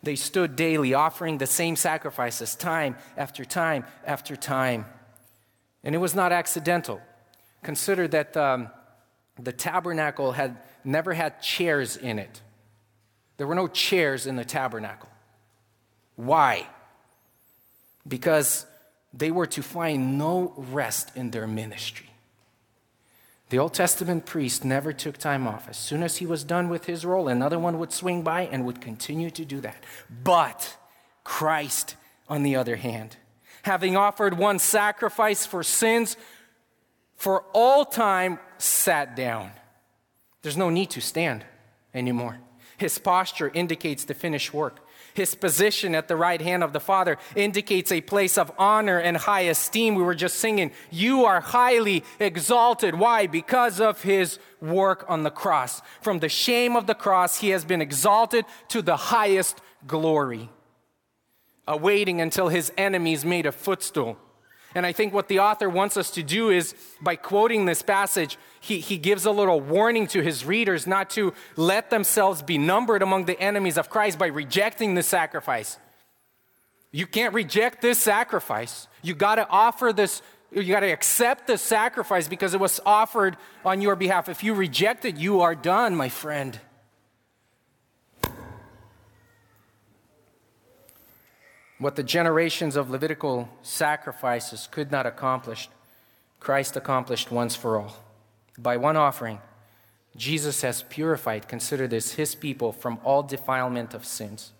They 0.00 0.14
stood 0.14 0.54
daily, 0.54 0.94
offering 0.94 1.38
the 1.38 1.48
same 1.48 1.74
sacrifices 1.74 2.54
time 2.54 2.94
after 3.16 3.44
time 3.44 3.84
after 4.06 4.36
time. 4.36 4.86
And 5.82 5.92
it 5.92 5.98
was 5.98 6.14
not 6.14 6.30
accidental. 6.30 7.00
Consider 7.64 8.06
that 8.06 8.36
um, 8.36 8.70
the 9.40 9.52
tabernacle 9.52 10.30
had 10.30 10.56
never 10.84 11.14
had 11.14 11.42
chairs 11.42 11.96
in 11.96 12.20
it. 12.20 12.40
There 13.38 13.48
were 13.48 13.56
no 13.56 13.66
chairs 13.66 14.28
in 14.28 14.36
the 14.36 14.44
tabernacle. 14.44 15.08
Why? 16.14 16.68
Because 18.06 18.66
they 19.12 19.30
were 19.30 19.46
to 19.46 19.62
find 19.62 20.18
no 20.18 20.54
rest 20.56 21.14
in 21.16 21.30
their 21.30 21.46
ministry. 21.46 22.10
The 23.50 23.58
Old 23.58 23.74
Testament 23.74 24.24
priest 24.24 24.64
never 24.64 24.94
took 24.94 25.18
time 25.18 25.46
off. 25.46 25.68
As 25.68 25.76
soon 25.76 26.02
as 26.02 26.16
he 26.16 26.26
was 26.26 26.42
done 26.42 26.70
with 26.70 26.86
his 26.86 27.04
role, 27.04 27.28
another 27.28 27.58
one 27.58 27.78
would 27.78 27.92
swing 27.92 28.22
by 28.22 28.42
and 28.42 28.64
would 28.64 28.80
continue 28.80 29.30
to 29.30 29.44
do 29.44 29.60
that. 29.60 29.84
But 30.24 30.78
Christ, 31.22 31.96
on 32.30 32.44
the 32.44 32.56
other 32.56 32.76
hand, 32.76 33.18
having 33.62 33.94
offered 33.94 34.38
one 34.38 34.58
sacrifice 34.58 35.44
for 35.44 35.62
sins 35.62 36.16
for 37.14 37.44
all 37.52 37.84
time, 37.84 38.38
sat 38.56 39.14
down. 39.14 39.50
There's 40.40 40.56
no 40.56 40.70
need 40.70 40.90
to 40.90 41.02
stand 41.02 41.44
anymore. 41.92 42.38
His 42.78 42.98
posture 42.98 43.50
indicates 43.52 44.04
the 44.04 44.14
finished 44.14 44.54
work. 44.54 44.80
His 45.14 45.34
position 45.34 45.94
at 45.94 46.08
the 46.08 46.16
right 46.16 46.40
hand 46.40 46.64
of 46.64 46.72
the 46.72 46.80
Father 46.80 47.18
indicates 47.36 47.92
a 47.92 48.00
place 48.00 48.38
of 48.38 48.52
honor 48.58 48.98
and 48.98 49.16
high 49.16 49.42
esteem. 49.42 49.94
We 49.94 50.02
were 50.02 50.14
just 50.14 50.36
singing, 50.38 50.72
You 50.90 51.24
are 51.24 51.40
highly 51.40 52.04
exalted. 52.18 52.94
Why? 52.94 53.26
Because 53.26 53.80
of 53.80 54.02
his 54.02 54.38
work 54.60 55.04
on 55.08 55.22
the 55.22 55.30
cross. 55.30 55.82
From 56.00 56.20
the 56.20 56.28
shame 56.28 56.76
of 56.76 56.86
the 56.86 56.94
cross, 56.94 57.38
he 57.38 57.50
has 57.50 57.64
been 57.64 57.82
exalted 57.82 58.44
to 58.68 58.82
the 58.82 58.96
highest 58.96 59.60
glory, 59.86 60.50
awaiting 61.66 62.20
until 62.20 62.48
his 62.48 62.72
enemies 62.78 63.24
made 63.24 63.46
a 63.46 63.52
footstool. 63.52 64.16
And 64.74 64.86
I 64.86 64.92
think 64.92 65.12
what 65.12 65.28
the 65.28 65.40
author 65.40 65.68
wants 65.68 65.96
us 65.96 66.10
to 66.12 66.22
do 66.22 66.50
is 66.50 66.74
by 67.00 67.16
quoting 67.16 67.66
this 67.66 67.82
passage, 67.82 68.38
he, 68.60 68.80
he 68.80 68.96
gives 68.96 69.26
a 69.26 69.30
little 69.30 69.60
warning 69.60 70.06
to 70.08 70.22
his 70.22 70.44
readers 70.44 70.86
not 70.86 71.10
to 71.10 71.34
let 71.56 71.90
themselves 71.90 72.42
be 72.42 72.58
numbered 72.58 73.02
among 73.02 73.26
the 73.26 73.38
enemies 73.40 73.76
of 73.76 73.90
Christ 73.90 74.18
by 74.18 74.28
rejecting 74.28 74.94
the 74.94 75.02
sacrifice. 75.02 75.78
You 76.90 77.06
can't 77.06 77.34
reject 77.34 77.82
this 77.82 77.98
sacrifice. 77.98 78.86
You 79.02 79.14
got 79.14 79.36
to 79.36 79.48
offer 79.48 79.92
this, 79.92 80.22
you 80.50 80.64
got 80.64 80.80
to 80.80 80.92
accept 80.92 81.46
the 81.46 81.58
sacrifice 81.58 82.28
because 82.28 82.54
it 82.54 82.60
was 82.60 82.80
offered 82.84 83.36
on 83.64 83.80
your 83.80 83.96
behalf. 83.96 84.28
If 84.28 84.44
you 84.44 84.54
reject 84.54 85.04
it, 85.04 85.16
you 85.16 85.40
are 85.40 85.54
done, 85.54 85.96
my 85.96 86.08
friend. 86.08 86.58
What 91.82 91.96
the 91.96 92.04
generations 92.04 92.76
of 92.76 92.90
Levitical 92.90 93.48
sacrifices 93.60 94.68
could 94.70 94.92
not 94.92 95.04
accomplish, 95.04 95.68
Christ 96.38 96.76
accomplished 96.76 97.32
once 97.32 97.56
for 97.56 97.76
all. 97.76 97.96
By 98.56 98.76
one 98.76 98.96
offering, 98.96 99.40
Jesus 100.14 100.62
has 100.62 100.84
purified, 100.84 101.48
consider 101.48 101.88
this, 101.88 102.12
his 102.12 102.36
people 102.36 102.70
from 102.70 103.00
all 103.02 103.24
defilement 103.24 103.94
of 103.94 104.04
sins 104.04 104.52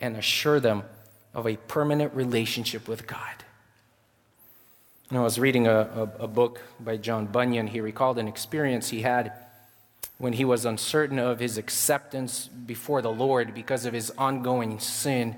and 0.00 0.16
assure 0.16 0.60
them 0.60 0.84
of 1.34 1.48
a 1.48 1.56
permanent 1.56 2.14
relationship 2.14 2.86
with 2.86 3.08
God. 3.08 3.42
Know, 5.10 5.22
I 5.22 5.24
was 5.24 5.40
reading 5.40 5.66
a, 5.66 5.80
a, 5.80 6.02
a, 6.20 6.28
book 6.28 6.60
by 6.78 6.96
John 6.96 7.26
Bunyan. 7.26 7.66
He 7.66 7.80
recalled 7.80 8.20
an 8.20 8.28
experience 8.28 8.90
he 8.90 9.02
had 9.02 9.32
when 10.18 10.34
he 10.34 10.44
was 10.44 10.64
uncertain 10.64 11.18
of 11.18 11.40
his 11.40 11.58
acceptance 11.58 12.46
before 12.46 13.02
the 13.02 13.10
Lord 13.10 13.52
because 13.52 13.84
of 13.84 13.94
his 13.94 14.12
ongoing 14.16 14.78
sin. 14.78 15.34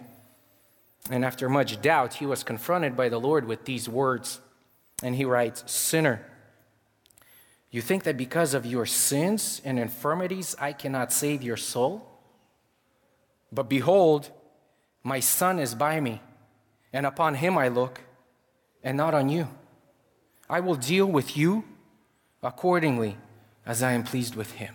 And 1.09 1.25
after 1.25 1.49
much 1.49 1.81
doubt, 1.81 2.15
he 2.15 2.27
was 2.27 2.43
confronted 2.43 2.97
by 2.97 3.09
the 3.09 3.19
Lord 3.19 3.47
with 3.47 3.65
these 3.65 3.89
words. 3.89 4.41
And 5.03 5.15
he 5.15 5.25
writes, 5.25 5.65
Sinner, 5.71 6.27
you 7.71 7.81
think 7.81 8.03
that 8.03 8.17
because 8.17 8.53
of 8.53 8.67
your 8.67 8.85
sins 8.85 9.63
and 9.65 9.79
infirmities, 9.79 10.57
I 10.59 10.73
cannot 10.73 11.13
save 11.13 11.43
your 11.43 11.57
soul? 11.57 12.07
But 13.53 13.69
behold, 13.69 14.31
my 15.03 15.21
Son 15.21 15.59
is 15.59 15.75
by 15.75 16.01
me, 16.01 16.21
and 16.93 17.07
upon 17.07 17.37
him 17.37 17.57
I 17.57 17.69
look, 17.69 18.01
and 18.83 18.97
not 18.97 19.15
on 19.15 19.29
you. 19.29 19.49
I 20.49 20.61
will 20.61 20.75
deal 20.75 21.07
with 21.07 21.37
you 21.37 21.65
accordingly 22.43 23.17
as 23.65 23.83
I 23.83 23.93
am 23.93 24.03
pleased 24.03 24.35
with 24.35 24.53
him. 24.53 24.75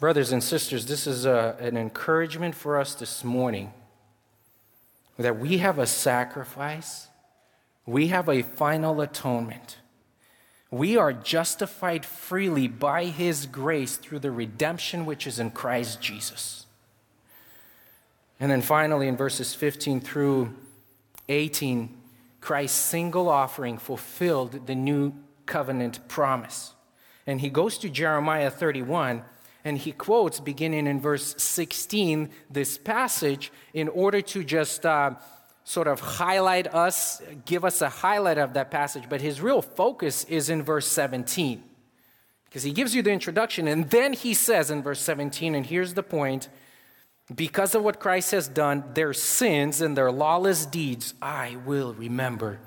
Brothers 0.00 0.30
and 0.30 0.44
sisters, 0.44 0.86
this 0.86 1.08
is 1.08 1.24
a, 1.24 1.56
an 1.58 1.76
encouragement 1.76 2.54
for 2.54 2.78
us 2.78 2.94
this 2.94 3.24
morning 3.24 3.72
that 5.18 5.40
we 5.40 5.58
have 5.58 5.80
a 5.80 5.86
sacrifice, 5.86 7.08
we 7.84 8.08
have 8.08 8.28
a 8.28 8.42
final 8.42 9.00
atonement. 9.00 9.78
We 10.70 10.96
are 10.96 11.12
justified 11.12 12.04
freely 12.04 12.68
by 12.68 13.06
His 13.06 13.46
grace 13.46 13.96
through 13.96 14.20
the 14.20 14.30
redemption 14.30 15.06
which 15.06 15.26
is 15.26 15.40
in 15.40 15.50
Christ 15.50 16.00
Jesus. 16.00 16.66
And 18.38 18.50
then 18.50 18.62
finally, 18.62 19.08
in 19.08 19.16
verses 19.16 19.54
15 19.54 20.00
through 20.00 20.54
18, 21.28 21.96
Christ's 22.40 22.78
single 22.78 23.28
offering 23.28 23.78
fulfilled 23.78 24.66
the 24.66 24.74
new 24.76 25.14
covenant 25.46 26.06
promise. 26.06 26.74
And 27.26 27.40
he 27.40 27.48
goes 27.48 27.78
to 27.78 27.88
Jeremiah 27.88 28.50
31 28.50 29.24
and 29.68 29.76
he 29.76 29.92
quotes, 29.92 30.40
beginning 30.40 30.86
in 30.86 30.98
verse 30.98 31.34
16, 31.36 32.30
this 32.50 32.78
passage 32.78 33.52
in 33.74 33.88
order 33.88 34.22
to 34.22 34.42
just 34.42 34.86
uh, 34.86 35.10
sort 35.62 35.86
of 35.86 36.00
highlight 36.00 36.72
us, 36.74 37.20
give 37.44 37.66
us 37.66 37.82
a 37.82 37.90
highlight 37.90 38.38
of 38.38 38.54
that 38.54 38.70
passage. 38.70 39.04
But 39.10 39.20
his 39.20 39.42
real 39.42 39.60
focus 39.60 40.24
is 40.24 40.48
in 40.48 40.62
verse 40.62 40.86
17, 40.86 41.62
because 42.46 42.62
he 42.62 42.72
gives 42.72 42.94
you 42.94 43.02
the 43.02 43.10
introduction. 43.10 43.68
And 43.68 43.90
then 43.90 44.14
he 44.14 44.32
says 44.32 44.70
in 44.70 44.82
verse 44.82 45.00
17, 45.00 45.54
and 45.54 45.66
here's 45.66 45.92
the 45.92 46.02
point 46.02 46.48
because 47.34 47.74
of 47.74 47.82
what 47.82 48.00
Christ 48.00 48.30
has 48.30 48.48
done, 48.48 48.84
their 48.94 49.12
sins 49.12 49.82
and 49.82 49.94
their 49.94 50.10
lawless 50.10 50.64
deeds 50.64 51.12
I 51.20 51.56
will 51.66 51.92
remember 51.92 52.58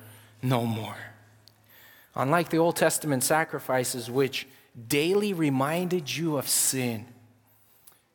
no 0.43 0.67
more. 0.67 0.97
Unlike 2.13 2.49
the 2.49 2.59
Old 2.59 2.75
Testament 2.75 3.23
sacrifices, 3.23 4.11
which 4.11 4.47
daily 4.87 5.33
reminded 5.33 6.15
you 6.15 6.37
of 6.37 6.47
sin. 6.47 7.05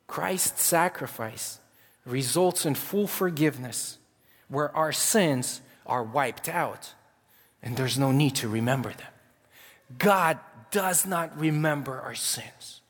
Christ's 0.07 0.63
sacrifice 0.63 1.61
results 2.05 2.65
in 2.65 2.75
full 2.75 3.07
forgiveness 3.07 3.99
where 4.49 4.75
our 4.77 4.93
sins 4.93 5.61
are 5.85 6.03
wiped 6.03 6.49
out 6.49 6.95
and 7.63 7.77
there's 7.77 7.99
no 7.99 8.13
need 8.13 8.35
to 8.37 8.49
remember 8.49 8.91
them. 8.91 9.13
God 9.99 10.39
does 10.71 11.07
not 11.07 11.39
remember 11.39 12.01
our 12.01 12.15
sins, 12.15 12.81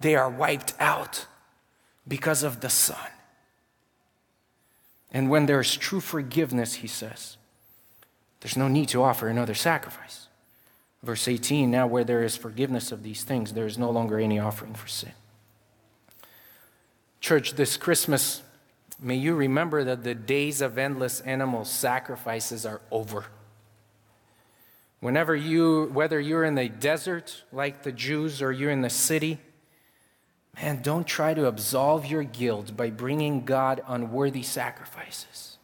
they 0.00 0.14
are 0.14 0.30
wiped 0.30 0.74
out 0.78 1.26
because 2.06 2.42
of 2.42 2.60
the 2.60 2.70
Son. 2.70 3.10
And 5.10 5.30
when 5.30 5.46
there 5.46 5.60
is 5.60 5.76
true 5.76 6.00
forgiveness, 6.00 6.74
he 6.74 6.86
says, 6.86 7.36
there's 8.40 8.56
no 8.56 8.68
need 8.68 8.88
to 8.90 9.02
offer 9.02 9.28
another 9.28 9.54
sacrifice. 9.54 10.27
Verse 11.02 11.28
18 11.28 11.70
Now, 11.70 11.86
where 11.86 12.04
there 12.04 12.22
is 12.22 12.36
forgiveness 12.36 12.92
of 12.92 13.02
these 13.02 13.24
things, 13.24 13.52
there 13.52 13.66
is 13.66 13.78
no 13.78 13.90
longer 13.90 14.18
any 14.18 14.38
offering 14.38 14.74
for 14.74 14.88
sin. 14.88 15.12
Church, 17.20 17.54
this 17.54 17.76
Christmas, 17.76 18.42
may 19.00 19.16
you 19.16 19.34
remember 19.34 19.84
that 19.84 20.04
the 20.04 20.14
days 20.14 20.60
of 20.60 20.78
endless 20.78 21.20
animal 21.20 21.64
sacrifices 21.64 22.64
are 22.64 22.80
over. 22.90 23.26
Whenever 25.00 25.34
you, 25.34 25.90
whether 25.92 26.18
you're 26.18 26.44
in 26.44 26.56
the 26.56 26.68
desert 26.68 27.44
like 27.52 27.82
the 27.82 27.92
Jews 27.92 28.42
or 28.42 28.50
you're 28.50 28.70
in 28.70 28.82
the 28.82 28.90
city, 28.90 29.38
man, 30.56 30.82
don't 30.82 31.06
try 31.06 31.34
to 31.34 31.46
absolve 31.46 32.06
your 32.06 32.24
guilt 32.24 32.76
by 32.76 32.90
bringing 32.90 33.44
God 33.44 33.80
unworthy 33.86 34.42
sacrifices. 34.42 35.57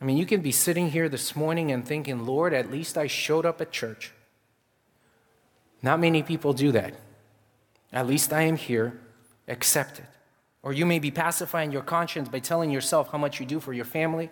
I 0.00 0.04
mean, 0.04 0.16
you 0.16 0.26
can 0.26 0.40
be 0.40 0.52
sitting 0.52 0.90
here 0.90 1.08
this 1.08 1.34
morning 1.34 1.72
and 1.72 1.84
thinking, 1.84 2.24
Lord, 2.24 2.52
at 2.52 2.70
least 2.70 2.96
I 2.96 3.08
showed 3.08 3.44
up 3.44 3.60
at 3.60 3.72
church. 3.72 4.12
Not 5.82 6.00
many 6.00 6.22
people 6.22 6.52
do 6.52 6.72
that. 6.72 6.94
At 7.92 8.06
least 8.06 8.32
I 8.32 8.42
am 8.42 8.56
here, 8.56 9.00
accepted. 9.48 10.06
Or 10.62 10.72
you 10.72 10.86
may 10.86 10.98
be 10.98 11.10
pacifying 11.10 11.72
your 11.72 11.82
conscience 11.82 12.28
by 12.28 12.38
telling 12.38 12.70
yourself 12.70 13.10
how 13.10 13.18
much 13.18 13.40
you 13.40 13.46
do 13.46 13.58
for 13.58 13.72
your 13.72 13.84
family, 13.84 14.30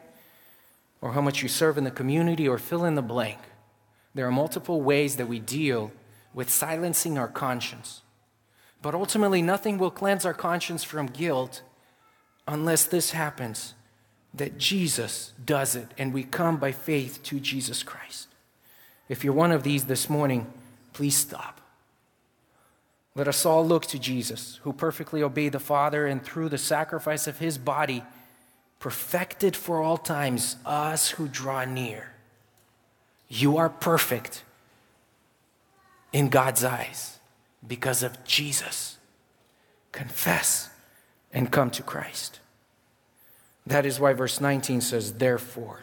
or 1.00 1.12
how 1.12 1.20
much 1.20 1.42
you 1.42 1.48
serve 1.48 1.78
in 1.78 1.84
the 1.84 1.90
community, 1.90 2.46
or 2.46 2.58
fill 2.58 2.84
in 2.84 2.94
the 2.94 3.02
blank. 3.02 3.38
There 4.14 4.26
are 4.26 4.32
multiple 4.32 4.82
ways 4.82 5.16
that 5.16 5.28
we 5.28 5.38
deal 5.40 5.92
with 6.32 6.50
silencing 6.50 7.18
our 7.18 7.28
conscience. 7.28 8.02
But 8.82 8.94
ultimately, 8.94 9.42
nothing 9.42 9.78
will 9.78 9.90
cleanse 9.90 10.24
our 10.24 10.34
conscience 10.34 10.84
from 10.84 11.06
guilt 11.06 11.62
unless 12.46 12.84
this 12.84 13.10
happens 13.10 13.74
that 14.36 14.58
Jesus 14.58 15.32
does 15.44 15.74
it 15.74 15.88
and 15.98 16.12
we 16.12 16.22
come 16.22 16.56
by 16.56 16.72
faith 16.72 17.22
to 17.24 17.40
Jesus 17.40 17.82
Christ. 17.82 18.28
If 19.08 19.24
you're 19.24 19.32
one 19.32 19.52
of 19.52 19.62
these 19.62 19.84
this 19.84 20.10
morning, 20.10 20.46
please 20.92 21.16
stop. 21.16 21.60
Let 23.14 23.28
us 23.28 23.46
all 23.46 23.66
look 23.66 23.86
to 23.86 23.98
Jesus, 23.98 24.60
who 24.62 24.74
perfectly 24.74 25.22
obeyed 25.22 25.52
the 25.52 25.58
Father 25.58 26.06
and 26.06 26.22
through 26.22 26.50
the 26.50 26.58
sacrifice 26.58 27.26
of 27.26 27.38
his 27.38 27.56
body, 27.56 28.04
perfected 28.78 29.56
for 29.56 29.80
all 29.80 29.96
times 29.96 30.56
us 30.66 31.10
who 31.12 31.26
draw 31.26 31.64
near. 31.64 32.12
You 33.28 33.56
are 33.56 33.70
perfect 33.70 34.42
in 36.12 36.28
God's 36.28 36.62
eyes 36.62 37.18
because 37.66 38.02
of 38.02 38.22
Jesus. 38.24 38.98
Confess 39.92 40.68
and 41.32 41.50
come 41.50 41.70
to 41.70 41.82
Christ. 41.82 42.40
That 43.66 43.84
is 43.84 43.98
why 43.98 44.12
verse 44.12 44.40
19 44.40 44.80
says, 44.80 45.14
Therefore, 45.14 45.80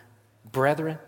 brethren, 0.50 1.00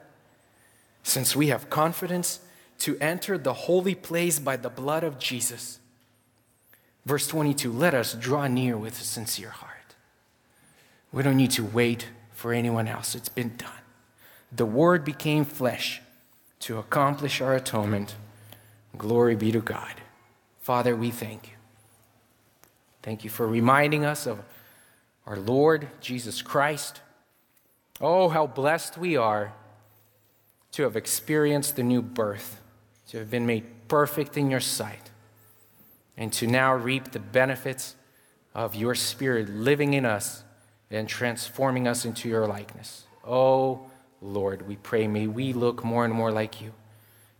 since 1.03 1.36
we 1.36 1.47
have 1.47 1.69
confidence 1.69 2.39
to 2.80 2.97
enter 2.99 3.38
the 3.38 3.53
holy 3.53 3.95
place 3.95 4.39
by 4.39 4.57
the 4.57 4.69
blood 4.69 5.03
of 5.03 5.19
Jesus. 5.19 5.80
Verse 7.05 7.28
22 7.28 7.71
let 7.71 7.93
us 7.93 8.13
draw 8.13 8.47
near 8.47 8.78
with 8.78 8.99
a 8.99 9.03
sincere 9.03 9.49
heart. 9.49 9.95
We 11.11 11.23
don't 11.23 11.38
need 11.38 11.51
to 11.51 11.63
wait 11.63 12.09
for 12.34 12.51
anyone 12.51 12.88
else, 12.88 13.15
it's 13.15 13.30
been 13.30 13.55
done. 13.55 13.71
The 14.51 14.65
Word 14.65 15.05
became 15.05 15.45
flesh 15.45 16.01
to 16.61 16.78
accomplish 16.78 17.39
our 17.39 17.55
atonement. 17.55 18.15
Glory 18.97 19.36
be 19.36 19.51
to 19.51 19.61
God. 19.61 19.93
Father, 20.61 20.95
we 20.95 21.11
thank 21.11 21.47
you. 21.47 21.53
Thank 23.01 23.23
you 23.23 23.30
for 23.30 23.47
reminding 23.47 24.03
us 24.03 24.26
of 24.26 24.39
our 25.26 25.38
Lord 25.38 25.88
Jesus 26.01 26.41
Christ. 26.41 27.01
Oh, 27.99 28.30
how 28.30 28.47
blessed 28.47 28.97
we 28.97 29.15
are 29.15 29.53
to 30.73 30.84
have 30.84 30.95
experienced 30.95 31.76
the 31.76 31.84
new 31.84 32.01
birth, 32.01 32.61
to 33.09 33.17
have 33.17 33.32
been 33.32 33.45
made 33.45 33.63
perfect 33.88 34.38
in 34.38 34.51
your 34.51 34.59
sight, 34.59 35.11
and 36.17 36.34
to 36.34 36.47
now 36.47 36.73
reap 36.73 37.11
the 37.11 37.19
benefits 37.19 37.95
of 38.53 38.76
your 38.76 38.95
Spirit 38.95 39.49
living 39.49 39.93
in 39.93 40.05
us 40.05 40.43
and 40.91 41.07
transforming 41.07 41.88
us 41.88 42.05
into 42.05 42.30
your 42.30 42.45
likeness. 42.45 43.05
Oh, 43.26 43.88
Lord, 44.21 44.67
we 44.67 44.76
pray, 44.76 45.07
may 45.07 45.28
we 45.28 45.53
look 45.53 45.84
more 45.84 46.05
and 46.05 46.13
more 46.13 46.32
like 46.32 46.61
you. 46.61 46.73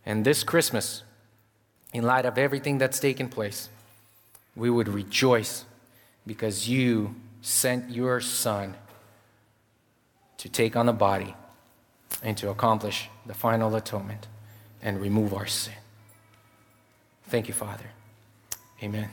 And 0.04 0.24
this 0.24 0.42
Christmas, 0.42 1.02
in 1.92 2.04
light 2.04 2.26
of 2.26 2.38
everything 2.38 2.78
that's 2.78 3.00
taken 3.00 3.28
place, 3.28 3.68
we 4.54 4.70
would 4.70 4.88
rejoice 4.88 5.64
because 6.26 6.68
you 6.68 7.14
sent 7.46 7.88
your 7.88 8.20
Son 8.20 8.74
to 10.36 10.48
take 10.48 10.74
on 10.74 10.86
the 10.86 10.92
body 10.92 11.32
and 12.20 12.36
to 12.36 12.50
accomplish 12.50 13.08
the 13.24 13.34
final 13.34 13.72
atonement 13.76 14.26
and 14.82 15.00
remove 15.00 15.32
our 15.32 15.46
sin. 15.46 15.72
Thank 17.28 17.46
you, 17.46 17.54
Father. 17.54 17.86
Amen. 18.82 19.10